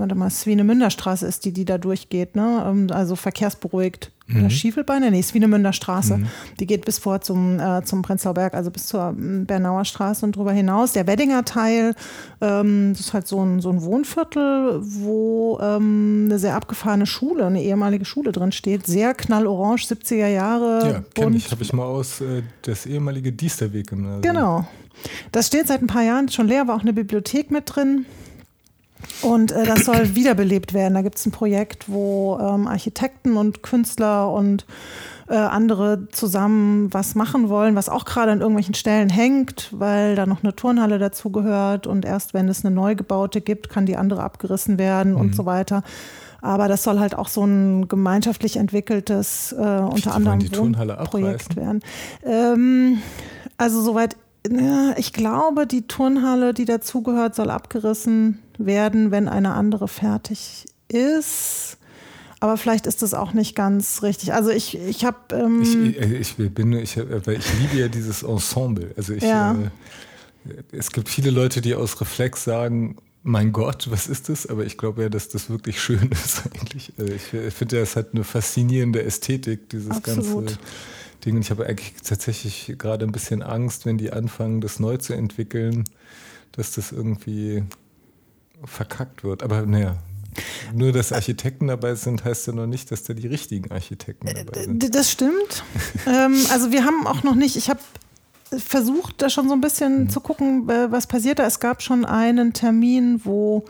warte 0.00 0.14
mal, 0.14 0.30
Swinemünderstraße 0.30 1.26
ist, 1.26 1.44
die, 1.44 1.52
die 1.52 1.64
da 1.64 1.78
durchgeht, 1.78 2.36
ne? 2.36 2.64
Ähm, 2.66 2.86
also 2.90 3.16
verkehrsberuhigt 3.16 4.12
mhm. 4.28 4.50
Schiefelbeine, 4.50 5.10
nee, 5.10 5.22
Swinemünder 5.22 5.72
Straße. 5.72 6.18
Mhm. 6.18 6.26
Die 6.60 6.66
geht 6.66 6.84
bis 6.84 6.98
vor 6.98 7.20
zum, 7.20 7.58
äh, 7.58 7.82
zum 7.84 8.02
Prenzlauer 8.02 8.34
Berg, 8.34 8.54
also 8.54 8.70
bis 8.70 8.86
zur 8.86 9.14
ähm, 9.18 9.46
Bernauer 9.46 9.84
Straße 9.84 10.24
und 10.24 10.36
darüber 10.36 10.52
hinaus. 10.52 10.92
Der 10.92 11.06
Weddinger 11.06 11.44
Teil, 11.44 11.94
ähm, 12.40 12.92
das 12.92 13.00
ist 13.00 13.12
halt 13.14 13.26
so 13.26 13.42
ein, 13.42 13.60
so 13.60 13.70
ein 13.70 13.82
Wohnviertel, 13.82 14.80
wo 14.82 15.58
ähm, 15.60 16.26
eine 16.26 16.38
sehr 16.38 16.54
abgefahrene 16.54 17.06
Schule, 17.06 17.46
eine 17.46 17.62
ehemalige 17.62 18.04
Schule 18.04 18.32
drin 18.32 18.52
steht. 18.52 18.86
Sehr 18.86 19.14
knallorange, 19.14 19.80
70er 19.80 20.28
Jahre. 20.28 20.90
Ja, 20.92 21.02
kenne 21.14 21.36
ich, 21.36 21.50
habe 21.50 21.62
ich 21.62 21.72
mal 21.72 21.84
aus 21.84 22.20
äh, 22.20 22.42
das 22.62 22.86
ehemalige 22.86 23.32
Diesterweg-Gymnasium. 23.32 24.22
Genau. 24.22 24.66
Das 25.32 25.46
steht 25.46 25.68
seit 25.68 25.80
ein 25.80 25.86
paar 25.86 26.02
Jahren 26.02 26.28
schon 26.28 26.48
leer, 26.48 26.66
war 26.66 26.76
auch 26.76 26.82
eine 26.82 26.92
Bibliothek 26.92 27.50
mit 27.50 27.64
drin. 27.66 28.04
Und 29.22 29.52
äh, 29.52 29.64
das 29.64 29.84
soll 29.84 30.14
wiederbelebt 30.14 30.74
werden. 30.74 30.94
Da 30.94 31.02
gibt 31.02 31.18
es 31.18 31.26
ein 31.26 31.32
Projekt, 31.32 31.88
wo 31.88 32.38
ähm, 32.40 32.66
Architekten 32.66 33.36
und 33.36 33.62
Künstler 33.62 34.32
und 34.32 34.66
äh, 35.28 35.34
andere 35.34 36.08
zusammen 36.10 36.92
was 36.92 37.14
machen 37.14 37.48
wollen, 37.48 37.74
was 37.74 37.88
auch 37.88 38.04
gerade 38.04 38.32
an 38.32 38.40
irgendwelchen 38.40 38.74
Stellen 38.74 39.10
hängt, 39.10 39.68
weil 39.72 40.14
da 40.14 40.26
noch 40.26 40.42
eine 40.42 40.54
Turnhalle 40.54 40.98
dazugehört 40.98 41.86
und 41.86 42.04
erst 42.04 42.32
wenn 42.32 42.48
es 42.48 42.64
eine 42.64 42.74
neu 42.74 42.94
gebaute 42.94 43.40
gibt, 43.40 43.68
kann 43.68 43.86
die 43.86 43.96
andere 43.96 44.22
abgerissen 44.22 44.78
werden 44.78 45.12
mhm. 45.12 45.20
und 45.20 45.34
so 45.34 45.44
weiter. 45.46 45.82
Aber 46.40 46.68
das 46.68 46.84
soll 46.84 47.00
halt 47.00 47.16
auch 47.16 47.28
so 47.28 47.44
ein 47.44 47.88
gemeinschaftlich 47.88 48.56
entwickeltes, 48.56 49.52
äh, 49.52 49.56
unter 49.56 50.14
anderem 50.14 50.38
Projekt 51.04 51.56
werden. 51.56 51.80
Ähm, 52.24 52.98
also 53.56 53.82
soweit 53.82 54.16
ich 54.96 55.12
glaube, 55.12 55.66
die 55.66 55.88
Turnhalle, 55.88 56.54
die 56.54 56.64
dazugehört, 56.64 57.34
soll 57.34 57.50
abgerissen 57.50 58.38
werden, 58.58 59.10
wenn 59.10 59.28
eine 59.28 59.52
andere 59.54 59.88
fertig 59.88 60.66
ist. 60.88 61.78
Aber 62.40 62.56
vielleicht 62.56 62.86
ist 62.86 63.02
das 63.02 63.14
auch 63.14 63.32
nicht 63.32 63.56
ganz 63.56 64.02
richtig. 64.02 64.32
Also 64.32 64.50
ich, 64.50 64.78
ich 64.78 65.04
habe. 65.04 65.16
Ähm 65.32 65.62
ich, 65.62 66.38
ich, 66.38 66.54
bin, 66.54 66.72
ich, 66.72 66.96
äh, 66.96 67.02
ich 67.02 67.60
liebe 67.60 67.76
ja 67.76 67.88
dieses 67.88 68.22
Ensemble. 68.22 68.92
Also 68.96 69.14
ich, 69.14 69.24
ja. 69.24 69.52
äh, 69.54 70.52
es 70.70 70.92
gibt 70.92 71.08
viele 71.08 71.30
Leute, 71.30 71.60
die 71.60 71.74
aus 71.74 72.00
Reflex 72.00 72.44
sagen, 72.44 72.96
mein 73.24 73.52
Gott, 73.52 73.90
was 73.90 74.06
ist 74.06 74.28
das? 74.28 74.46
Aber 74.46 74.64
ich 74.64 74.78
glaube 74.78 75.02
ja, 75.02 75.08
dass 75.08 75.28
das 75.28 75.50
wirklich 75.50 75.80
schön 75.80 76.10
ist 76.12 76.44
eigentlich. 76.46 76.92
Also 76.96 77.12
ich 77.12 77.22
finde 77.54 77.76
ja, 77.76 77.82
es 77.82 77.96
hat 77.96 78.08
eine 78.12 78.24
faszinierende 78.24 79.02
Ästhetik, 79.02 79.68
dieses 79.70 79.90
Absolut. 79.90 80.46
ganze 80.46 80.58
Ding. 81.24 81.36
Und 81.36 81.42
ich 81.42 81.50
habe 81.50 81.66
eigentlich 81.66 81.94
tatsächlich 82.02 82.74
gerade 82.78 83.04
ein 83.04 83.12
bisschen 83.12 83.42
Angst, 83.42 83.84
wenn 83.84 83.98
die 83.98 84.12
anfangen, 84.12 84.60
das 84.60 84.78
neu 84.78 84.96
zu 84.96 85.12
entwickeln, 85.14 85.84
dass 86.52 86.72
das 86.72 86.92
irgendwie 86.92 87.64
verkackt 88.64 89.24
wird. 89.24 89.42
Aber 89.42 89.66
naja, 89.66 89.96
nur, 90.74 90.92
dass 90.92 91.12
Architekten 91.12 91.68
dabei 91.68 91.94
sind, 91.94 92.24
heißt 92.24 92.46
ja 92.48 92.52
noch 92.52 92.66
nicht, 92.66 92.90
dass 92.90 93.04
da 93.04 93.14
die 93.14 93.26
richtigen 93.26 93.70
Architekten 93.70 94.26
dabei 94.26 94.62
sind. 94.62 94.94
Das 94.94 95.10
stimmt. 95.10 95.64
ähm, 96.06 96.36
also 96.50 96.72
wir 96.72 96.84
haben 96.84 97.06
auch 97.06 97.22
noch 97.22 97.34
nicht, 97.34 97.56
ich 97.56 97.70
habe 97.70 97.80
versucht, 98.56 99.20
da 99.20 99.28
schon 99.28 99.48
so 99.48 99.54
ein 99.54 99.60
bisschen 99.60 100.04
mhm. 100.04 100.10
zu 100.10 100.20
gucken, 100.20 100.68
äh, 100.68 100.90
was 100.90 101.06
passiert 101.06 101.38
da. 101.38 101.46
Es 101.46 101.60
gab 101.60 101.82
schon 101.82 102.04
einen 102.04 102.52
Termin, 102.52 103.20
wo 103.24 103.64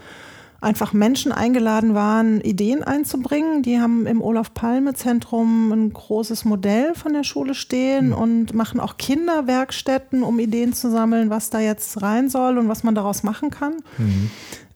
einfach 0.60 0.92
Menschen 0.92 1.30
eingeladen 1.30 1.94
waren, 1.94 2.40
Ideen 2.40 2.82
einzubringen. 2.82 3.62
Die 3.62 3.80
haben 3.80 4.06
im 4.06 4.20
Olaf 4.20 4.54
Palme 4.54 4.94
Zentrum 4.94 5.70
ein 5.72 5.92
großes 5.92 6.44
Modell 6.44 6.94
von 6.94 7.12
der 7.12 7.22
Schule 7.22 7.54
stehen 7.54 8.08
mhm. 8.08 8.14
und 8.14 8.54
machen 8.54 8.80
auch 8.80 8.96
Kinderwerkstätten, 8.96 10.22
um 10.22 10.38
Ideen 10.40 10.72
zu 10.72 10.90
sammeln, 10.90 11.30
was 11.30 11.50
da 11.50 11.60
jetzt 11.60 12.02
rein 12.02 12.28
soll 12.28 12.58
und 12.58 12.68
was 12.68 12.82
man 12.82 12.94
daraus 12.94 13.22
machen 13.22 13.50
kann. 13.50 13.76
Mhm. 13.98 14.30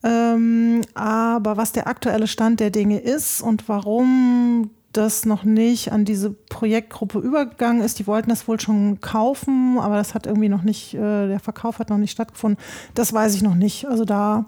Ähm, 0.05 0.83
aber 0.95 1.57
was 1.57 1.73
der 1.73 1.87
aktuelle 1.87 2.27
Stand 2.27 2.61
der 2.61 2.71
Dinge 2.71 2.99
ist 2.99 3.41
und 3.41 3.69
warum 3.69 4.71
das 4.93 5.25
noch 5.25 5.45
nicht 5.45 5.91
an 5.91 6.05
diese 6.05 6.31
Projektgruppe 6.31 7.19
übergegangen 7.19 7.83
ist. 7.83 7.99
Die 7.99 8.07
wollten 8.07 8.31
das 8.31 8.47
wohl 8.47 8.61
schon 8.61 9.01
kaufen, 9.01 9.79
aber 9.79 9.97
das 9.97 10.15
hat 10.15 10.27
irgendwie 10.27 10.49
noch 10.49 10.63
nicht, 10.63 10.95
äh, 10.95 11.29
der 11.29 11.41
Verkauf 11.41 11.79
hat 11.79 11.91
noch 11.91 11.99
nicht 11.99 12.11
stattgefunden. 12.11 12.63
Das 12.95 13.13
weiß 13.13 13.35
ich 13.35 13.43
noch 13.43 13.55
nicht. 13.55 13.87
Also 13.87 14.05
da 14.05 14.47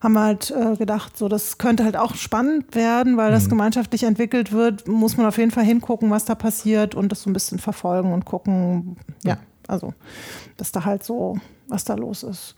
haben 0.00 0.14
wir 0.14 0.22
halt 0.22 0.50
äh, 0.50 0.76
gedacht, 0.76 1.16
so 1.16 1.28
das 1.28 1.58
könnte 1.58 1.84
halt 1.84 1.96
auch 1.96 2.14
spannend 2.14 2.74
werden, 2.74 3.16
weil 3.16 3.30
das 3.30 3.44
mhm. 3.44 3.50
gemeinschaftlich 3.50 4.02
entwickelt 4.02 4.52
wird. 4.52 4.86
Muss 4.88 5.16
man 5.16 5.26
auf 5.26 5.38
jeden 5.38 5.50
Fall 5.50 5.64
hingucken, 5.64 6.10
was 6.10 6.24
da 6.24 6.34
passiert 6.34 6.94
und 6.94 7.10
das 7.10 7.22
so 7.22 7.30
ein 7.30 7.32
bisschen 7.32 7.58
verfolgen 7.58 8.12
und 8.12 8.24
gucken, 8.24 8.96
ja, 9.22 9.38
also 9.68 9.94
dass 10.56 10.72
da 10.72 10.84
halt 10.84 11.04
so, 11.04 11.38
was 11.68 11.84
da 11.84 11.94
los 11.94 12.22
ist. 12.22 12.54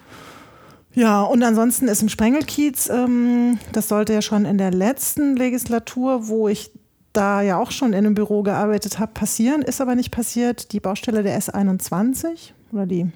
Ja, 0.96 1.22
und 1.24 1.42
ansonsten 1.42 1.88
ist 1.88 2.00
im 2.00 2.08
Sprengelkiez, 2.08 2.88
ähm, 2.88 3.58
das 3.72 3.88
sollte 3.88 4.14
ja 4.14 4.22
schon 4.22 4.46
in 4.46 4.56
der 4.56 4.70
letzten 4.70 5.36
Legislatur, 5.36 6.26
wo 6.26 6.48
ich 6.48 6.70
da 7.12 7.42
ja 7.42 7.58
auch 7.58 7.70
schon 7.70 7.92
in 7.92 7.98
einem 8.06 8.14
Büro 8.14 8.42
gearbeitet 8.42 8.98
habe, 8.98 9.12
passieren, 9.12 9.60
ist 9.60 9.82
aber 9.82 9.94
nicht 9.94 10.10
passiert. 10.10 10.72
Die 10.72 10.80
Baustelle 10.80 11.22
der 11.22 11.38
S21 11.38 12.52
oder 12.72 12.86
die, 12.86 13.10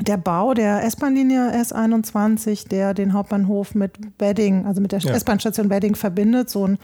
der 0.00 0.18
Bau 0.18 0.54
der 0.54 0.84
S-Bahn-Linie 0.84 1.50
S21, 1.52 2.68
der 2.68 2.94
den 2.94 3.12
Hauptbahnhof 3.12 3.74
mit 3.74 3.98
Wedding, 4.20 4.64
also 4.66 4.80
mit 4.80 4.92
der 4.92 5.00
ja. 5.00 5.12
S-Bahn-Station 5.12 5.68
Wedding 5.68 5.96
verbindet, 5.96 6.48
so 6.48 6.64
ein, 6.64 6.78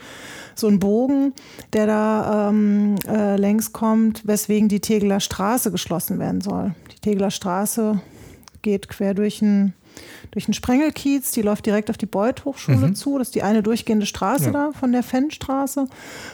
so 0.55 0.67
ein 0.67 0.79
Bogen, 0.79 1.31
der 1.71 1.87
da 1.87 2.49
ähm, 2.49 2.95
äh, 3.07 3.37
längs 3.37 3.71
kommt, 3.71 4.27
weswegen 4.27 4.67
die 4.67 4.81
Tegeler 4.81 5.21
Straße 5.21 5.71
geschlossen 5.71 6.19
werden 6.19 6.41
soll. 6.41 6.75
Die 6.91 6.99
Tegeler 6.99 7.31
Straße 7.31 8.01
geht 8.61 8.89
quer 8.89 9.13
durch 9.13 9.41
ein 9.41 9.73
durch 10.31 10.45
den 10.45 10.53
Sprengelkiez, 10.53 11.31
die 11.31 11.41
läuft 11.41 11.65
direkt 11.65 11.89
auf 11.89 11.97
die 11.97 12.05
Beuth-Hochschule 12.05 12.87
mhm. 12.87 12.95
zu. 12.95 13.17
Das 13.17 13.29
ist 13.29 13.35
die 13.35 13.43
eine 13.43 13.63
durchgehende 13.63 14.05
Straße 14.05 14.45
ja. 14.45 14.51
da 14.51 14.71
von 14.71 14.91
der 14.91 15.03
Fennstraße. 15.03 15.87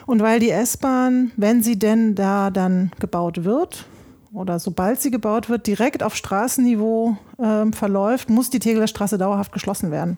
Und 0.05 0.21
weil 0.21 0.39
die 0.39 0.51
S-Bahn, 0.51 1.31
wenn 1.37 1.63
sie 1.63 1.77
denn 1.77 2.15
da 2.15 2.49
dann 2.49 2.91
gebaut 2.99 3.43
wird, 3.43 3.85
oder 4.33 4.59
sobald 4.59 4.99
sie 4.99 5.11
gebaut 5.11 5.47
wird, 5.49 5.67
direkt 5.67 6.01
auf 6.01 6.15
Straßenniveau 6.15 7.17
äh, 7.37 7.71
verläuft, 7.71 8.29
muss 8.29 8.49
die 8.49 8.59
Tegeler 8.59 8.87
Straße 8.87 9.17
dauerhaft 9.17 9.51
geschlossen 9.51 9.91
werden. 9.91 10.17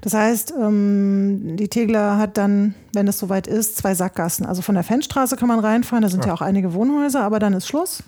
Das 0.00 0.14
heißt, 0.14 0.54
ähm, 0.60 1.56
die 1.56 1.68
Tegler 1.68 2.18
hat 2.18 2.36
dann, 2.36 2.74
wenn 2.92 3.08
es 3.08 3.18
soweit 3.18 3.46
ist, 3.46 3.76
zwei 3.76 3.94
Sackgassen. 3.94 4.46
Also 4.46 4.62
von 4.62 4.74
der 4.74 4.84
Fennstraße 4.84 5.36
kann 5.36 5.48
man 5.48 5.60
reinfahren, 5.60 6.02
da 6.02 6.08
sind 6.08 6.24
ja. 6.24 6.28
ja 6.28 6.34
auch 6.34 6.40
einige 6.40 6.74
Wohnhäuser, 6.74 7.22
aber 7.22 7.38
dann 7.38 7.52
ist 7.52 7.66
Schluss. 7.66 8.02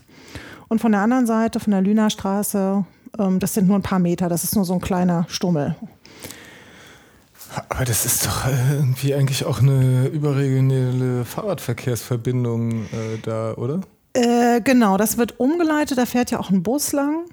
Und 0.69 0.81
von 0.81 0.93
der 0.93 1.03
anderen 1.03 1.27
Seite, 1.27 1.61
von 1.61 1.73
der 1.73 1.83
Lüner 1.83 2.11
Straße, 2.11 2.85
ähm, 3.19 3.39
das 3.39 3.55
sind 3.55 3.67
nur 3.67 3.77
ein 3.77 3.83
paar 3.83 3.99
Meter, 3.99 4.29
das 4.29 4.45
ist 4.45 4.57
nur 4.57 4.65
so 4.65 4.75
ein 4.75 4.81
kleiner 4.81 5.27
Stummel. 5.29 5.77
Aber 7.69 7.85
das 7.85 8.05
ist 8.05 8.27
doch 8.27 8.47
äh, 8.47 8.75
irgendwie 8.75 9.15
eigentlich 9.15 9.45
auch 9.45 9.61
eine 9.61 10.09
überregionale 10.09 11.25
Fahrradverkehrsverbindung 11.25 12.87
äh, 12.87 13.19
da, 13.23 13.55
oder? 13.55 13.83
Äh, 14.13 14.61
genau, 14.61 14.97
das 14.97 15.19
wird 15.19 15.39
umgeleitet. 15.39 15.99
Da 15.99 16.07
fährt 16.07 16.33
ja 16.33 16.41
auch 16.41 16.51
ein 16.51 16.63
Bus 16.63 16.93
lang. 16.93 17.27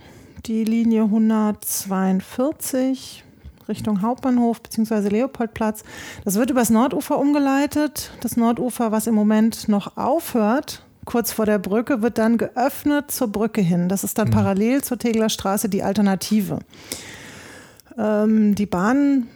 Die 0.45 0.63
Linie 0.63 1.03
142 1.03 3.23
Richtung 3.67 4.01
Hauptbahnhof 4.01 4.61
bzw. 4.61 5.09
Leopoldplatz. 5.09 5.83
Das 6.25 6.35
wird 6.35 6.49
übers 6.49 6.69
Nordufer 6.69 7.19
umgeleitet. 7.19 8.11
Das 8.21 8.37
Nordufer, 8.37 8.91
was 8.91 9.07
im 9.07 9.15
Moment 9.15 9.67
noch 9.69 9.97
aufhört, 9.97 10.83
kurz 11.05 11.31
vor 11.31 11.45
der 11.45 11.59
Brücke, 11.59 12.01
wird 12.01 12.17
dann 12.17 12.37
geöffnet 12.37 13.11
zur 13.11 13.27
Brücke 13.27 13.61
hin. 13.61 13.89
Das 13.89 14.03
ist 14.03 14.17
dann 14.17 14.27
mhm. 14.27 14.33
parallel 14.33 14.83
zur 14.83 14.97
Tegeler 14.97 15.29
Straße 15.29 15.69
die 15.69 15.83
Alternative. 15.83 16.59
Ähm, 17.97 18.55
die 18.55 18.65
Bahn 18.65 19.27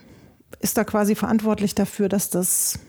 ist 0.59 0.77
da 0.77 0.83
quasi 0.83 1.15
verantwortlich 1.15 1.75
dafür, 1.75 2.09
dass 2.09 2.29
das 2.29 2.79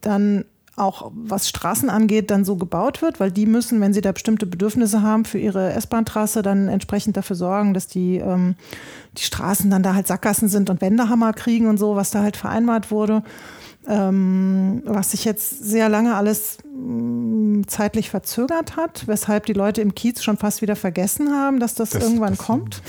dann 0.00 0.44
auch 0.76 1.10
was 1.14 1.48
Straßen 1.48 1.88
angeht, 1.88 2.30
dann 2.30 2.44
so 2.44 2.56
gebaut 2.56 3.00
wird, 3.00 3.18
weil 3.18 3.32
die 3.32 3.46
müssen, 3.46 3.80
wenn 3.80 3.94
sie 3.94 4.02
da 4.02 4.12
bestimmte 4.12 4.44
Bedürfnisse 4.44 5.00
haben 5.00 5.24
für 5.24 5.38
ihre 5.38 5.72
S-Bahn-Trasse, 5.72 6.42
dann 6.42 6.68
entsprechend 6.68 7.16
dafür 7.16 7.34
sorgen, 7.34 7.72
dass 7.72 7.88
die, 7.88 8.18
ähm, 8.18 8.56
die 9.16 9.22
Straßen 9.22 9.70
dann 9.70 9.82
da 9.82 9.94
halt 9.94 10.06
Sackgassen 10.06 10.48
sind 10.48 10.68
und 10.68 10.82
Wendehammer 10.82 11.32
kriegen 11.32 11.66
und 11.66 11.78
so, 11.78 11.96
was 11.96 12.10
da 12.10 12.22
halt 12.22 12.36
vereinbart 12.36 12.90
wurde. 12.90 13.22
Ähm, 13.88 14.82
was 14.84 15.12
sich 15.12 15.24
jetzt 15.24 15.64
sehr 15.64 15.88
lange 15.88 16.14
alles 16.16 16.58
mh, 16.64 17.60
mm, 17.60 17.68
zeitlich 17.68 18.10
verzögert 18.10 18.76
hat, 18.76 19.06
weshalb 19.06 19.46
die 19.46 19.52
Leute 19.52 19.80
im 19.80 19.94
Kiez 19.94 20.22
schon 20.22 20.36
fast 20.36 20.60
wieder 20.60 20.76
vergessen 20.76 21.30
haben, 21.30 21.60
dass 21.60 21.74
das, 21.74 21.90
das 21.90 22.02
irgendwann 22.02 22.34
das 22.34 22.46
kommt. 22.46 22.82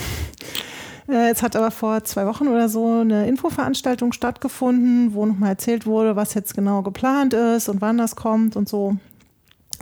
Äh, 1.08 1.28
jetzt 1.28 1.42
hat 1.42 1.56
aber 1.56 1.70
vor 1.70 2.04
zwei 2.04 2.26
Wochen 2.26 2.48
oder 2.48 2.68
so 2.68 3.00
eine 3.00 3.26
Infoveranstaltung 3.28 4.12
stattgefunden, 4.12 5.14
wo 5.14 5.24
nochmal 5.24 5.50
erzählt 5.50 5.86
wurde, 5.86 6.16
was 6.16 6.34
jetzt 6.34 6.54
genau 6.54 6.82
geplant 6.82 7.32
ist 7.32 7.68
und 7.68 7.80
wann 7.80 7.96
das 7.96 8.14
kommt 8.14 8.56
und 8.56 8.68
so. 8.68 8.96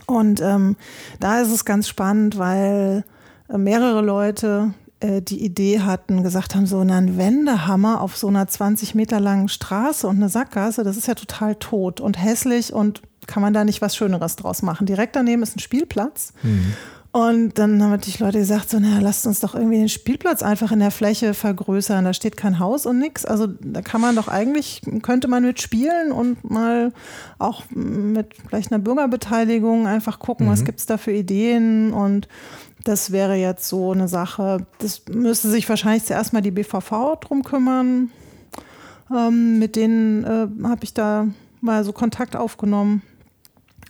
Und 0.06 0.40
ähm, 0.40 0.76
da 1.18 1.40
ist 1.40 1.50
es 1.50 1.64
ganz 1.64 1.88
spannend, 1.88 2.38
weil 2.38 3.04
äh, 3.48 3.58
mehrere 3.58 4.02
Leute 4.02 4.74
äh, 5.00 5.20
die 5.20 5.44
Idee 5.44 5.80
hatten, 5.80 6.22
gesagt 6.22 6.54
haben, 6.54 6.66
so 6.66 6.78
einen 6.78 7.18
Wendehammer 7.18 8.00
auf 8.00 8.16
so 8.16 8.28
einer 8.28 8.48
20 8.48 8.94
Meter 8.94 9.20
langen 9.20 9.48
Straße 9.48 10.06
und 10.06 10.16
eine 10.16 10.28
Sackgasse, 10.28 10.84
das 10.84 10.96
ist 10.96 11.06
ja 11.06 11.14
total 11.14 11.56
tot 11.56 12.00
und 12.00 12.22
hässlich 12.22 12.72
und 12.72 13.02
kann 13.26 13.42
man 13.42 13.52
da 13.52 13.64
nicht 13.64 13.82
was 13.82 13.96
Schöneres 13.96 14.36
draus 14.36 14.62
machen. 14.62 14.86
Direkt 14.86 15.16
daneben 15.16 15.42
ist 15.42 15.56
ein 15.56 15.60
Spielplatz. 15.60 16.32
Mhm. 16.42 16.74
Und 17.16 17.58
dann 17.58 17.82
haben 17.82 17.90
natürlich 17.90 18.18
Leute 18.18 18.38
gesagt, 18.38 18.68
so, 18.68 18.78
naja, 18.78 18.98
lasst 19.00 19.26
uns 19.26 19.40
doch 19.40 19.54
irgendwie 19.54 19.78
den 19.78 19.88
Spielplatz 19.88 20.42
einfach 20.42 20.70
in 20.70 20.80
der 20.80 20.90
Fläche 20.90 21.32
vergrößern. 21.32 22.04
Da 22.04 22.12
steht 22.12 22.36
kein 22.36 22.58
Haus 22.58 22.84
und 22.84 22.98
nichts. 22.98 23.24
Also 23.24 23.46
da 23.46 23.80
kann 23.80 24.02
man 24.02 24.16
doch 24.16 24.28
eigentlich, 24.28 24.82
könnte 25.00 25.26
man 25.26 25.42
mit 25.42 25.62
spielen 25.62 26.12
und 26.12 26.48
mal 26.48 26.92
auch 27.38 27.62
mit 27.70 28.34
vielleicht 28.46 28.70
einer 28.70 28.82
Bürgerbeteiligung 28.82 29.86
einfach 29.86 30.18
gucken, 30.18 30.46
mhm. 30.46 30.50
was 30.50 30.66
gibt 30.66 30.78
es 30.78 30.84
da 30.84 30.98
für 30.98 31.12
Ideen. 31.12 31.94
Und 31.94 32.28
das 32.88 33.12
wäre 33.12 33.34
jetzt 33.34 33.68
so 33.68 33.92
eine 33.92 34.08
Sache. 34.08 34.66
Das 34.78 35.02
müsste 35.12 35.48
sich 35.48 35.68
wahrscheinlich 35.68 36.04
zuerst 36.04 36.32
mal 36.32 36.42
die 36.42 36.50
BVV 36.50 37.16
drum 37.20 37.42
kümmern. 37.42 38.10
Ähm, 39.14 39.58
mit 39.58 39.76
denen 39.76 40.24
äh, 40.24 40.66
habe 40.66 40.84
ich 40.84 40.94
da 40.94 41.26
mal 41.60 41.84
so 41.84 41.92
Kontakt 41.92 42.36
aufgenommen. 42.36 43.02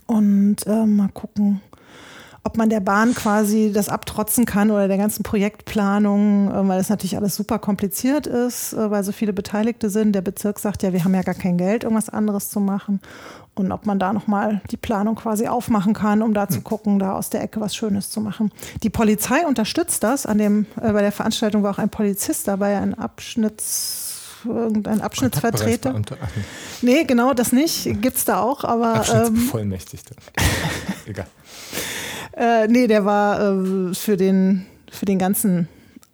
Und 0.07 0.67
äh, 0.67 0.87
mal 0.87 1.09
gucken 1.09 1.61
ob 2.47 2.57
man 2.57 2.71
der 2.71 2.79
Bahn 2.79 3.13
quasi 3.13 3.73
das 3.75 3.89
abtrotzen 3.89 4.45
kann 4.45 4.71
oder 4.71 4.87
der 4.87 4.99
ganzen 4.99 5.25
Projektplanung, 5.25 6.49
äh, 6.49 6.69
weil 6.69 6.79
das 6.79 6.89
natürlich 6.89 7.17
alles 7.17 7.35
super 7.35 7.59
kompliziert 7.59 8.29
ist, 8.29 8.73
äh, 8.73 8.89
weil 8.89 9.03
so 9.03 9.11
viele 9.11 9.33
Beteiligte 9.33 9.91
sind. 9.91 10.13
Der 10.13 10.21
Bezirk 10.21 10.61
sagt 10.61 10.85
ja, 10.85 10.93
wir 10.93 11.05
haben 11.05 11.15
ja 11.15 11.23
gar 11.23 11.35
kein 11.35 11.59
Geld, 11.59 11.83
irgendwas 11.83 12.09
anderes 12.09 12.49
zu 12.49 12.61
machen. 12.61 13.01
Und 13.57 13.73
ob 13.73 13.87
man 13.87 13.99
da 13.99 14.13
nochmal 14.13 14.61
die 14.71 14.77
Planung 14.77 15.15
quasi 15.15 15.49
aufmachen 15.49 15.95
kann, 15.95 16.23
um 16.23 16.35
da 16.35 16.49
zu 16.49 16.57
hm. 16.57 16.65
gucken, 16.65 16.99
da 16.99 17.15
aus 17.15 17.31
der 17.31 17.43
Ecke 17.43 17.61
was 17.61 17.75
Schönes 17.75 18.11
zu 18.11 18.21
machen. 18.21 18.53
Die 18.83 18.91
Polizei 18.91 19.47
unterstützt 19.47 20.03
das. 20.03 20.27
An 20.27 20.39
dem, 20.39 20.67
äh, 20.81 20.93
bei 20.93 21.01
der 21.01 21.13
Veranstaltung 21.13 21.63
war 21.63 21.73
auch 21.73 21.79
ein 21.79 21.89
Polizist 21.89 22.47
dabei, 22.47 22.77
ein 22.77 22.95
Abschnitts 22.95 24.13
irgendein 24.45 25.01
Abschnittsvertreter. 25.01 26.01
Nee, 26.83 27.05
genau 27.05 27.35
das 27.35 27.53
nicht. 27.53 27.85
Gibt 28.01 28.19
es 28.19 28.25
da 28.25 28.41
auch, 28.41 28.65
aber. 28.65 28.97
Abschnittsbevollmächtigter. 28.97 30.15
Ähm, 30.37 30.45
Egal. 31.07 31.27
Äh, 32.37 32.69
nee, 32.69 32.87
der 32.87 33.05
war 33.05 33.41
äh, 33.41 33.95
für, 33.95 34.17
den, 34.17 34.67
für 34.91 35.07
den 35.07 35.19
ganzen 35.19 35.69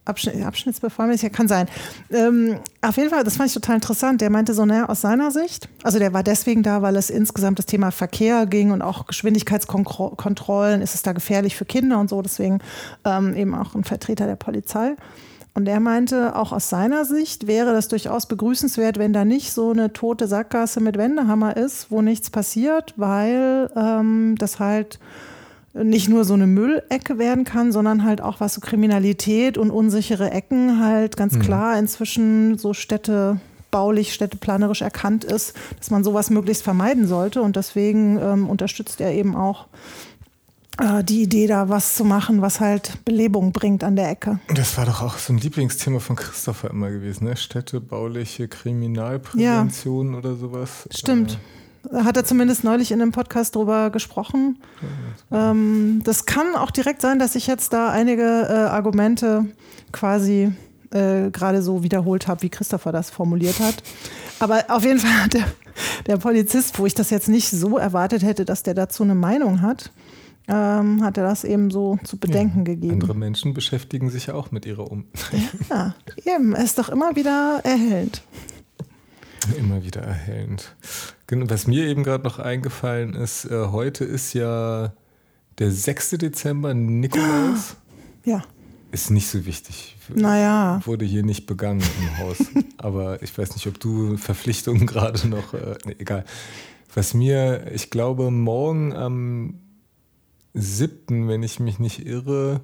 Abschnitt, 0.05 0.43
Abschnittsbevollmächtiger, 0.45 1.33
kann 1.33 1.47
sein. 1.47 1.69
Ähm, 2.11 2.57
auf 2.81 2.97
jeden 2.97 3.11
Fall, 3.11 3.23
das 3.23 3.37
fand 3.37 3.49
ich 3.49 3.55
total 3.55 3.77
interessant. 3.77 4.21
Der 4.21 4.31
meinte 4.31 4.53
so, 4.53 4.65
naja, 4.65 4.89
aus 4.89 5.01
seiner 5.01 5.31
Sicht, 5.31 5.69
also 5.83 5.99
der 5.99 6.13
war 6.13 6.23
deswegen 6.23 6.63
da, 6.63 6.83
weil 6.83 6.97
es 6.97 7.09
insgesamt 7.09 7.59
das 7.59 7.67
Thema 7.67 7.93
Verkehr 7.93 8.47
ging 8.47 8.73
und 8.73 8.83
auch 8.83 9.07
Geschwindigkeitskontrollen, 9.07 10.83
ist 10.83 10.95
es 10.95 11.03
da 11.03 11.13
gefährlich 11.13 11.57
für 11.57 11.65
Kinder 11.65 12.01
und 12.01 12.11
so, 12.11 12.21
deswegen 12.21 12.59
ähm, 13.05 13.37
eben 13.37 13.55
auch 13.55 13.75
ein 13.75 13.85
Vertreter 13.85 14.27
der 14.27 14.37
Polizei. 14.37 14.97
Und 15.55 15.69
er 15.69 15.81
meinte, 15.81 16.35
auch 16.35 16.53
aus 16.53 16.71
seiner 16.71 17.05
Sicht 17.05 17.47
wäre 17.47 17.73
das 17.73 17.89
durchaus 17.89 18.27
begrüßenswert, 18.27 18.99
wenn 18.99 19.13
da 19.13 19.25
nicht 19.25 19.53
so 19.53 19.71
eine 19.71 19.93
tote 19.93 20.27
Sackgasse 20.27 20.81
mit 20.81 20.97
Wendehammer 20.97 21.57
ist, 21.57 21.91
wo 21.91 22.01
nichts 22.01 22.31
passiert, 22.31 22.95
weil 22.97 23.71
ähm, 23.77 24.35
das 24.39 24.59
halt 24.59 24.99
nicht 25.75 26.09
nur 26.09 26.25
so 26.25 26.35
eine 26.35 26.47
Müllecke 26.47 27.19
werden 27.19 27.45
kann, 27.45 27.73
sondern 27.73 28.05
halt 28.05 28.21
auch 28.21 28.41
was 28.41 28.55
so 28.55 28.61
Kriminalität 28.61 29.57
und 29.57 29.71
unsichere 29.71 30.31
Ecken 30.31 30.81
halt 30.81 31.17
ganz 31.17 31.35
mhm. 31.35 31.41
klar 31.41 31.79
inzwischen 31.79 32.59
so 32.59 32.75
Städte 32.75 33.41
baulich, 33.71 34.13
städteplanerisch 34.13 34.83
erkannt 34.83 35.25
ist, 35.25 35.57
dass 35.79 35.91
man 35.91 36.05
sowas 36.05 36.31
möglichst 36.31 36.63
vermeiden 36.63 37.07
sollte. 37.07 37.43
Und 37.43 37.57
deswegen 37.57 38.19
ähm, 38.19 38.51
unterstützt 38.51 39.01
er 39.01 39.13
eben 39.13 39.35
auch 39.35 39.67
äh, 40.79 41.03
die 41.03 41.23
Idee, 41.23 41.47
da 41.47 41.69
was 41.69 41.97
zu 41.97 42.05
machen, 42.05 42.43
was 42.43 42.61
halt 42.61 43.05
Belebung 43.05 43.53
bringt 43.53 43.83
an 43.83 43.97
der 43.97 44.11
Ecke. 44.11 44.41
Das 44.55 44.77
war 44.77 44.87
doch 44.87 45.03
auch 45.03 45.19
so 45.19 45.33
ein 45.33 45.39
Lieblingsthema 45.39 46.01
von 46.01 46.17
Christopher 46.17 46.71
immer 46.71 46.91
gewesen, 46.91 47.25
ne? 47.25 47.37
Städtebauliche 47.37 48.47
Kriminalprävention 48.47 50.13
ja. 50.13 50.19
oder 50.19 50.37
sowas. 50.37 50.87
Stimmt. 50.91 51.39
Hat 51.93 52.17
er 52.17 52.25
zumindest 52.25 52.63
neulich 52.63 52.93
in 52.93 53.03
einem 53.03 53.13
Podcast 53.13 53.57
drüber 53.57 53.91
gesprochen. 53.91 54.59
Ähm, 55.33 56.01
das 56.05 56.27
kann 56.27 56.55
auch 56.55 56.71
direkt 56.71 57.01
sein, 57.01 57.19
dass 57.19 57.35
ich 57.35 57.47
jetzt 57.47 57.73
da 57.73 57.91
einige 57.91 58.23
äh, 58.23 58.53
Argumente 58.53 59.47
quasi 59.91 60.53
äh, 60.91 61.31
gerade 61.31 61.63
so 61.63 61.83
wiederholt 61.83 62.29
habe, 62.29 62.43
wie 62.43 62.51
Christopher 62.51 62.93
das 62.93 63.11
formuliert 63.11 63.59
hat. 63.61 63.83
Aber 64.39 64.65
auf 64.69 64.85
jeden 64.85 64.99
Fall 64.99 65.25
hat 65.25 65.35
der, 65.35 65.47
der 66.07 66.17
Polizist, 66.19 66.79
wo 66.79 66.87
ich 66.87 66.95
das 66.95 67.11
jetzt 67.11 67.29
nicht 67.29 67.49
so 67.51 67.79
erwartet 67.79 68.23
hätte, 68.23 68.45
dass 68.45 68.63
der 68.63 68.75
dazu 68.75 69.03
eine 69.03 69.15
Meinung 69.15 69.63
hat, 69.63 69.91
ähm, 70.49 71.03
hat 71.03 71.17
er 71.17 71.25
das 71.25 71.45
eben 71.45 71.71
so 71.71 71.99
zu 72.05 72.19
bedenken 72.19 72.59
ja, 72.61 72.65
gegeben. 72.65 72.95
Andere 72.95 73.15
Menschen 73.15 73.55
beschäftigen 73.55 74.11
sich 74.11 74.27
ja 74.27 74.35
auch 74.35 74.51
mit 74.51 74.67
ihrer 74.67 74.91
Um. 74.91 75.05
ja, 75.71 75.95
eben. 76.25 76.55
Es 76.55 76.65
ist 76.65 76.79
doch 76.79 76.89
immer 76.89 77.15
wieder 77.17 77.61
erhellend. 77.65 78.23
Immer 79.59 79.85
wieder 79.85 80.03
erhellend. 80.03 80.75
Was 81.29 81.67
mir 81.67 81.87
eben 81.87 82.05
gerade 82.05 82.25
noch 82.25 82.39
eingefallen 82.39 83.15
ist, 83.15 83.47
äh, 83.47 83.67
heute 83.67 84.05
ist 84.05 84.35
ja 84.35 84.93
der 85.59 85.71
6. 85.71 86.11
Dezember, 86.11 86.75
Nikolaus. 86.75 87.77
Ja. 88.25 88.45
Ist 88.93 89.11
nicht 89.11 89.27
so 89.27 89.47
wichtig. 89.47 89.97
Naja. 90.15 90.81
Wurde 90.85 91.05
hier 91.05 91.25
nicht 91.25 91.47
begangen 91.47 91.83
im 91.99 92.19
Haus. 92.19 92.37
Aber 92.79 93.21
ich 93.21 93.37
weiß 93.37 93.57
nicht, 93.57 93.67
ob 93.67 93.81
du 93.81 94.17
Verpflichtungen 94.17 94.87
gerade 94.87 95.27
noch. 95.27 95.55
Äh, 95.55 95.77
nee, 95.85 95.97
egal. 95.99 96.25
Was 96.95 97.13
mir, 97.13 97.67
ich 97.75 97.91
glaube, 97.91 98.31
morgen 98.31 98.93
am 98.93 99.59
7., 100.55 101.27
wenn 101.27 101.43
ich 101.43 101.59
mich 101.59 101.81
nicht 101.81 102.07
irre, 102.07 102.61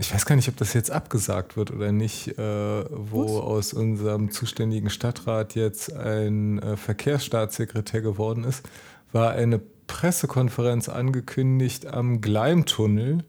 ich 0.00 0.12
weiß 0.14 0.24
gar 0.24 0.34
nicht, 0.34 0.48
ob 0.48 0.56
das 0.56 0.72
jetzt 0.72 0.90
abgesagt 0.90 1.58
wird 1.58 1.70
oder 1.70 1.92
nicht, 1.92 2.38
äh, 2.38 2.84
wo 2.90 3.24
Was? 3.24 3.32
aus 3.32 3.74
unserem 3.74 4.30
zuständigen 4.30 4.88
Stadtrat 4.88 5.54
jetzt 5.54 5.92
ein 5.92 6.58
äh, 6.58 6.78
Verkehrsstaatssekretär 6.78 8.00
geworden 8.00 8.44
ist, 8.44 8.66
war 9.12 9.32
eine 9.32 9.60
Pressekonferenz 9.86 10.88
angekündigt 10.88 11.86
am 11.86 12.22
Gleimtunnel. 12.22 13.24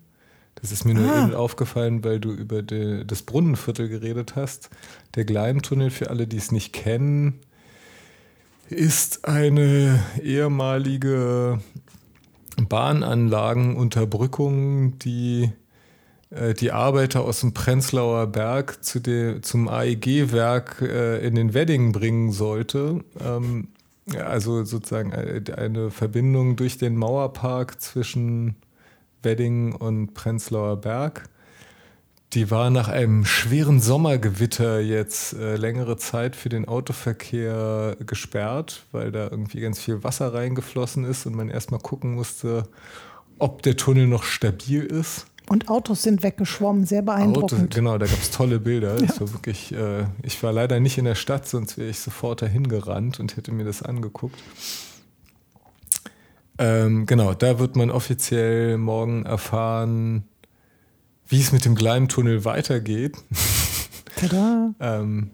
Das 0.56 0.72
ist 0.72 0.85
mir 0.85 0.93
nur 0.93 1.11
ah. 1.11 1.26
eben 1.26 1.35
aufgefallen, 1.35 2.06
weil 2.06 2.22
du 2.22 2.31
über 2.31 2.61
die, 2.61 3.06
das 3.06 3.23
Brunnenviertel 3.23 3.89
geredet 3.89 4.38
hast. 4.38 4.69
Der 5.15 5.26
Gleimtunnel, 5.26 5.89
für 5.89 6.10
alle, 6.10 6.26
die 6.26 6.38
es 6.38 6.53
nicht 6.53 6.72
kennen, 6.72 7.41
ist 8.69 9.26
eine 9.26 10.02
ehemalige 10.23 11.60
Bahnanlagenunterbrückung, 12.69 14.98
die 14.99 15.52
die 16.60 16.72
Arbeiter 16.72 17.22
aus 17.22 17.41
dem 17.41 17.53
Prenzlauer 17.53 18.28
Berg 18.28 18.84
zu 18.84 19.02
dem, 19.02 19.44
zum 19.44 19.68
AEG-Werk 19.68 20.82
äh, 20.82 21.28
in 21.28 21.36
den 21.36 21.53
Wedding 21.53 21.91
bringen 21.91 22.32
sollte. 22.32 23.03
Ähm, 23.20 23.68
also 24.18 24.64
sozusagen 24.64 25.12
äh, 25.12 25.41
eine 25.56 25.91
Verbindung 25.91 26.56
durch 26.56 26.78
den 26.78 26.95
Mauerpark 26.95 27.82
zwischen 27.82 28.56
Wedding 29.24 29.74
und 29.74 30.14
Prenzlauer 30.14 30.78
Berg. 30.78 31.30
Die 32.34 32.49
war 32.49 32.70
nach 32.70 32.88
einem 32.88 33.26
schweren 33.26 33.82
Sommergewitter 33.82 34.80
jetzt 34.80 35.34
äh, 35.34 35.58
längere 35.58 35.98
Zeit 35.98 36.38
für 36.38 36.48
den 36.48 36.66
Autoverkehr 36.66 37.98
gesperrt, 38.06 38.86
weil 38.94 39.12
da 39.12 39.28
irgendwie 39.30 39.60
ganz 39.60 39.82
viel 39.82 40.03
Wasser 40.06 40.34
reingeflossen 40.34 41.03
ist 41.03 41.26
und 41.26 41.36
man 41.36 41.49
erstmal 41.49 41.82
gucken 41.82 42.16
musste, 42.16 42.70
ob 43.38 43.64
der 43.64 43.76
Tunnel 43.76 44.08
noch 44.08 44.24
stabil 44.24 44.84
ist. 44.84 45.26
Und 45.50 45.70
Autos 45.70 46.04
sind 46.04 46.24
weggeschwommen, 46.24 46.86
sehr 46.86 47.02
beeindruckend. 47.02 47.62
Autos, 47.62 47.76
genau, 47.76 47.98
da 47.98 48.06
gab 48.06 48.20
es 48.20 48.32
tolle 48.32 48.60
Bilder. 48.60 48.98
Ja. 49.02 49.20
war 49.20 49.34
wirklich, 49.34 49.74
äh, 49.74 50.06
ich 50.24 50.42
war 50.44 50.54
leider 50.54 50.80
nicht 50.80 50.98
in 50.98 51.06
der 51.06 51.16
Stadt, 51.16 51.48
sonst 51.48 51.78
wäre 51.78 51.90
ich 51.90 52.00
sofort 52.00 52.42
dahin 52.42 52.68
gerannt 52.68 53.20
und 53.20 53.36
hätte 53.36 53.52
mir 53.52 53.66
das 53.66 53.82
angeguckt. 53.82 54.42
Ähm, 56.58 57.06
genau, 57.06 57.34
da 57.34 57.60
wird 57.60 57.76
man 57.76 57.90
offiziell 57.90 58.78
morgen 58.78 59.26
erfahren, 59.26 60.24
wie 61.28 61.42
es 61.42 61.52
mit 61.52 61.66
dem 61.66 61.76
Gleimtunnel 61.76 62.46
weitergeht. 62.46 63.18
Tada. 64.16 64.74
ähm, 64.80 65.32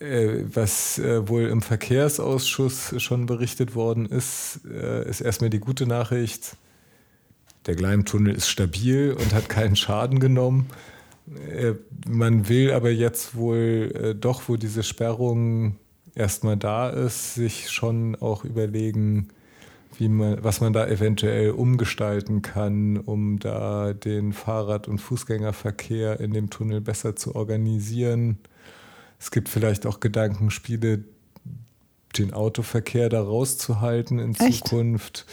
äh, 0.00 0.44
was 0.52 0.98
äh, 0.98 1.28
wohl 1.28 1.42
im 1.48 1.62
Verkehrsausschuss 1.62 2.94
schon 3.02 3.26
berichtet 3.26 3.74
worden 3.74 4.06
ist, 4.06 4.60
äh, 4.70 5.08
ist 5.08 5.20
erstmal 5.20 5.50
die 5.50 5.60
gute 5.60 5.86
Nachricht. 5.86 6.56
Der 7.70 7.76
Gleimtunnel 7.76 8.34
ist 8.34 8.48
stabil 8.48 9.12
und 9.12 9.32
hat 9.32 9.48
keinen 9.48 9.76
Schaden 9.76 10.18
genommen. 10.18 10.66
Äh, 11.54 11.74
man 12.08 12.48
will 12.48 12.72
aber 12.72 12.90
jetzt 12.90 13.36
wohl 13.36 13.92
äh, 13.94 14.14
doch, 14.16 14.48
wo 14.48 14.56
diese 14.56 14.82
Sperrung 14.82 15.76
erstmal 16.16 16.56
da 16.56 16.88
ist, 16.90 17.36
sich 17.36 17.70
schon 17.70 18.16
auch 18.16 18.44
überlegen, 18.44 19.28
wie 19.98 20.08
man, 20.08 20.42
was 20.42 20.60
man 20.60 20.72
da 20.72 20.88
eventuell 20.88 21.52
umgestalten 21.52 22.42
kann, 22.42 22.96
um 22.96 23.38
da 23.38 23.92
den 23.92 24.32
Fahrrad- 24.32 24.88
und 24.88 24.98
Fußgängerverkehr 24.98 26.18
in 26.18 26.32
dem 26.32 26.50
Tunnel 26.50 26.80
besser 26.80 27.14
zu 27.14 27.36
organisieren. 27.36 28.38
Es 29.20 29.30
gibt 29.30 29.48
vielleicht 29.48 29.86
auch 29.86 30.00
Gedankenspiele, 30.00 31.04
den 32.18 32.32
Autoverkehr 32.32 33.08
da 33.08 33.22
rauszuhalten 33.22 34.18
in 34.18 34.34
Echt? 34.34 34.66
Zukunft. 34.66 35.24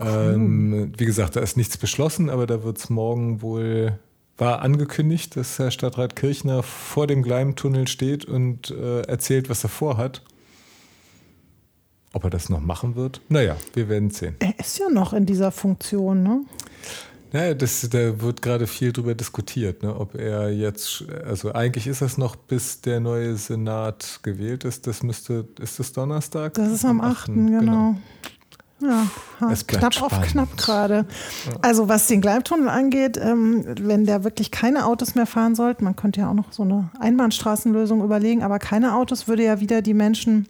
Ähm, 0.00 0.92
wie 0.96 1.06
gesagt, 1.06 1.36
da 1.36 1.40
ist 1.40 1.56
nichts 1.56 1.76
beschlossen, 1.76 2.30
aber 2.30 2.46
da 2.46 2.62
wird 2.64 2.78
es 2.78 2.90
morgen 2.90 3.42
wohl, 3.42 3.98
war 4.36 4.62
angekündigt, 4.62 5.36
dass 5.36 5.58
Herr 5.58 5.70
Stadtrat 5.70 6.16
Kirchner 6.16 6.62
vor 6.62 7.06
dem 7.06 7.22
Gleimtunnel 7.22 7.88
steht 7.88 8.24
und 8.24 8.70
äh, 8.70 9.02
erzählt, 9.02 9.48
was 9.48 9.64
er 9.64 9.70
vorhat. 9.70 10.22
Ob 12.12 12.24
er 12.24 12.30
das 12.30 12.48
noch 12.48 12.60
machen 12.60 12.96
wird? 12.96 13.20
Naja, 13.28 13.56
wir 13.74 13.88
werden 13.88 14.10
sehen. 14.10 14.36
Er 14.38 14.58
ist 14.58 14.78
ja 14.78 14.88
noch 14.88 15.12
in 15.12 15.26
dieser 15.26 15.52
Funktion, 15.52 16.22
ne? 16.22 16.40
Naja, 17.32 17.54
das, 17.54 17.86
da 17.90 18.20
wird 18.20 18.40
gerade 18.40 18.66
viel 18.66 18.92
drüber 18.92 19.14
diskutiert, 19.14 19.82
ne, 19.82 19.94
ob 19.94 20.14
er 20.14 20.50
jetzt, 20.50 21.04
also 21.24 21.52
eigentlich 21.52 21.86
ist 21.86 22.00
das 22.00 22.16
noch, 22.16 22.36
bis 22.36 22.80
der 22.80 23.00
neue 23.00 23.36
Senat 23.36 24.20
gewählt 24.22 24.64
ist. 24.64 24.86
Das 24.86 25.02
müsste, 25.02 25.46
ist 25.60 25.78
das 25.78 25.92
Donnerstag? 25.92 26.54
Das 26.54 26.72
ist 26.72 26.84
am 26.84 27.00
8. 27.00 27.26
genau. 27.26 27.96
Ja, 28.80 29.06
Es 29.50 29.66
knapp 29.66 30.02
auf 30.02 30.20
knapp 30.20 30.56
gerade. 30.58 31.06
Also 31.62 31.88
was 31.88 32.08
den 32.08 32.20
Gleimtunnel 32.20 32.68
angeht, 32.68 33.18
ähm, 33.20 33.64
wenn 33.80 34.04
der 34.04 34.22
wirklich 34.22 34.50
keine 34.50 34.84
Autos 34.84 35.14
mehr 35.14 35.26
fahren 35.26 35.54
sollte, 35.54 35.82
man 35.82 35.96
könnte 35.96 36.20
ja 36.20 36.30
auch 36.30 36.34
noch 36.34 36.52
so 36.52 36.62
eine 36.62 36.90
Einbahnstraßenlösung 37.00 38.04
überlegen, 38.04 38.42
aber 38.42 38.58
keine 38.58 38.94
Autos 38.94 39.28
würde 39.28 39.44
ja 39.44 39.60
wieder 39.60 39.80
die 39.80 39.94
Menschen 39.94 40.46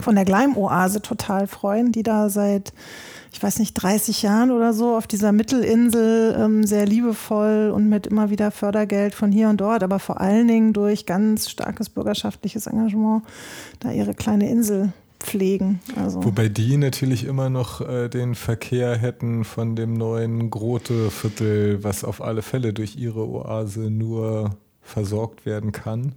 von 0.00 0.14
der 0.14 0.24
Gleimoase 0.26 1.00
total 1.02 1.46
freuen, 1.46 1.90
die 1.90 2.02
da 2.02 2.28
seit, 2.28 2.72
ich 3.32 3.42
weiß 3.42 3.58
nicht, 3.58 3.74
30 3.74 4.22
Jahren 4.22 4.50
oder 4.50 4.72
so 4.74 4.94
auf 4.94 5.06
dieser 5.06 5.32
Mittelinsel 5.32 6.36
ähm, 6.38 6.64
sehr 6.64 6.86
liebevoll 6.86 7.72
und 7.74 7.88
mit 7.88 8.06
immer 8.06 8.30
wieder 8.30 8.50
Fördergeld 8.50 9.14
von 9.14 9.32
hier 9.32 9.48
und 9.48 9.60
dort, 9.60 9.82
aber 9.82 9.98
vor 9.98 10.20
allen 10.20 10.46
Dingen 10.48 10.72
durch 10.74 11.06
ganz 11.06 11.48
starkes 11.48 11.88
bürgerschaftliches 11.88 12.66
Engagement 12.66 13.24
da 13.80 13.90
ihre 13.90 14.14
kleine 14.14 14.48
Insel 14.50 14.92
pflegen. 15.20 15.80
Also. 15.96 16.24
Wobei 16.24 16.48
die 16.48 16.76
natürlich 16.76 17.24
immer 17.24 17.50
noch 17.50 17.80
äh, 17.80 18.08
den 18.08 18.34
Verkehr 18.34 18.96
hätten 18.96 19.44
von 19.44 19.76
dem 19.76 19.94
neuen 19.94 20.50
Grote-Viertel, 20.50 21.82
was 21.82 22.04
auf 22.04 22.20
alle 22.22 22.42
Fälle 22.42 22.72
durch 22.72 22.96
ihre 22.96 23.26
Oase 23.28 23.90
nur 23.90 24.56
versorgt 24.82 25.44
werden 25.46 25.72
kann. 25.72 26.14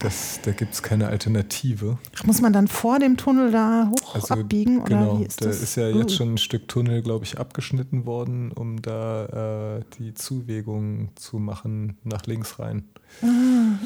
Das, 0.00 0.38
da 0.44 0.52
gibt 0.52 0.74
es 0.74 0.82
keine 0.84 1.08
Alternative. 1.08 1.98
Muss 2.24 2.40
man 2.40 2.52
dann 2.52 2.68
vor 2.68 3.00
dem 3.00 3.16
Tunnel 3.16 3.50
da 3.50 3.90
hoch 3.90 4.14
Also, 4.14 4.34
abbiegen 4.34 4.78
oder 4.78 4.88
genau, 4.90 5.18
wie 5.18 5.24
ist 5.24 5.40
da 5.40 5.46
das? 5.46 5.60
ist 5.60 5.74
ja 5.74 5.88
jetzt 5.88 6.14
schon 6.14 6.34
ein 6.34 6.38
Stück 6.38 6.68
Tunnel, 6.68 7.02
glaube 7.02 7.24
ich, 7.24 7.38
abgeschnitten 7.40 8.06
worden, 8.06 8.52
um 8.52 8.80
da 8.80 9.78
äh, 9.78 9.84
die 9.98 10.14
Zuwegung 10.14 11.08
zu 11.16 11.38
machen 11.40 11.98
nach 12.04 12.26
links 12.26 12.60
rein. 12.60 12.84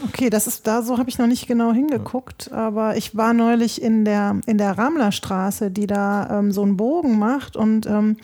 Okay, 0.05 0.29
das 0.29 0.47
ist 0.47 0.67
da, 0.67 0.83
so 0.83 0.99
habe 0.99 1.09
ich 1.09 1.19
noch 1.19 1.27
nicht 1.27 1.47
genau 1.47 1.73
hingeguckt, 1.73 2.53
aber 2.53 2.97
ich 2.97 3.17
war 3.17 3.33
neulich 3.33 3.81
in 3.81 4.05
der, 4.05 4.41
in 4.47 4.59
der 4.59 4.77
Ramlerstraße, 4.77 5.71
die 5.71 5.87
da 5.87 6.39
ähm, 6.39 6.53
so 6.53 6.63
einen 6.63 6.77
Bogen 6.77 7.19
macht 7.19 7.57
und 7.57 7.87
ähm, 7.87 8.17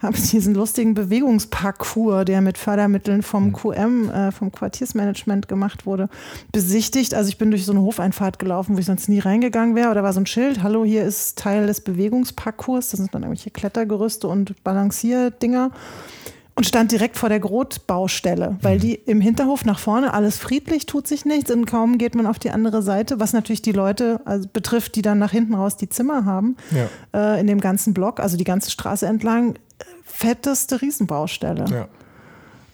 habe 0.00 0.16
diesen 0.32 0.54
lustigen 0.54 0.94
Bewegungsparcours, 0.94 2.24
der 2.24 2.40
mit 2.40 2.58
Fördermitteln 2.58 3.22
vom 3.22 3.52
QM, 3.52 4.10
äh, 4.10 4.30
vom 4.30 4.52
Quartiersmanagement 4.52 5.48
gemacht 5.48 5.86
wurde, 5.86 6.08
besichtigt. 6.52 7.14
Also 7.14 7.28
ich 7.28 7.38
bin 7.38 7.50
durch 7.50 7.64
so 7.64 7.72
eine 7.72 7.82
Hofeinfahrt 7.82 8.38
gelaufen, 8.38 8.76
wo 8.76 8.78
ich 8.78 8.86
sonst 8.86 9.08
nie 9.08 9.18
reingegangen 9.18 9.74
wäre. 9.74 9.94
Da 9.94 10.02
war 10.02 10.12
so 10.12 10.20
ein 10.20 10.26
Schild, 10.26 10.62
hallo, 10.62 10.84
hier 10.84 11.04
ist 11.04 11.38
Teil 11.38 11.66
des 11.66 11.80
Bewegungsparcours. 11.80 12.90
Das 12.90 12.98
sind 12.98 13.14
dann 13.14 13.22
irgendwelche 13.22 13.50
Klettergerüste 13.50 14.28
und 14.28 14.62
Balancierdinger 14.62 15.70
und 16.56 16.64
stand 16.66 16.90
direkt 16.90 17.16
vor 17.16 17.28
der 17.28 17.38
Grotbaustelle, 17.38 18.56
weil 18.62 18.78
die 18.78 18.94
im 18.94 19.20
Hinterhof 19.20 19.64
nach 19.66 19.78
vorne 19.78 20.14
alles 20.14 20.38
friedlich, 20.38 20.86
tut 20.86 21.06
sich 21.06 21.24
nichts 21.26 21.50
und 21.50 21.66
kaum 21.66 21.98
geht 21.98 22.14
man 22.14 22.26
auf 22.26 22.38
die 22.38 22.50
andere 22.50 22.82
Seite, 22.82 23.20
was 23.20 23.32
natürlich 23.34 23.62
die 23.62 23.72
Leute 23.72 24.20
also 24.24 24.48
betrifft, 24.52 24.96
die 24.96 25.02
dann 25.02 25.18
nach 25.18 25.32
hinten 25.32 25.54
raus 25.54 25.76
die 25.76 25.88
Zimmer 25.88 26.24
haben, 26.24 26.56
Ja. 26.70 27.34
äh, 27.34 27.40
in 27.40 27.46
dem 27.46 27.60
ganzen 27.60 27.92
Block, 27.94 28.20
also 28.20 28.36
die 28.38 28.44
ganze 28.44 28.70
Straße 28.70 29.06
entlang, 29.06 29.54
äh, 29.54 29.84
fetteste 30.04 30.80
Riesenbaustelle. 30.80 31.66
Ja. 31.70 31.88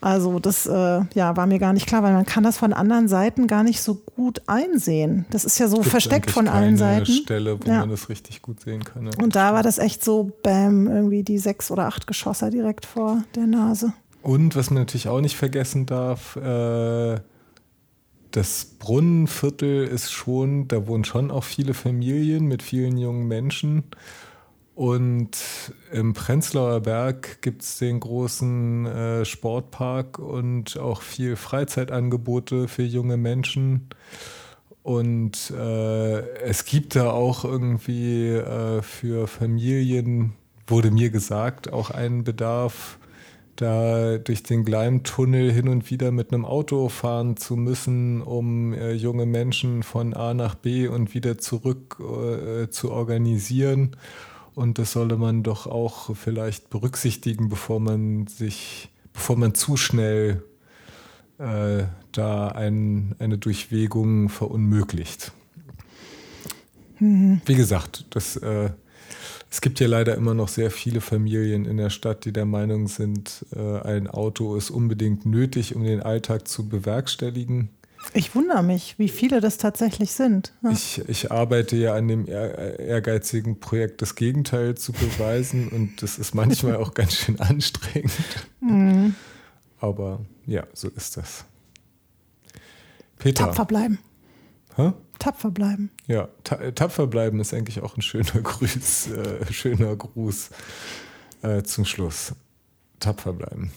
Also 0.03 0.37
das 0.39 0.65
äh, 0.65 1.01
ja, 1.13 1.37
war 1.37 1.45
mir 1.47 1.59
gar 1.59 1.71
nicht 1.71 1.87
klar, 1.87 2.03
weil 2.03 2.11
man 2.13 2.25
kann 2.25 2.43
das 2.43 2.57
von 2.57 2.73
anderen 2.73 3.07
Seiten 3.07 3.47
gar 3.47 3.63
nicht 3.63 3.81
so 3.81 3.95
gut 4.17 4.41
einsehen. 4.47 5.25
Das 5.29 5.45
ist 5.45 5.57
ja 5.59 5.69
so 5.69 5.77
Gibt 5.77 5.89
versteckt 5.89 6.29
von 6.29 6.49
allen 6.49 6.75
keine 6.75 7.05
Seiten. 7.05 7.11
Stelle, 7.13 7.57
wo 7.59 7.69
Ja. 7.69 7.79
man 7.79 7.89
das 7.89 8.09
richtig 8.09 8.41
gut 8.41 8.59
sehen 8.59 8.83
kann. 8.83 9.07
Und 9.21 9.35
da 9.35 9.53
war 9.53 9.63
das 9.63 9.77
echt 9.77 10.03
so, 10.03 10.31
bam, 10.43 10.87
irgendwie 10.87 11.23
die 11.23 11.37
sechs 11.37 11.71
oder 11.71 11.85
acht 11.85 12.05
Geschosser 12.05 12.49
direkt 12.49 12.85
vor 12.85 13.23
der 13.35 13.47
Nase. 13.47 13.93
Und 14.21 14.55
was 14.57 14.69
man 14.71 14.81
natürlich 14.83 15.07
auch 15.07 15.21
nicht 15.21 15.37
vergessen 15.37 15.85
darf, 15.85 16.35
äh, 16.35 17.19
das 18.31 18.65
Brunnenviertel 18.79 19.85
ist 19.87 20.11
schon, 20.11 20.67
da 20.67 20.85
wohnen 20.87 21.05
schon 21.05 21.31
auch 21.31 21.43
viele 21.43 21.73
Familien 21.73 22.45
mit 22.47 22.61
vielen 22.61 22.97
jungen 22.97 23.27
Menschen. 23.27 23.83
Und 24.75 25.37
im 25.91 26.13
Prenzlauer 26.13 26.81
Berg 26.81 27.41
gibt 27.41 27.61
es 27.61 27.77
den 27.77 27.99
großen 27.99 28.85
äh, 28.87 29.25
Sportpark 29.25 30.17
und 30.17 30.79
auch 30.79 31.01
viel 31.03 31.35
Freizeitangebote 31.35 32.67
für 32.67 32.83
junge 32.83 33.17
Menschen. 33.17 33.89
Und 34.81 35.51
äh, 35.51 36.19
es 36.39 36.65
gibt 36.65 36.95
da 36.95 37.11
auch 37.11 37.45
irgendwie 37.45 38.29
äh, 38.29 38.81
für 38.81 39.27
Familien, 39.27 40.33
wurde 40.67 40.91
mir 40.91 41.11
gesagt, 41.11 41.71
auch 41.71 41.91
einen 41.91 42.23
Bedarf, 42.23 42.97
da 43.55 44.17
durch 44.17 44.41
den 44.41 44.65
Gleimtunnel 44.65 45.51
hin 45.51 45.67
und 45.67 45.91
wieder 45.91 46.11
mit 46.11 46.33
einem 46.33 46.45
Auto 46.45 46.89
fahren 46.89 47.37
zu 47.37 47.55
müssen, 47.55 48.21
um 48.21 48.73
äh, 48.73 48.93
junge 48.93 49.27
Menschen 49.27 49.83
von 49.83 50.15
A 50.15 50.33
nach 50.33 50.55
B 50.55 50.87
und 50.87 51.13
wieder 51.13 51.37
zurück 51.37 51.97
äh, 51.99 52.69
zu 52.69 52.91
organisieren. 52.91 53.95
Und 54.55 54.77
das 54.77 54.91
solle 54.91 55.17
man 55.17 55.43
doch 55.43 55.67
auch 55.67 56.15
vielleicht 56.15 56.69
berücksichtigen, 56.69 57.49
bevor 57.49 57.79
man 57.79 58.27
sich, 58.27 58.89
bevor 59.13 59.35
man 59.35 59.55
zu 59.55 59.77
schnell 59.77 60.43
äh, 61.39 61.83
da 62.11 62.47
ein, 62.49 63.15
eine 63.19 63.37
Durchwegung 63.37 64.29
verunmöglicht. 64.29 65.31
Wie 66.99 67.55
gesagt, 67.55 68.05
das, 68.11 68.37
äh, 68.37 68.69
es 69.49 69.61
gibt 69.61 69.79
ja 69.79 69.87
leider 69.87 70.15
immer 70.15 70.33
noch 70.33 70.47
sehr 70.47 70.71
viele 70.71 71.01
Familien 71.01 71.65
in 71.65 71.77
der 71.77 71.89
Stadt, 71.89 72.23
die 72.23 72.31
der 72.31 72.45
Meinung 72.45 72.87
sind, 72.87 73.45
äh, 73.55 73.79
ein 73.81 74.07
Auto 74.07 74.55
ist 74.55 74.69
unbedingt 74.69 75.25
nötig, 75.25 75.75
um 75.75 75.83
den 75.83 76.01
Alltag 76.01 76.47
zu 76.47 76.69
bewerkstelligen. 76.69 77.69
Ich 78.13 78.35
wundere 78.35 78.61
mich, 78.63 78.99
wie 78.99 79.09
viele 79.09 79.39
das 79.41 79.57
tatsächlich 79.57 80.11
sind. 80.11 80.53
Ja. 80.61 80.71
Ich, 80.71 81.01
ich 81.07 81.31
arbeite 81.31 81.75
ja 81.75 81.95
an 81.95 82.07
dem 82.07 82.27
ehr- 82.27 82.79
ehrgeizigen 82.79 83.59
Projekt, 83.59 84.01
das 84.01 84.15
Gegenteil 84.15 84.75
zu 84.75 84.91
beweisen 84.91 85.67
und 85.71 86.01
das 86.01 86.17
ist 86.19 86.35
manchmal 86.35 86.75
auch 86.75 86.93
ganz 86.93 87.13
schön 87.13 87.39
anstrengend. 87.39 88.11
Aber 89.79 90.19
ja, 90.45 90.67
so 90.73 90.89
ist 90.89 91.17
das. 91.17 91.45
Peter. 93.17 93.45
Tapfer 93.45 93.65
bleiben. 93.65 93.99
Hä? 94.75 94.91
Tapfer 95.19 95.51
bleiben. 95.51 95.89
Ja, 96.07 96.27
ta 96.43 96.57
tapfer 96.71 97.07
bleiben 97.07 97.39
ist 97.39 97.53
eigentlich 97.53 97.81
auch 97.81 97.95
ein 97.95 98.01
schöner 98.01 98.25
Gruß, 98.43 99.07
äh, 99.11 99.53
schöner 99.53 99.95
Gruß 99.95 100.49
äh, 101.43 101.63
zum 101.63 101.85
Schluss. 101.85 102.33
Tapfer 102.99 103.33
bleiben. 103.33 103.71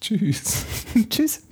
Tschüss. 0.00 0.64
Tschüss. 1.10 1.42